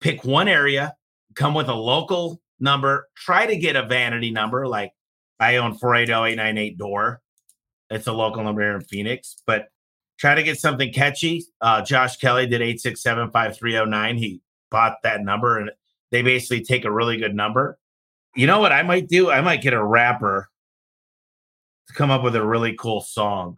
Pick 0.00 0.24
one 0.24 0.48
area, 0.48 0.94
come 1.34 1.54
with 1.54 1.68
a 1.68 1.74
local 1.74 2.40
number, 2.60 3.08
try 3.16 3.46
to 3.46 3.56
get 3.56 3.76
a 3.76 3.86
vanity 3.86 4.30
number 4.30 4.66
like 4.66 4.92
I 5.40 5.56
own 5.56 5.74
480 5.74 6.74
door. 6.74 7.20
It's 7.90 8.06
a 8.06 8.12
local 8.12 8.42
number 8.44 8.62
here 8.62 8.74
in 8.74 8.82
Phoenix, 8.82 9.42
but 9.46 9.68
try 10.18 10.34
to 10.34 10.42
get 10.42 10.58
something 10.58 10.92
catchy. 10.92 11.44
Uh, 11.60 11.82
Josh 11.82 12.16
Kelly 12.16 12.46
did 12.46 12.60
8675309. 12.60 14.18
He 14.18 14.40
bought 14.70 14.96
that 15.02 15.22
number 15.22 15.58
and 15.58 15.70
they 16.10 16.22
basically 16.22 16.64
take 16.64 16.84
a 16.84 16.92
really 16.92 17.16
good 17.16 17.34
number. 17.34 17.78
You 18.34 18.46
know 18.46 18.60
what 18.60 18.72
I 18.72 18.82
might 18.82 19.08
do? 19.08 19.30
I 19.30 19.40
might 19.40 19.62
get 19.62 19.74
a 19.74 19.84
rapper 19.84 20.48
to 21.88 21.94
come 21.94 22.10
up 22.10 22.22
with 22.22 22.34
a 22.34 22.44
really 22.44 22.74
cool 22.74 23.00
song 23.00 23.56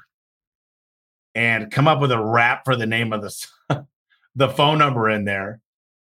and 1.34 1.70
come 1.70 1.88
up 1.88 2.00
with 2.00 2.12
a 2.12 2.22
rap 2.22 2.64
for 2.64 2.76
the 2.76 2.86
name 2.86 3.12
of 3.12 3.22
the 3.22 3.86
the 4.34 4.48
phone 4.48 4.78
number 4.78 5.08
in 5.08 5.24
there. 5.24 5.60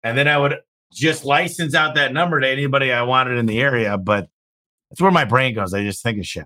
And 0.04 0.18
then 0.18 0.28
I 0.28 0.38
would 0.38 0.58
just 0.92 1.26
license 1.26 1.76
out 1.76 1.96
that 1.96 2.14
number 2.14 2.40
to 2.40 2.48
anybody 2.48 2.92
I 2.92 3.04
wanted 3.04 3.38
in 3.38 3.46
the 3.46 3.60
area. 3.60 3.98
But 3.98 4.30
that's 4.90 5.02
where 5.02 5.12
my 5.12 5.26
brain 5.26 5.54
goes. 5.56 5.74
I 5.74 5.84
just 5.84 6.04
think 6.04 6.20
of 6.20 6.26
shit. 6.26 6.46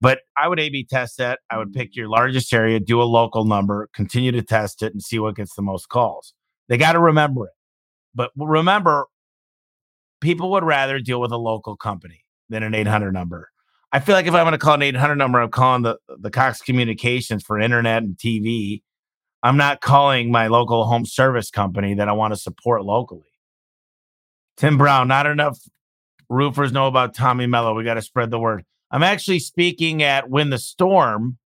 But 0.00 0.20
I 0.36 0.46
would 0.46 0.60
A 0.60 0.68
B 0.68 0.84
test 0.84 1.18
that. 1.18 1.40
I 1.50 1.58
would 1.58 1.72
pick 1.72 1.96
your 1.96 2.08
largest 2.08 2.52
area, 2.52 2.78
do 2.78 3.02
a 3.02 3.04
local 3.04 3.44
number, 3.44 3.88
continue 3.92 4.30
to 4.32 4.42
test 4.42 4.82
it 4.82 4.92
and 4.92 5.02
see 5.02 5.18
what 5.18 5.36
gets 5.36 5.54
the 5.54 5.62
most 5.62 5.88
calls. 5.88 6.34
They 6.68 6.76
got 6.76 6.92
to 6.92 7.00
remember 7.00 7.46
it. 7.46 7.52
But 8.14 8.30
remember, 8.36 9.06
people 10.20 10.50
would 10.52 10.64
rather 10.64 10.98
deal 10.98 11.20
with 11.20 11.32
a 11.32 11.36
local 11.36 11.76
company 11.76 12.24
than 12.48 12.62
an 12.62 12.74
800 12.74 13.12
number. 13.12 13.50
I 13.92 14.00
feel 14.00 14.14
like 14.14 14.26
if 14.26 14.34
I'm 14.34 14.44
going 14.44 14.52
to 14.52 14.58
call 14.58 14.74
an 14.74 14.82
800 14.82 15.16
number, 15.16 15.40
I'm 15.40 15.50
calling 15.50 15.82
the, 15.82 15.98
the 16.18 16.30
Cox 16.30 16.60
Communications 16.60 17.42
for 17.42 17.58
internet 17.58 18.02
and 18.02 18.16
TV. 18.16 18.82
I'm 19.42 19.56
not 19.56 19.80
calling 19.80 20.30
my 20.30 20.48
local 20.48 20.84
home 20.84 21.06
service 21.06 21.50
company 21.50 21.94
that 21.94 22.08
I 22.08 22.12
want 22.12 22.34
to 22.34 22.40
support 22.40 22.84
locally. 22.84 23.22
Tim 24.56 24.76
Brown, 24.76 25.08
not 25.08 25.26
enough 25.26 25.58
roofers 26.28 26.72
know 26.72 26.86
about 26.86 27.14
Tommy 27.14 27.46
Mello. 27.46 27.74
We 27.74 27.84
got 27.84 27.94
to 27.94 28.02
spread 28.02 28.30
the 28.30 28.38
word. 28.38 28.64
I'm 28.90 29.02
actually 29.02 29.38
speaking 29.38 30.02
at 30.02 30.28
Win 30.28 30.50
the 30.50 30.58
Storm 30.58 31.38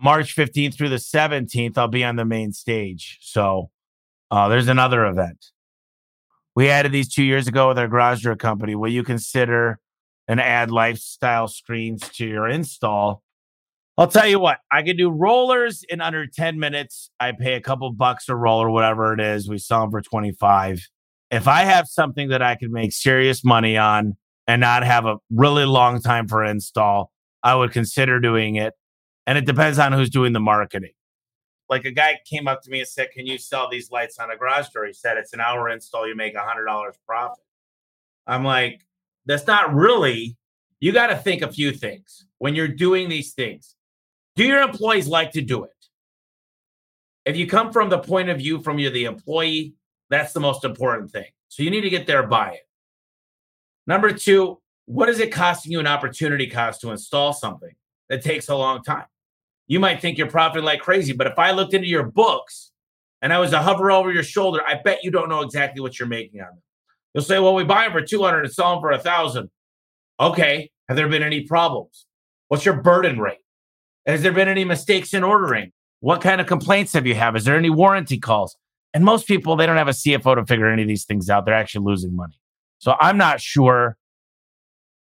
March 0.00 0.36
15th 0.36 0.74
through 0.74 0.88
the 0.88 0.96
17th. 0.96 1.76
I'll 1.76 1.88
be 1.88 2.04
on 2.04 2.16
the 2.16 2.24
main 2.24 2.52
stage. 2.52 3.18
So 3.20 3.70
uh, 4.30 4.48
there's 4.48 4.68
another 4.68 5.06
event. 5.06 5.46
We 6.56 6.68
added 6.68 6.92
these 6.92 7.12
two 7.12 7.22
years 7.22 7.48
ago 7.48 7.68
with 7.68 7.78
our 7.78 7.88
garage 7.88 8.22
door 8.22 8.36
company. 8.36 8.74
Will 8.74 8.90
you 8.90 9.02
consider 9.02 9.78
and 10.28 10.40
add 10.40 10.70
lifestyle 10.70 11.48
screens 11.48 12.08
to 12.10 12.26
your 12.26 12.48
install? 12.48 13.22
I'll 13.96 14.08
tell 14.08 14.26
you 14.26 14.38
what, 14.38 14.58
I 14.72 14.82
can 14.82 14.96
do 14.96 15.10
rollers 15.10 15.84
in 15.88 16.00
under 16.00 16.26
10 16.26 16.58
minutes. 16.58 17.10
I 17.20 17.32
pay 17.32 17.54
a 17.54 17.60
couple 17.60 17.92
bucks 17.92 18.28
a 18.28 18.34
roller, 18.34 18.68
or 18.68 18.70
whatever 18.70 19.12
it 19.12 19.20
is. 19.20 19.48
We 19.48 19.58
sell 19.58 19.82
them 19.82 19.90
for 19.90 20.00
25 20.00 20.88
if 21.30 21.46
I 21.46 21.62
have 21.62 21.86
something 21.86 22.28
that 22.28 22.42
I 22.42 22.56
could 22.56 22.70
make 22.70 22.92
serious 22.92 23.44
money 23.44 23.76
on 23.76 24.16
and 24.46 24.60
not 24.60 24.82
have 24.82 25.06
a 25.06 25.16
really 25.30 25.64
long 25.64 26.00
time 26.00 26.26
for 26.26 26.44
install, 26.44 27.12
I 27.42 27.54
would 27.54 27.72
consider 27.72 28.18
doing 28.18 28.56
it. 28.56 28.74
And 29.26 29.38
it 29.38 29.46
depends 29.46 29.78
on 29.78 29.92
who's 29.92 30.10
doing 30.10 30.32
the 30.32 30.40
marketing. 30.40 30.90
Like 31.70 31.84
a 31.84 31.92
guy 31.92 32.18
came 32.26 32.48
up 32.48 32.62
to 32.62 32.70
me 32.70 32.80
and 32.80 32.88
said, 32.88 33.12
Can 33.12 33.26
you 33.26 33.38
sell 33.38 33.70
these 33.70 33.92
lights 33.92 34.18
on 34.18 34.30
a 34.30 34.36
garage 34.36 34.68
door? 34.70 34.84
He 34.84 34.92
said, 34.92 35.16
It's 35.16 35.32
an 35.32 35.40
hour 35.40 35.68
install, 35.70 36.06
you 36.06 36.16
make 36.16 36.34
a 36.34 36.38
$100 36.38 36.92
profit. 37.06 37.44
I'm 38.26 38.44
like, 38.44 38.84
That's 39.24 39.46
not 39.46 39.72
really, 39.72 40.36
you 40.80 40.92
got 40.92 41.06
to 41.06 41.16
think 41.16 41.42
a 41.42 41.52
few 41.52 41.70
things 41.70 42.26
when 42.38 42.56
you're 42.56 42.68
doing 42.68 43.08
these 43.08 43.32
things. 43.32 43.76
Do 44.34 44.44
your 44.44 44.62
employees 44.62 45.06
like 45.06 45.30
to 45.32 45.40
do 45.40 45.64
it? 45.64 45.70
If 47.24 47.36
you 47.36 47.46
come 47.46 47.72
from 47.72 47.88
the 47.88 47.98
point 47.98 48.30
of 48.30 48.38
view 48.38 48.60
from 48.60 48.78
you're 48.78 48.90
the 48.90 49.04
employee, 49.04 49.74
that's 50.08 50.32
the 50.32 50.40
most 50.40 50.64
important 50.64 51.12
thing. 51.12 51.26
So 51.48 51.62
you 51.62 51.70
need 51.70 51.82
to 51.82 51.90
get 51.90 52.06
their 52.06 52.26
buy 52.26 52.52
it. 52.52 52.68
Number 53.86 54.12
two, 54.12 54.60
what 54.86 55.08
is 55.08 55.20
it 55.20 55.32
costing 55.32 55.70
you 55.70 55.78
an 55.78 55.86
opportunity 55.86 56.48
cost 56.48 56.80
to 56.80 56.90
install 56.90 57.32
something 57.32 57.74
that 58.08 58.24
takes 58.24 58.48
a 58.48 58.56
long 58.56 58.82
time? 58.82 59.06
You 59.70 59.78
might 59.78 60.00
think 60.00 60.18
you're 60.18 60.26
profiting 60.26 60.64
like 60.64 60.80
crazy, 60.80 61.12
but 61.12 61.28
if 61.28 61.38
I 61.38 61.52
looked 61.52 61.74
into 61.74 61.86
your 61.86 62.02
books 62.02 62.72
and 63.22 63.32
I 63.32 63.38
was 63.38 63.50
to 63.50 63.58
hover 63.58 63.92
over 63.92 64.12
your 64.12 64.24
shoulder, 64.24 64.60
I 64.66 64.80
bet 64.82 65.04
you 65.04 65.12
don't 65.12 65.28
know 65.28 65.42
exactly 65.42 65.80
what 65.80 65.96
you're 65.96 66.08
making 66.08 66.40
on 66.40 66.48
them. 66.48 66.62
You'll 67.14 67.22
say, 67.22 67.38
well, 67.38 67.54
we 67.54 67.62
buy 67.62 67.84
them 67.84 67.92
for 67.92 68.02
200 68.02 68.40
and 68.40 68.52
sell 68.52 68.72
them 68.72 68.80
for 68.80 68.90
a 68.90 68.98
thousand. 68.98 69.48
Okay. 70.18 70.72
Have 70.88 70.96
there 70.96 71.08
been 71.08 71.22
any 71.22 71.42
problems? 71.42 72.04
What's 72.48 72.64
your 72.64 72.82
burden 72.82 73.20
rate? 73.20 73.38
Has 74.06 74.22
there 74.22 74.32
been 74.32 74.48
any 74.48 74.64
mistakes 74.64 75.14
in 75.14 75.22
ordering? 75.22 75.70
What 76.00 76.20
kind 76.20 76.40
of 76.40 76.48
complaints 76.48 76.92
have 76.94 77.06
you 77.06 77.14
have? 77.14 77.36
Is 77.36 77.44
there 77.44 77.56
any 77.56 77.70
warranty 77.70 78.18
calls? 78.18 78.56
And 78.92 79.04
most 79.04 79.28
people, 79.28 79.54
they 79.54 79.66
don't 79.66 79.76
have 79.76 79.86
a 79.86 79.92
CFO 79.92 80.34
to 80.34 80.46
figure 80.46 80.66
any 80.66 80.82
of 80.82 80.88
these 80.88 81.04
things 81.04 81.30
out. 81.30 81.44
They're 81.44 81.54
actually 81.54 81.84
losing 81.84 82.16
money. 82.16 82.40
So 82.78 82.96
I'm 83.00 83.16
not 83.16 83.40
sure 83.40 83.96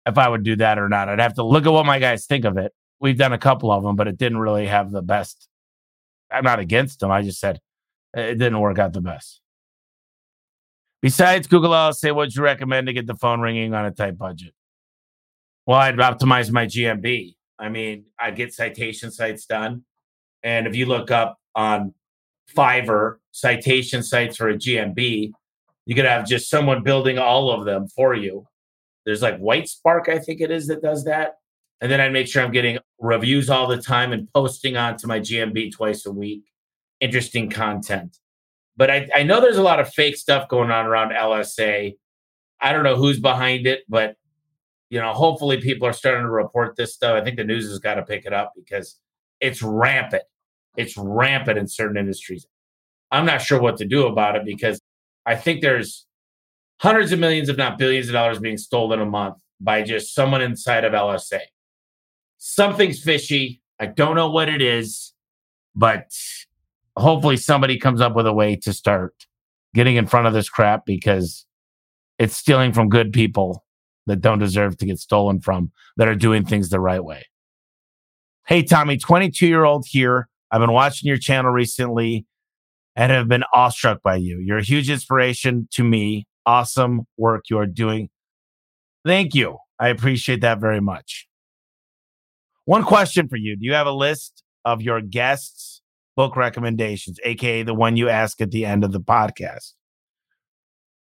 if 0.06 0.18
I 0.18 0.28
would 0.28 0.42
do 0.42 0.56
that 0.56 0.76
or 0.76 0.88
not. 0.88 1.08
I'd 1.08 1.20
have 1.20 1.34
to 1.34 1.44
look 1.44 1.66
at 1.66 1.72
what 1.72 1.86
my 1.86 2.00
guys 2.00 2.26
think 2.26 2.44
of 2.44 2.58
it. 2.58 2.72
We've 3.00 3.16
done 3.16 3.32
a 3.32 3.38
couple 3.38 3.70
of 3.70 3.82
them, 3.82 3.96
but 3.96 4.08
it 4.08 4.16
didn't 4.16 4.38
really 4.38 4.66
have 4.66 4.90
the 4.90 5.02
best. 5.02 5.48
I'm 6.30 6.44
not 6.44 6.58
against 6.58 7.00
them. 7.00 7.10
I 7.10 7.22
just 7.22 7.38
said 7.38 7.60
uh, 8.16 8.20
it 8.20 8.38
didn't 8.38 8.60
work 8.60 8.78
out 8.78 8.92
the 8.92 9.00
best. 9.00 9.40
Besides 11.02 11.46
Google 11.46 11.74
I'll 11.74 11.92
say, 11.92 12.10
what'd 12.10 12.34
you 12.34 12.42
recommend 12.42 12.86
to 12.86 12.92
get 12.92 13.06
the 13.06 13.14
phone 13.14 13.40
ringing 13.40 13.74
on 13.74 13.84
a 13.84 13.90
tight 13.90 14.18
budget? 14.18 14.54
Well, 15.66 15.78
I'd 15.78 15.96
optimize 15.96 16.50
my 16.50 16.66
GMB. 16.66 17.36
I 17.58 17.68
mean, 17.68 18.06
I'd 18.18 18.36
get 18.36 18.54
citation 18.54 19.10
sites 19.10 19.46
done. 19.46 19.84
And 20.42 20.66
if 20.66 20.76
you 20.76 20.86
look 20.86 21.10
up 21.10 21.38
on 21.54 21.94
Fiverr 22.54 23.16
citation 23.32 24.02
sites 24.02 24.36
for 24.36 24.48
a 24.48 24.54
GMB, 24.54 25.32
you 25.86 25.94
could 25.94 26.04
have 26.04 26.26
just 26.26 26.48
someone 26.50 26.82
building 26.82 27.18
all 27.18 27.50
of 27.50 27.64
them 27.64 27.88
for 27.88 28.14
you. 28.14 28.46
There's 29.04 29.22
like 29.22 29.40
Whitespark, 29.40 30.08
I 30.08 30.18
think 30.18 30.40
it 30.40 30.50
is, 30.50 30.66
that 30.66 30.82
does 30.82 31.04
that. 31.04 31.36
And 31.80 31.90
then 31.90 32.00
I 32.00 32.08
make 32.08 32.26
sure 32.26 32.42
I'm 32.42 32.52
getting 32.52 32.78
reviews 32.98 33.50
all 33.50 33.66
the 33.66 33.80
time 33.80 34.12
and 34.12 34.32
posting 34.32 34.76
onto 34.76 35.06
my 35.06 35.20
GMB 35.20 35.72
twice 35.72 36.06
a 36.06 36.12
week. 36.12 36.44
Interesting 37.00 37.50
content. 37.50 38.18
But 38.76 38.90
I, 38.90 39.08
I 39.14 39.22
know 39.22 39.40
there's 39.40 39.58
a 39.58 39.62
lot 39.62 39.80
of 39.80 39.92
fake 39.92 40.16
stuff 40.16 40.48
going 40.48 40.70
on 40.70 40.86
around 40.86 41.10
LSA. 41.10 41.96
I 42.60 42.72
don't 42.72 42.84
know 42.84 42.96
who's 42.96 43.20
behind 43.20 43.66
it, 43.66 43.82
but 43.88 44.16
you 44.88 45.00
know, 45.00 45.12
hopefully 45.12 45.60
people 45.60 45.86
are 45.88 45.92
starting 45.92 46.22
to 46.22 46.30
report 46.30 46.76
this 46.76 46.94
stuff. 46.94 47.20
I 47.20 47.24
think 47.24 47.36
the 47.36 47.44
news 47.44 47.68
has 47.68 47.78
got 47.78 47.94
to 47.94 48.02
pick 48.02 48.24
it 48.24 48.32
up 48.32 48.52
because 48.54 48.98
it's 49.40 49.62
rampant. 49.62 50.22
It's 50.76 50.96
rampant 50.96 51.58
in 51.58 51.66
certain 51.66 51.96
industries. 51.96 52.46
I'm 53.10 53.26
not 53.26 53.42
sure 53.42 53.60
what 53.60 53.78
to 53.78 53.84
do 53.84 54.06
about 54.06 54.36
it 54.36 54.44
because 54.44 54.80
I 55.24 55.34
think 55.34 55.60
there's 55.60 56.06
hundreds 56.80 57.12
of 57.12 57.18
millions, 57.18 57.48
if 57.48 57.56
not 57.56 57.78
billions 57.78 58.08
of 58.08 58.12
dollars 58.12 58.38
being 58.38 58.58
stolen 58.58 59.00
a 59.00 59.06
month 59.06 59.36
by 59.60 59.82
just 59.82 60.14
someone 60.14 60.42
inside 60.42 60.84
of 60.84 60.92
LSA. 60.92 61.40
Something's 62.38 63.02
fishy. 63.02 63.60
I 63.80 63.86
don't 63.86 64.16
know 64.16 64.30
what 64.30 64.48
it 64.48 64.62
is, 64.62 65.12
but 65.74 66.10
hopefully 66.96 67.36
somebody 67.36 67.78
comes 67.78 68.00
up 68.00 68.14
with 68.14 68.26
a 68.26 68.32
way 68.32 68.56
to 68.56 68.72
start 68.72 69.14
getting 69.74 69.96
in 69.96 70.06
front 70.06 70.26
of 70.26 70.32
this 70.32 70.48
crap 70.48 70.86
because 70.86 71.46
it's 72.18 72.36
stealing 72.36 72.72
from 72.72 72.88
good 72.88 73.12
people 73.12 73.64
that 74.06 74.20
don't 74.20 74.38
deserve 74.38 74.78
to 74.78 74.86
get 74.86 74.98
stolen 74.98 75.40
from 75.40 75.70
that 75.96 76.08
are 76.08 76.14
doing 76.14 76.44
things 76.44 76.70
the 76.70 76.80
right 76.80 77.04
way. 77.04 77.26
Hey, 78.46 78.62
Tommy, 78.62 78.96
22 78.96 79.46
year 79.46 79.64
old 79.64 79.86
here. 79.88 80.28
I've 80.50 80.60
been 80.60 80.72
watching 80.72 81.08
your 81.08 81.18
channel 81.18 81.50
recently 81.50 82.26
and 82.94 83.12
have 83.12 83.28
been 83.28 83.44
awestruck 83.52 84.02
by 84.02 84.16
you. 84.16 84.38
You're 84.38 84.58
a 84.58 84.64
huge 84.64 84.88
inspiration 84.88 85.68
to 85.72 85.84
me. 85.84 86.26
Awesome 86.46 87.02
work 87.18 87.44
you 87.50 87.58
are 87.58 87.66
doing. 87.66 88.08
Thank 89.04 89.34
you. 89.34 89.58
I 89.78 89.88
appreciate 89.88 90.40
that 90.40 90.60
very 90.60 90.80
much. 90.80 91.28
One 92.66 92.84
question 92.84 93.26
for 93.28 93.36
you 93.36 93.56
Do 93.56 93.64
you 93.64 93.72
have 93.72 93.86
a 93.86 93.92
list 93.92 94.42
of 94.64 94.82
your 94.82 95.00
guests' 95.00 95.80
book 96.16 96.36
recommendations, 96.36 97.18
aka 97.24 97.62
the 97.62 97.72
one 97.72 97.96
you 97.96 98.10
ask 98.10 98.40
at 98.40 98.50
the 98.50 98.66
end 98.66 98.82
of 98.84 98.90
the 98.92 99.00
podcast? 99.00 99.72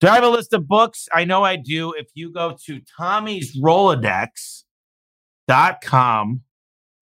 Do 0.00 0.08
I 0.08 0.16
have 0.16 0.24
a 0.24 0.28
list 0.28 0.52
of 0.52 0.66
books? 0.66 1.08
I 1.14 1.24
know 1.24 1.44
I 1.44 1.54
do. 1.54 1.92
If 1.92 2.08
you 2.14 2.32
go 2.32 2.56
to 2.66 2.80
Tommy's 2.98 3.56
Rolodex.com, 3.56 6.40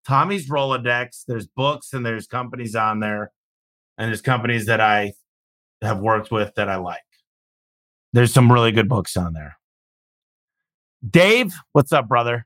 Tommy's 0.05 0.49
Rolodex, 0.49 1.23
there's 1.25 1.47
books 1.47 1.93
and 1.93 2.05
there's 2.05 2.27
companies 2.27 2.75
on 2.75 2.99
there, 2.99 3.31
and 3.97 4.09
there's 4.09 4.21
companies 4.21 4.65
that 4.65 4.81
I 4.81 5.13
have 5.81 5.99
worked 5.99 6.29
with 6.29 6.53
that 6.55 6.67
I 6.67 6.75
like. 6.75 6.99
There's 8.11 8.33
some 8.33 8.51
really 8.51 8.73
good 8.73 8.89
books 8.89 9.15
on 9.15 9.31
there. 9.31 9.55
Dave, 11.09 11.53
what's 11.71 11.93
up, 11.93 12.09
brother? 12.09 12.45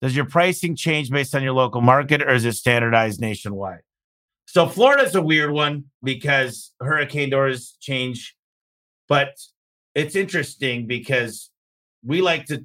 Does 0.00 0.14
your 0.14 0.26
pricing 0.26 0.76
change 0.76 1.10
based 1.10 1.34
on 1.34 1.42
your 1.42 1.52
local 1.52 1.80
market 1.80 2.22
or 2.22 2.30
is 2.30 2.44
it 2.44 2.52
standardized 2.52 3.20
nationwide? 3.20 3.80
So 4.46 4.66
Florida's 4.68 5.14
a 5.14 5.22
weird 5.22 5.50
one 5.50 5.86
because 6.02 6.72
hurricane 6.80 7.30
doors 7.30 7.76
change, 7.80 8.36
but 9.08 9.34
it's 9.94 10.14
interesting 10.14 10.86
because 10.86 11.50
we 12.04 12.22
like 12.22 12.46
to 12.46 12.64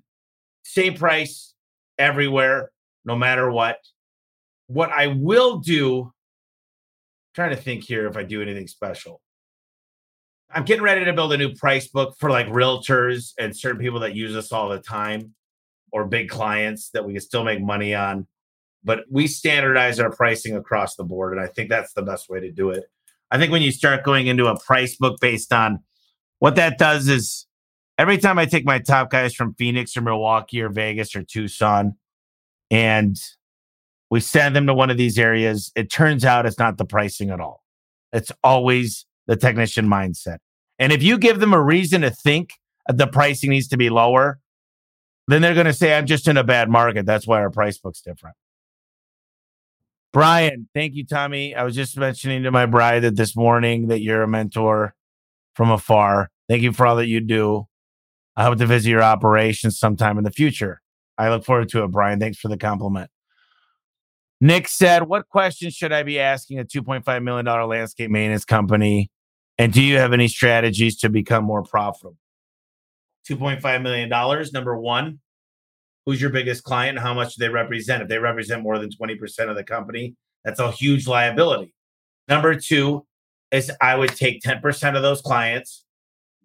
same 0.63 0.93
price 0.93 1.53
everywhere, 1.97 2.71
no 3.03 3.15
matter 3.15 3.51
what. 3.51 3.77
What 4.67 4.91
I 4.91 5.07
will 5.07 5.57
do, 5.57 6.03
I'm 6.03 6.11
trying 7.35 7.55
to 7.55 7.61
think 7.61 7.83
here 7.83 8.07
if 8.07 8.15
I 8.15 8.23
do 8.23 8.41
anything 8.41 8.67
special. 8.67 9.19
I'm 10.49 10.63
getting 10.63 10.83
ready 10.83 11.03
to 11.03 11.13
build 11.13 11.33
a 11.33 11.37
new 11.37 11.53
price 11.55 11.87
book 11.87 12.15
for 12.19 12.29
like 12.29 12.47
realtors 12.47 13.33
and 13.39 13.57
certain 13.57 13.81
people 13.81 13.99
that 14.01 14.15
use 14.15 14.35
us 14.35 14.51
all 14.51 14.69
the 14.69 14.79
time 14.79 15.33
or 15.93 16.05
big 16.05 16.27
clients 16.27 16.89
that 16.89 17.05
we 17.05 17.13
can 17.13 17.21
still 17.21 17.43
make 17.43 17.61
money 17.61 17.93
on. 17.93 18.27
But 18.83 19.05
we 19.09 19.27
standardize 19.27 19.99
our 19.99 20.11
pricing 20.11 20.57
across 20.57 20.95
the 20.95 21.03
board. 21.05 21.31
And 21.31 21.41
I 21.41 21.47
think 21.47 21.69
that's 21.69 21.93
the 21.93 22.01
best 22.01 22.29
way 22.29 22.41
to 22.41 22.51
do 22.51 22.71
it. 22.71 22.83
I 23.31 23.37
think 23.37 23.51
when 23.51 23.61
you 23.61 23.71
start 23.71 24.03
going 24.03 24.27
into 24.27 24.47
a 24.47 24.59
price 24.59 24.97
book 24.97 25.19
based 25.21 25.53
on 25.53 25.79
what 26.39 26.55
that 26.55 26.77
does 26.77 27.07
is 27.07 27.47
every 27.97 28.17
time 28.17 28.37
I 28.37 28.45
take 28.45 28.65
my 28.65 28.79
top 28.79 29.09
guys 29.09 29.33
from 29.33 29.53
Phoenix 29.53 29.95
or 29.95 30.01
Milwaukee 30.01 30.61
or 30.61 30.69
Vegas 30.69 31.15
or 31.15 31.23
Tucson 31.23 31.93
and 32.69 33.15
we 34.09 34.19
send 34.19 34.55
them 34.55 34.67
to 34.67 34.73
one 34.73 34.89
of 34.89 34.97
these 34.97 35.17
areas, 35.17 35.71
it 35.75 35.91
turns 35.91 36.25
out 36.25 36.45
it's 36.45 36.59
not 36.59 36.77
the 36.77 36.85
pricing 36.85 37.29
at 37.29 37.39
all. 37.39 37.63
It's 38.11 38.31
always 38.43 39.05
the 39.27 39.35
technician 39.35 39.87
mindset. 39.87 40.37
And 40.79 40.91
if 40.91 41.01
you 41.01 41.17
give 41.17 41.39
them 41.39 41.53
a 41.53 41.61
reason 41.61 42.01
to 42.01 42.09
think 42.09 42.49
the 42.87 43.07
pricing 43.07 43.51
needs 43.51 43.67
to 43.69 43.77
be 43.77 43.89
lower, 43.89 44.39
then 45.27 45.41
they're 45.41 45.53
going 45.53 45.65
to 45.65 45.73
say, 45.73 45.97
I'm 45.97 46.05
just 46.05 46.27
in 46.27 46.37
a 46.37 46.43
bad 46.43 46.69
market. 46.69 47.05
That's 47.05 47.25
why 47.27 47.39
our 47.39 47.49
price 47.49 47.77
book's 47.77 48.01
different. 48.01 48.35
Brian, 50.11 50.69
thank 50.75 50.93
you, 50.93 51.05
Tommy. 51.05 51.55
I 51.55 51.63
was 51.63 51.75
just 51.75 51.97
mentioning 51.97 52.43
to 52.43 52.51
my 52.51 52.65
bride 52.67 52.99
that 53.01 53.15
this 53.15 53.35
morning 53.35 53.87
that 53.87 54.01
you're 54.01 54.21
a 54.21 54.27
mentor 54.27 54.93
from 55.55 55.71
afar. 55.71 56.29
Thank 56.47 56.61
you 56.61 56.71
for 56.71 56.85
all 56.85 56.97
that 56.97 57.07
you 57.07 57.19
do. 57.19 57.67
I 58.35 58.43
hope 58.43 58.57
to 58.59 58.65
visit 58.65 58.89
your 58.89 59.01
operations 59.01 59.79
sometime 59.79 60.17
in 60.17 60.23
the 60.23 60.31
future. 60.31 60.81
I 61.17 61.29
look 61.29 61.45
forward 61.45 61.69
to 61.69 61.83
it, 61.83 61.91
Brian. 61.91 62.19
Thanks 62.19 62.37
for 62.37 62.47
the 62.47 62.57
compliment. 62.57 63.09
Nick 64.41 64.67
said, 64.67 65.03
What 65.03 65.29
questions 65.29 65.73
should 65.73 65.93
I 65.93 66.03
be 66.03 66.19
asking 66.19 66.59
a 66.59 66.65
$2.5 66.65 67.23
million 67.23 67.45
landscape 67.45 68.11
maintenance 68.11 68.45
company? 68.45 69.09
And 69.57 69.71
do 69.71 69.81
you 69.81 69.97
have 69.97 70.13
any 70.13 70.27
strategies 70.27 70.97
to 70.97 71.09
become 71.09 71.43
more 71.43 71.63
profitable? 71.63 72.17
$2.5 73.29 73.81
million. 73.81 74.09
Number 74.53 74.77
one, 74.77 75.19
who's 76.05 76.21
your 76.21 76.29
biggest 76.29 76.63
client 76.63 76.97
and 76.97 77.05
how 77.05 77.13
much 77.13 77.35
do 77.35 77.43
they 77.43 77.49
represent? 77.49 78.01
If 78.01 78.09
they 78.09 78.19
represent 78.19 78.63
more 78.63 78.79
than 78.79 78.89
20% 78.89 79.49
of 79.49 79.55
the 79.55 79.63
company, 79.63 80.15
that's 80.43 80.59
a 80.59 80.71
huge 80.71 81.07
liability. 81.07 81.73
Number 82.27 82.55
two 82.55 83.05
is 83.51 83.71
I 83.81 83.95
would 83.95 84.15
take 84.15 84.41
10% 84.41 84.95
of 84.95 85.01
those 85.01 85.21
clients 85.21 85.85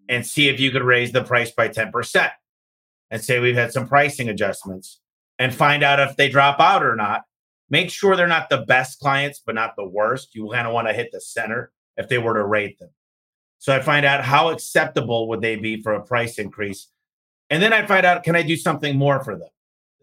and 0.08 0.26
see 0.26 0.48
if 0.48 0.60
you 0.60 0.70
could 0.70 0.82
raise 0.82 1.12
the 1.12 1.24
price 1.24 1.50
by 1.50 1.68
10% 1.68 2.30
and 3.10 3.22
say 3.22 3.40
we've 3.40 3.56
had 3.56 3.72
some 3.72 3.88
pricing 3.88 4.28
adjustments 4.28 5.00
and 5.38 5.54
find 5.54 5.82
out 5.82 6.00
if 6.00 6.16
they 6.16 6.28
drop 6.28 6.60
out 6.60 6.84
or 6.84 6.96
not. 6.96 7.22
Make 7.70 7.90
sure 7.90 8.16
they're 8.16 8.26
not 8.26 8.48
the 8.48 8.64
best 8.66 8.98
clients, 8.98 9.42
but 9.44 9.54
not 9.54 9.74
the 9.76 9.86
worst. 9.86 10.34
You 10.34 10.48
kind 10.50 10.66
of 10.66 10.72
want 10.72 10.88
to 10.88 10.94
hit 10.94 11.10
the 11.12 11.20
center 11.20 11.70
if 11.96 12.08
they 12.08 12.18
were 12.18 12.34
to 12.34 12.44
rate 12.44 12.78
them. 12.78 12.90
So 13.58 13.74
I 13.74 13.80
find 13.80 14.06
out 14.06 14.24
how 14.24 14.50
acceptable 14.50 15.28
would 15.28 15.40
they 15.40 15.56
be 15.56 15.82
for 15.82 15.92
a 15.92 16.02
price 16.02 16.38
increase. 16.38 16.88
And 17.50 17.62
then 17.62 17.72
I 17.72 17.86
find 17.86 18.06
out, 18.06 18.22
can 18.22 18.36
I 18.36 18.42
do 18.42 18.56
something 18.56 18.96
more 18.96 19.22
for 19.22 19.36
them? 19.36 19.48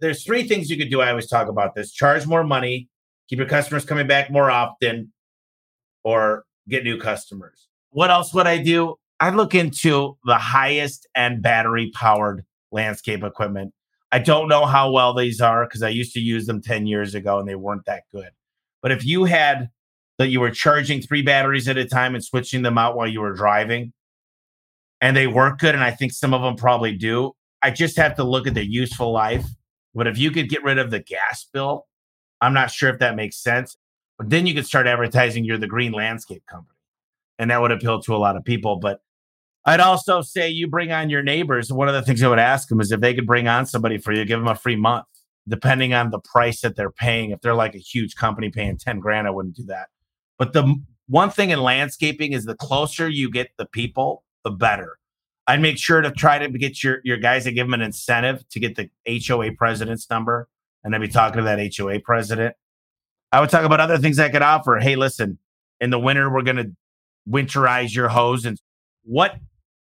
There's 0.01 0.23
three 0.23 0.43
things 0.43 0.69
you 0.69 0.77
could 0.77 0.89
do. 0.89 1.01
I 1.01 1.09
always 1.09 1.27
talk 1.27 1.47
about 1.47 1.73
this 1.73 1.91
charge 1.91 2.27
more 2.27 2.43
money, 2.43 2.89
keep 3.29 3.39
your 3.39 3.47
customers 3.47 3.85
coming 3.85 4.07
back 4.07 4.29
more 4.29 4.51
often, 4.51 5.13
or 6.03 6.43
get 6.67 6.83
new 6.83 6.99
customers. 6.99 7.67
What 7.91 8.11
else 8.11 8.33
would 8.33 8.47
I 8.47 8.57
do? 8.57 8.95
I 9.19 9.29
look 9.29 9.55
into 9.55 10.17
the 10.25 10.37
highest 10.37 11.07
end 11.15 11.41
battery 11.41 11.91
powered 11.93 12.43
landscape 12.71 13.23
equipment. 13.23 13.73
I 14.11 14.19
don't 14.19 14.49
know 14.49 14.65
how 14.65 14.91
well 14.91 15.13
these 15.13 15.39
are 15.39 15.65
because 15.65 15.81
I 15.81 15.89
used 15.89 16.13
to 16.13 16.19
use 16.19 16.45
them 16.45 16.61
10 16.61 16.87
years 16.87 17.15
ago 17.15 17.39
and 17.39 17.47
they 17.47 17.55
weren't 17.55 17.85
that 17.85 18.03
good. 18.11 18.29
But 18.81 18.91
if 18.91 19.05
you 19.05 19.23
had 19.23 19.69
that 20.17 20.29
you 20.29 20.39
were 20.39 20.51
charging 20.51 21.01
three 21.01 21.21
batteries 21.21 21.67
at 21.67 21.77
a 21.77 21.85
time 21.85 22.15
and 22.15 22.23
switching 22.23 22.61
them 22.61 22.77
out 22.77 22.95
while 22.95 23.07
you 23.07 23.21
were 23.21 23.33
driving. 23.33 23.93
And 25.01 25.15
they 25.15 25.27
work 25.27 25.59
good. 25.59 25.75
And 25.75 25.83
I 25.83 25.91
think 25.91 26.13
some 26.13 26.33
of 26.33 26.41
them 26.41 26.55
probably 26.55 26.95
do. 26.95 27.33
I 27.61 27.71
just 27.71 27.97
have 27.97 28.15
to 28.15 28.23
look 28.23 28.47
at 28.47 28.53
the 28.53 28.65
useful 28.65 29.11
life. 29.11 29.45
But 29.93 30.07
if 30.07 30.17
you 30.17 30.31
could 30.31 30.49
get 30.49 30.63
rid 30.63 30.77
of 30.77 30.91
the 30.91 30.99
gas 30.99 31.45
bill, 31.51 31.87
I'm 32.41 32.53
not 32.53 32.71
sure 32.71 32.89
if 32.89 32.99
that 32.99 33.15
makes 33.15 33.37
sense. 33.37 33.77
But 34.17 34.29
then 34.29 34.45
you 34.45 34.53
could 34.53 34.65
start 34.65 34.87
advertising 34.87 35.43
you're 35.43 35.57
the 35.57 35.67
green 35.67 35.91
landscape 35.91 36.43
company. 36.49 36.77
And 37.37 37.51
that 37.51 37.61
would 37.61 37.71
appeal 37.71 38.01
to 38.01 38.15
a 38.15 38.17
lot 38.17 38.37
of 38.37 38.45
people. 38.45 38.77
But 38.77 39.01
I'd 39.65 39.79
also 39.79 40.21
say 40.21 40.49
you 40.49 40.67
bring 40.67 40.91
on 40.91 41.09
your 41.09 41.23
neighbors. 41.23 41.71
One 41.73 41.87
of 41.87 41.95
the 41.95 42.01
things 42.01 42.21
I 42.21 42.29
would 42.29 42.39
ask 42.39 42.69
them 42.69 42.79
is 42.79 42.91
if 42.91 43.01
they 43.01 43.13
could 43.13 43.25
bring 43.25 43.47
on 43.47 43.65
somebody 43.65 43.97
for 43.97 44.13
you, 44.13 44.23
give 44.23 44.39
them 44.39 44.47
a 44.47 44.55
free 44.55 44.75
month, 44.75 45.05
depending 45.47 45.93
on 45.93 46.11
the 46.11 46.19
price 46.19 46.61
that 46.61 46.75
they're 46.75 46.91
paying. 46.91 47.31
If 47.31 47.41
they're 47.41 47.55
like 47.55 47.75
a 47.75 47.79
huge 47.79 48.15
company 48.15 48.49
paying 48.49 48.77
10 48.77 48.99
grand, 48.99 49.27
I 49.27 49.31
wouldn't 49.31 49.55
do 49.55 49.65
that. 49.65 49.87
But 50.37 50.53
the 50.53 50.75
one 51.07 51.29
thing 51.29 51.51
in 51.51 51.61
landscaping 51.61 52.33
is 52.33 52.45
the 52.45 52.55
closer 52.55 53.07
you 53.07 53.29
get 53.29 53.49
the 53.57 53.65
people, 53.65 54.23
the 54.43 54.51
better. 54.51 54.97
I'd 55.47 55.61
make 55.61 55.77
sure 55.77 56.01
to 56.01 56.11
try 56.11 56.39
to 56.39 56.49
get 56.49 56.83
your, 56.83 56.99
your 57.03 57.17
guys 57.17 57.43
to 57.43 57.51
give 57.51 57.67
them 57.67 57.75
an 57.75 57.81
incentive 57.81 58.47
to 58.49 58.59
get 58.59 58.75
the 58.75 58.89
HOA 59.07 59.51
president's 59.53 60.09
number. 60.09 60.47
And 60.83 60.95
I'd 60.95 61.01
be 61.01 61.07
talking 61.07 61.37
to 61.37 61.43
that 61.43 61.75
HOA 61.75 61.99
president. 61.99 62.55
I 63.31 63.41
would 63.41 63.49
talk 63.49 63.63
about 63.63 63.79
other 63.79 63.97
things 63.97 64.17
I 64.17 64.29
could 64.29 64.41
offer. 64.41 64.79
Hey, 64.79 64.95
listen, 64.95 65.37
in 65.79 65.89
the 65.89 65.99
winter, 65.99 66.31
we're 66.31 66.41
going 66.41 66.57
to 66.57 66.71
winterize 67.29 67.93
your 67.93 68.07
hose. 68.07 68.45
And 68.45 68.59
what 69.03 69.35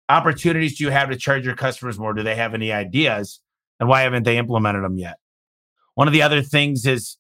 opportunities 0.09 0.79
do 0.79 0.85
you 0.85 0.91
have 0.91 1.11
to 1.11 1.17
charge 1.17 1.45
your 1.45 1.57
customers 1.57 1.99
more? 1.99 2.13
Do 2.15 2.23
they 2.23 2.37
have 2.37 2.55
any 2.55 2.73
ideas? 2.73 3.41
And 3.81 3.89
why 3.89 4.03
haven't 4.03 4.25
they 4.25 4.39
implemented 4.39 4.85
them 4.85 4.99
yet? 4.99 5.17
One 5.95 6.07
of 6.09 6.13
the 6.13 6.23
other 6.23 6.43
things 6.43 6.87
is 6.87 7.17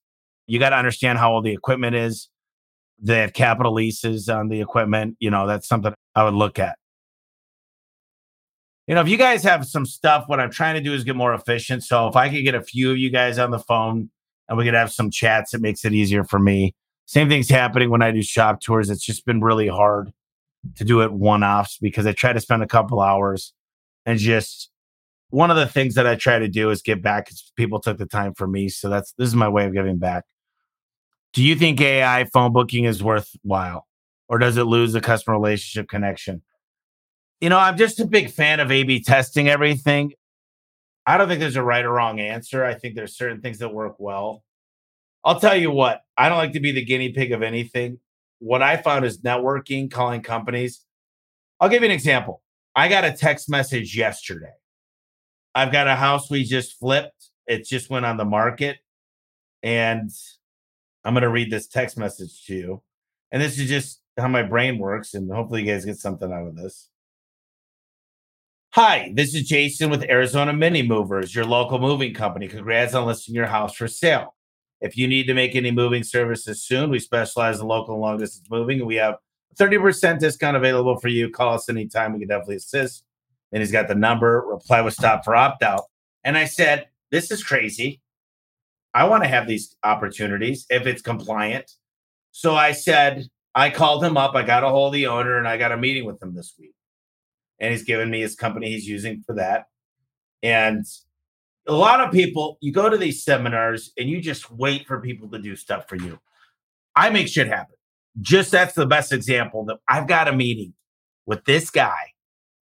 you 0.47 0.59
got 0.59 0.71
to 0.71 0.77
understand 0.77 1.19
how 1.19 1.33
old 1.33 1.45
the 1.45 1.53
equipment 1.53 1.97
is. 1.97 2.29
They 3.01 3.19
have 3.19 3.33
capital 3.33 3.73
leases 3.73 4.29
on 4.29 4.49
the 4.49 4.61
equipment. 4.61 5.17
You 5.21 5.31
know, 5.31 5.47
that's 5.47 5.69
something 5.69 5.95
I 6.15 6.25
would 6.25 6.35
look 6.35 6.59
at. 6.59 6.77
You 8.87 8.95
know, 8.95 9.03
if 9.03 9.09
you 9.09 9.19
guys 9.19 9.43
have 9.43 9.67
some 9.67 9.85
stuff, 9.85 10.25
what 10.29 10.41
I'm 10.41 10.51
trying 10.51 10.75
to 10.75 10.81
do 10.81 10.95
is 10.95 11.05
get 11.05 11.15
more 11.15 11.35
efficient. 11.35 11.85
So 11.85 12.09
if 12.09 12.17
I 12.17 12.31
could 12.31 12.43
get 12.43 12.55
a 12.55 12.63
few 12.63 12.91
of 12.91 12.97
you 12.97 13.11
guys 13.11 13.39
on 13.39 13.51
the 13.51 13.59
phone 13.59 14.11
and 14.49 14.57
we 14.57 14.65
could 14.65 14.75
have 14.75 14.91
some 14.91 15.11
chats, 15.11 15.53
it 15.53 15.61
makes 15.61 15.85
it 15.85 15.93
easier 15.93 16.25
for 16.25 16.39
me. 16.39 16.75
Same 17.05 17.29
thing's 17.29 17.51
happening 17.51 17.91
when 17.91 18.03
I 18.03 18.11
do 18.11 18.23
shop 18.23 18.61
tours. 18.61 18.89
It's 18.89 19.05
just 19.05 19.27
been 19.27 19.43
really 19.43 19.69
hard 19.69 20.13
to 20.77 20.85
do 20.85 21.03
it 21.03 21.13
one 21.13 21.45
offs 21.45 21.79
because 21.79 22.07
I 22.07 22.13
try 22.13 22.33
to 22.33 22.41
spend 22.41 22.63
a 22.63 22.67
couple 22.67 23.01
hours 23.01 23.53
and 24.07 24.19
just 24.19 24.71
one 25.31 25.51
of 25.51 25.57
the 25.57 25.67
things 25.67 25.95
that 25.95 26.07
I 26.07 26.15
try 26.15 26.39
to 26.39 26.49
do 26.49 26.71
is 26.71 26.81
give 26.81 27.03
back 27.03 27.27
because 27.27 27.53
people 27.57 27.81
took 27.81 27.99
the 27.99 28.07
time 28.07 28.35
for 28.35 28.47
me. 28.47 28.69
So 28.71 28.89
that's 28.89 29.13
this 29.19 29.29
is 29.29 29.35
my 29.35 29.49
way 29.49 29.67
of 29.67 29.75
giving 29.75 29.99
back. 29.99 30.25
Do 31.33 31.43
you 31.43 31.55
think 31.55 31.81
AI 31.81 32.25
phone 32.25 32.53
booking 32.53 32.85
is 32.85 33.03
worthwhile 33.03 33.87
or 34.29 34.39
does 34.39 34.57
it 34.57 34.65
lose 34.65 34.93
the 34.93 35.01
customer 35.01 35.37
relationship 35.39 35.89
connection? 35.89 36.43
You 37.41 37.49
know, 37.51 37.59
I'm 37.59 37.77
just 37.77 38.01
a 38.01 38.07
big 38.07 38.31
fan 38.31 38.61
of 38.61 38.71
A 38.71 38.83
B 38.83 39.03
testing 39.03 39.49
everything. 39.49 40.13
I 41.07 41.17
don't 41.17 41.29
think 41.29 41.41
there's 41.41 41.57
a 41.57 41.63
right 41.63 41.85
or 41.85 41.93
wrong 41.93 42.21
answer. 42.21 42.65
I 42.65 42.75
think 42.75 42.95
there's 42.95 43.17
certain 43.17 43.41
things 43.41 43.59
that 43.59 43.73
work 43.73 43.97
well. 43.99 44.43
I'll 45.25 45.41
tell 45.41 45.57
you 45.57 45.71
what, 45.71 46.03
I 46.17 46.29
don't 46.29 46.39
like 46.39 46.53
to 46.53 46.61
be 46.61 46.73
the 46.73 46.85
guinea 46.85 47.13
pig 47.13 47.33
of 47.33 47.43
anything. 47.43 47.99
What 48.41 48.63
I 48.63 48.77
found 48.77 49.05
is 49.05 49.21
networking, 49.23 49.91
calling 49.91 50.23
companies. 50.23 50.85
I'll 51.61 51.69
give 51.69 51.83
you 51.83 51.89
an 51.89 51.95
example. 51.95 52.43
I 52.75 52.89
got 52.89 53.05
a 53.05 53.13
text 53.13 53.49
message 53.49 53.97
yesterday. 53.97 54.53
I've 55.55 55.73
got 55.73 55.89
a 55.89 55.97
house 55.97 56.31
we 56.31 56.45
just 56.45 56.79
flipped. 56.79 57.31
It 57.47 57.67
just 57.67 57.91
went 57.91 58.07
on 58.07 58.17
the 58.17 58.25
market. 58.25 58.79
And 59.63 60.11
I'm 61.09 61.15
going 61.15 61.23
to 61.23 61.31
read 61.31 61.51
this 61.51 61.67
text 61.67 61.97
message 61.97 62.45
to 62.45 62.55
you. 62.55 62.83
And 63.33 63.41
this 63.41 63.59
is 63.59 63.67
just 63.67 64.03
how 64.19 64.29
my 64.29 64.43
brain 64.43 64.77
works. 64.77 65.15
And 65.15 65.33
hopefully, 65.33 65.63
you 65.63 65.73
guys 65.73 65.87
get 65.87 65.97
something 65.97 66.31
out 66.31 66.47
of 66.47 66.55
this. 66.55 66.91
Hi, 68.75 69.11
this 69.15 69.35
is 69.35 69.49
Jason 69.49 69.89
with 69.89 70.03
Arizona 70.03 70.53
Mini 70.53 70.83
Movers, 70.83 71.35
your 71.35 71.47
local 71.47 71.79
moving 71.79 72.13
company. 72.13 72.47
Congrats 72.47 72.93
on 72.93 73.07
listing 73.07 73.35
your 73.35 73.47
house 73.47 73.75
for 73.75 73.89
sale. 73.89 74.35
If 74.83 74.99
you 74.99 75.09
need 75.09 75.25
to 75.29 75.35
make 75.35 75.57
any 75.57 75.71
moving 75.71 76.03
services 76.03 76.63
soon, 76.63 76.91
we 76.91 76.99
specialize 76.99 77.59
in 77.59 77.67
local 77.67 77.95
and 77.95 78.03
long 78.03 78.19
distance 78.19 78.47
moving. 78.51 78.81
And 78.81 78.87
we 78.87 78.97
have 78.97 79.15
30% 79.59 80.19
discount 80.19 80.59
available 80.59 80.99
for 81.01 81.09
you. 81.09 81.31
Call 81.31 81.55
us 81.55 81.71
anytime. 81.71 82.13
We 82.13 82.19
can 82.19 82.29
definitely 82.29 82.57
assist. 82.57 83.03
And 83.51 83.63
he's 83.63 83.73
got 83.73 83.89
the 83.89 83.95
number, 83.95 84.45
reply 84.47 84.83
with 84.83 84.93
stop 84.93 85.25
for 85.25 85.35
opt 85.35 85.63
out. 85.63 85.85
And 86.23 86.37
I 86.37 86.45
said, 86.45 86.89
This 87.11 87.31
is 87.31 87.43
crazy. 87.43 88.03
I 88.99 89.05
want 89.05 89.23
to 89.23 89.29
have 89.29 89.47
these 89.47 89.77
opportunities 89.85 90.67
if 90.71 90.85
it's 90.85 91.03
compliant. 91.03 91.71
So 92.33 92.57
I 92.57 92.73
said, 92.73 93.29
I 93.55 93.71
called 93.71 94.03
him 94.03 94.17
up. 94.17 94.35
I 94.35 94.43
got 94.43 94.65
a 94.65 94.69
hold 94.69 94.89
of 94.89 94.95
the 94.95 95.07
owner 95.07 95.39
and 95.39 95.47
I 95.47 95.57
got 95.57 95.71
a 95.71 95.77
meeting 95.77 96.05
with 96.05 96.21
him 96.21 96.35
this 96.35 96.55
week. 96.59 96.75
And 97.61 97.71
he's 97.71 97.85
given 97.85 98.11
me 98.11 98.23
his 98.23 98.35
company 98.35 98.71
he's 98.73 98.89
using 98.89 99.23
for 99.25 99.37
that. 99.37 99.67
And 100.43 100.85
a 101.69 101.75
lot 101.75 102.01
of 102.01 102.11
people, 102.11 102.59
you 102.61 102.73
go 102.73 102.91
to 102.91 102.97
these 102.97 103.23
seminars 103.23 103.93
and 103.97 104.09
you 104.09 104.21
just 104.21 104.51
wait 104.51 104.85
for 104.89 105.01
people 105.01 105.29
to 105.29 105.39
do 105.39 105.55
stuff 105.55 105.89
for 105.89 105.95
you. 105.95 106.19
I 106.97 107.11
make 107.11 107.29
shit 107.29 107.47
happen. 107.47 107.77
Just 108.21 108.51
that's 108.51 108.75
the 108.75 108.87
best 108.87 109.13
example 109.13 109.65
that 109.67 109.77
I've 109.87 110.09
got 110.09 110.27
a 110.27 110.33
meeting 110.33 110.75
with 111.25 111.45
this 111.45 111.71
guy 111.71 112.15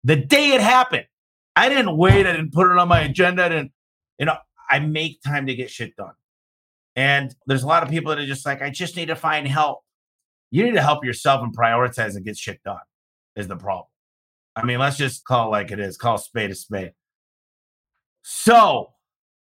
the 0.04 0.16
day 0.16 0.50
it 0.50 0.62
happened. 0.62 1.08
I 1.56 1.70
didn't 1.70 1.98
wait. 1.98 2.28
I 2.28 2.34
didn't 2.34 2.54
put 2.54 2.72
it 2.72 2.78
on 2.78 2.88
my 2.88 3.02
agenda. 3.02 3.46
I 3.46 3.50
didn't, 3.50 3.72
you 4.20 4.28
know, 4.28 4.38
I 4.70 4.78
make 4.78 5.24
time 5.24 5.48
to 5.48 5.56
get 5.56 5.72
shit 5.72 5.96
done. 5.96 6.14
And 6.96 7.34
there's 7.46 7.64
a 7.64 7.68
lot 7.68 7.84
of 7.84 7.90
people 7.90 8.10
that 8.10 8.20
are 8.20 8.26
just 8.26 8.46
like, 8.46 8.62
I 8.62 8.70
just 8.70 8.96
need 8.96 9.08
to 9.08 9.16
find 9.16 9.48
help. 9.48 9.82
You 10.52 10.64
need 10.64 10.74
to 10.74 10.82
help 10.82 11.06
yourself 11.06 11.42
and 11.42 11.56
prioritize 11.56 12.16
and 12.16 12.26
get 12.26 12.38
shit 12.38 12.62
done, 12.64 12.80
is 13.36 13.48
the 13.48 13.56
problem. 13.56 13.88
I 14.56 14.66
mean, 14.66 14.80
let's 14.80 14.98
just 14.98 15.24
call 15.24 15.52
like 15.52 15.72
it 15.72 15.80
is, 15.80 15.96
call 15.96 16.18
spade 16.18 16.52
a 16.52 16.56
spade. 16.56 16.94
So 18.24 18.90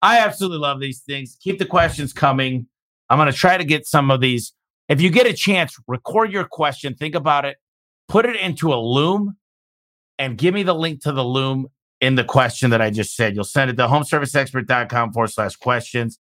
I 0.03 0.19
absolutely 0.19 0.59
love 0.59 0.81
these 0.81 1.01
things. 1.01 1.39
Keep 1.41 1.61
the 1.61 1.65
questions 1.65 2.13
coming. 2.13 2.67
I'm 3.09 3.17
going 3.17 3.33
to 3.33 3.39
try 3.39 3.57
to 3.57 3.65
get 3.65 3.87
some 3.87 4.11
of 4.11 4.21
these. 4.21 4.53
If 4.91 5.01
you 5.01 5.09
get 5.09 5.27
a 5.27 5.33
chance, 5.33 5.79
record 5.87 6.31
your 6.31 6.45
question, 6.45 6.95
think 6.95 7.15
about 7.15 7.47
it, 7.47 7.57
put 8.09 8.27
it 8.27 8.37
into 8.37 8.73
a 8.73 8.77
loom, 8.77 9.37
and 10.19 10.39
give 10.39 10.55
me 10.55 10.63
the 10.63 10.75
link 10.75 11.03
to 11.03 11.13
the 11.13 11.25
loom 11.25 11.69
in 12.01 12.15
the 12.15 12.25
question 12.25 12.71
that 12.71 12.81
I 12.81 12.91
just 12.91 13.15
said. 13.15 13.35
You'll 13.35 13.45
send 13.45 13.71
it 13.71 13.77
to 13.77 13.87
homeserviceexpert.com 13.87 15.13
forward 15.13 15.31
slash 15.31 15.57
questions. 15.57 16.19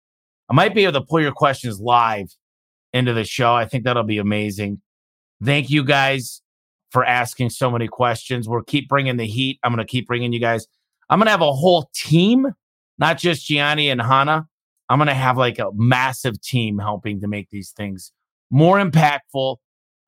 I 0.49 0.55
might 0.55 0.75
be 0.75 0.85
able 0.85 1.01
to 1.01 1.07
pull 1.07 1.21
your 1.21 1.33
questions 1.33 1.81
live 1.81 2.29
into 2.93 3.13
the 3.13 3.25
show. 3.25 3.55
I 3.55 3.67
think 3.67 3.85
that'll 3.85 4.03
be 4.03 4.19
amazing. 4.19 4.81
Thank 5.43 5.71
you 5.71 5.85
guys 5.85 6.43
for 6.91 7.05
asking 7.05 7.51
so 7.51 7.71
many 7.71 7.89
questions. 7.89 8.49
We'll 8.49 8.63
keep 8.63 8.89
bringing 8.89 9.17
the 9.17 9.27
heat. 9.27 9.59
I'm 9.63 9.75
going 9.75 9.85
to 9.85 9.91
keep 9.91 10.07
bringing 10.07 10.33
you 10.33 10.41
guys. 10.41 10.67
I'm 11.09 11.19
going 11.19 11.27
to 11.27 11.33
have 11.33 11.41
a 11.41 11.53
whole 11.53 11.91
team, 11.95 12.49
not 12.99 13.19
just 13.19 13.47
Gianni 13.47 13.89
and 13.89 14.01
Hannah. 14.01 14.47
I'm 14.89 14.99
going 14.99 15.09
to 15.09 15.15
have 15.15 15.39
like 15.39 15.59
a 15.59 15.71
massive 15.75 16.41
team 16.43 16.79
helping 16.79 17.21
to 17.21 17.29
make 17.29 17.49
these 17.51 17.71
things 17.71 18.13
more 18.51 18.77
impactful. 18.77 19.57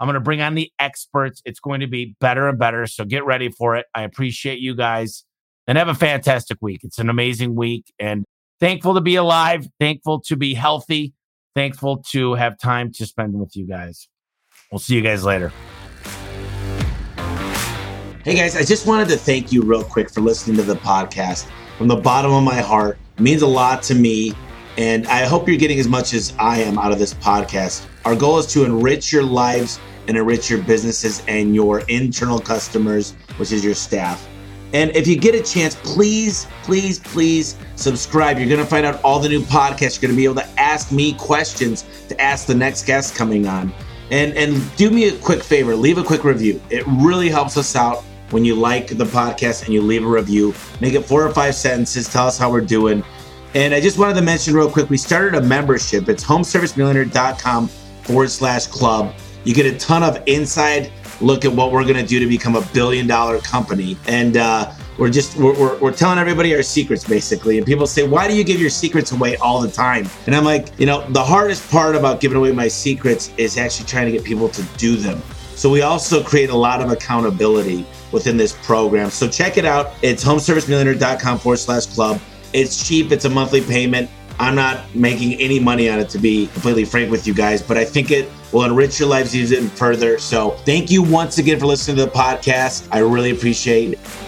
I'm 0.01 0.07
going 0.07 0.15
to 0.15 0.21
bring 0.21 0.41
on 0.41 0.55
the 0.55 0.71
experts. 0.79 1.41
It's 1.45 1.61
going 1.61 1.81
to 1.81 1.87
be 1.87 2.17
better 2.21 2.49
and 2.49 2.59
better. 2.59 2.87
So 2.87 3.05
get 3.05 3.25
ready 3.25 3.49
for 3.49 3.77
it. 3.77 3.87
I 3.95 4.03
appreciate 4.03 4.59
you 4.59 4.75
guys 4.75 5.25
and 5.67 5.79
have 5.79 5.89
a 5.89 5.95
fantastic 5.95 6.59
week. 6.61 6.81
It's 6.83 6.99
an 6.99 7.09
amazing 7.09 7.55
week 7.55 7.93
and 7.99 8.25
thankful 8.61 8.95
to 8.95 9.01
be 9.01 9.15
alive, 9.15 9.67
thankful 9.79 10.21
to 10.23 10.37
be 10.37 10.55
healthy, 10.55 11.15
thankful 11.55 11.99
to 12.11 12.35
have 12.35 12.59
time 12.59 12.93
to 12.93 13.07
spend 13.07 13.35
with 13.35 13.57
you 13.57 13.67
guys. 13.67 14.09
We'll 14.73 14.81
see 14.81 14.97
you 14.97 15.03
guys 15.03 15.25
later. 15.25 15.53
Hey 18.25 18.35
guys, 18.35 18.57
I 18.57 18.65
just 18.65 18.87
wanted 18.87 19.09
to 19.09 19.17
thank 19.17 19.53
you 19.53 19.63
real 19.63 19.85
quick 19.85 20.11
for 20.11 20.23
listening 20.23 20.57
to 20.57 20.63
the 20.63 20.77
podcast. 20.77 21.47
From 21.79 21.89
the 21.89 21.97
bottom 21.97 22.33
of 22.33 22.43
my 22.43 22.61
heart, 22.61 22.99
it 23.17 23.21
means 23.21 23.43
a 23.43 23.47
lot 23.47 23.83
to 23.85 23.95
me. 23.95 24.33
And 24.77 25.07
I 25.07 25.25
hope 25.25 25.47
you're 25.47 25.59
getting 25.59 25.79
as 25.79 25.87
much 25.87 26.15
as 26.15 26.33
I 26.39 26.59
am 26.61 26.79
out 26.79 26.91
of 26.91 26.99
this 26.99 27.15
podcast. 27.15 27.87
Our 28.05 28.15
goal 28.15 28.39
is 28.39 28.47
to 28.49 28.65
enrich 28.65 29.13
your 29.13 29.23
lives 29.23 29.81
and 30.09 30.17
enrich 30.17 30.51
your 30.51 30.63
businesses 30.63 31.23
and 31.27 31.55
your 31.55 31.81
internal 31.89 32.39
customers, 32.39 33.13
which 33.39 33.51
is 33.51 33.65
your 33.65 33.75
staff. 33.75 34.29
And 34.75 34.95
if 34.97 35.07
you 35.07 35.17
get 35.17 35.35
a 35.35 35.43
chance, 35.43 35.77
please, 35.77 36.47
please, 36.65 36.99
please 36.99 37.57
subscribe. 37.77 38.39
You're 38.39 38.49
going 38.49 38.61
to 38.61 38.67
find 38.67 38.85
out 38.85 39.01
all 39.05 39.21
the 39.21 39.29
new 39.29 39.41
podcasts. 39.41 40.03
You're 40.03 40.09
going 40.09 40.15
to 40.15 40.17
be 40.17 40.25
able 40.25 40.35
to 40.35 40.61
ask 40.61 40.91
me 40.91 41.15
questions 41.15 41.85
to 42.09 42.21
ask 42.21 42.47
the 42.47 42.55
next 42.55 42.85
guest 42.85 43.15
coming 43.15 43.47
on. 43.47 43.73
And 44.11 44.37
and 44.37 44.77
do 44.77 44.91
me 44.91 45.09
a 45.09 45.17
quick 45.19 45.43
favor, 45.43 45.75
leave 45.75 45.97
a 45.97 46.05
quick 46.05 46.25
review. 46.25 46.61
It 46.69 46.85
really 46.87 47.31
helps 47.31 47.57
us 47.57 47.75
out 47.75 48.05
when 48.31 48.45
you 48.45 48.55
like 48.55 48.89
the 48.89 49.05
podcast 49.05 49.65
and 49.65 49.73
you 49.73 49.81
leave 49.81 50.05
a 50.05 50.09
review. 50.09 50.53
Make 50.81 50.95
it 50.95 51.03
four 51.03 51.25
or 51.25 51.33
five 51.33 51.55
sentences. 51.55 52.07
Tell 52.09 52.27
us 52.27 52.37
how 52.37 52.51
we're 52.51 52.61
doing. 52.61 53.03
And 53.55 53.73
I 53.73 53.81
just 53.81 53.99
wanted 53.99 54.15
to 54.15 54.23
mention 54.23 54.55
real 54.55 54.71
quick, 54.71 54.91
we 54.91 54.97
started 54.97 55.37
a 55.37 55.41
membership. 55.41 56.09
It's 56.09 56.25
homeservicemillionaire.com 56.25 57.71
forward 58.05 58.31
slash 58.31 58.67
club. 58.67 59.15
You 59.45 59.55
get 59.55 59.67
a 59.67 59.79
ton 59.79 60.03
of 60.03 60.23
inside 60.27 60.91
look 61.21 61.45
at 61.45 61.53
what 61.53 61.73
we're 61.73 61.85
going 61.85 61.97
to 61.97 62.07
do 62.07 62.19
to 62.21 62.27
become 62.27 62.57
a 62.57 62.63
billion 62.73 63.07
dollar 63.07 63.39
company. 63.41 63.97
And 64.07 64.37
uh, 64.37 64.73
we're 64.99 65.11
just 65.11 65.37
we're, 65.37 65.59
we're, 65.59 65.79
we're, 65.79 65.93
telling 65.93 66.19
everybody 66.19 66.55
our 66.55 66.63
secrets 66.63 67.05
basically. 67.05 67.59
And 67.59 67.67
people 67.67 67.87
say 67.87 68.07
why 68.07 68.29
do 68.29 68.37
you 68.37 68.45
give 68.45 68.61
your 68.61 68.71
secrets 68.71 69.13
away 69.13 69.37
all 69.37 69.61
the 69.61 69.71
time? 69.71 70.09
And 70.27 70.35
i'm 70.35 70.45
like 70.45 70.69
you 70.79 70.87
know 70.87 71.09
the 71.11 71.23
hardest 71.23 71.69
part 71.71 71.97
about 71.97 72.21
giving 72.21 72.39
away 72.39 72.53
my 72.53 72.69
secrets 72.69 73.33
is 73.37 73.57
actually 73.59 73.87
trying 73.87 74.07
to 74.07 74.13
get 74.13 74.25
people 74.25 74.49
to 74.51 74.63
do 74.77 74.97
them. 74.97 75.21
So 75.57 75.71
we 75.71 75.83
also 75.83 76.23
create 76.23 76.51
a 76.51 76.57
lot 76.57 76.81
of 76.81 76.91
accountability 76.91 77.87
within 78.13 78.37
this 78.37 78.53
program. 78.63 79.11
So 79.11 79.29
check 79.29 79.57
it 79.57 79.65
out. 79.65 79.93
It's 80.03 80.25
homeservicemillionaire.com 80.25 81.39
forward 81.39 81.59
slash 81.59 81.87
club. 81.87 82.21
It's 82.53 82.87
cheap. 82.87 83.13
It's 83.13 83.25
a 83.25 83.31
monthly 83.31 83.61
payment 83.61 84.11
I'm 84.39 84.55
not 84.55 84.95
making 84.95 85.35
any 85.35 85.61
money 85.61 85.89
on 85.89 85.99
it 85.99 86.09
to 86.11 86.19
be 86.19 86.49
completely 86.49 86.85
frank 86.85 87.11
with 87.11 87.27
you 87.27 87.35
guys, 87.35 87.63
but 87.63 87.77
I 87.77 87.85
think 87.85 88.11
it 88.11 88.31
will 88.53 88.65
enrich 88.65 88.99
your 88.99 89.09
lives 89.09 89.35
even 89.35 89.69
further. 89.71 90.19
So 90.19 90.51
thank 90.65 90.91
you 90.91 91.03
once 91.03 91.39
again 91.39 91.59
for 91.59 91.67
listening 91.67 91.97
to 91.99 92.07
the 92.07 92.11
podcast. 92.11 92.89
I 92.91 92.99
really 92.99 93.31
appreciate 93.31 93.93
it. 93.93 94.24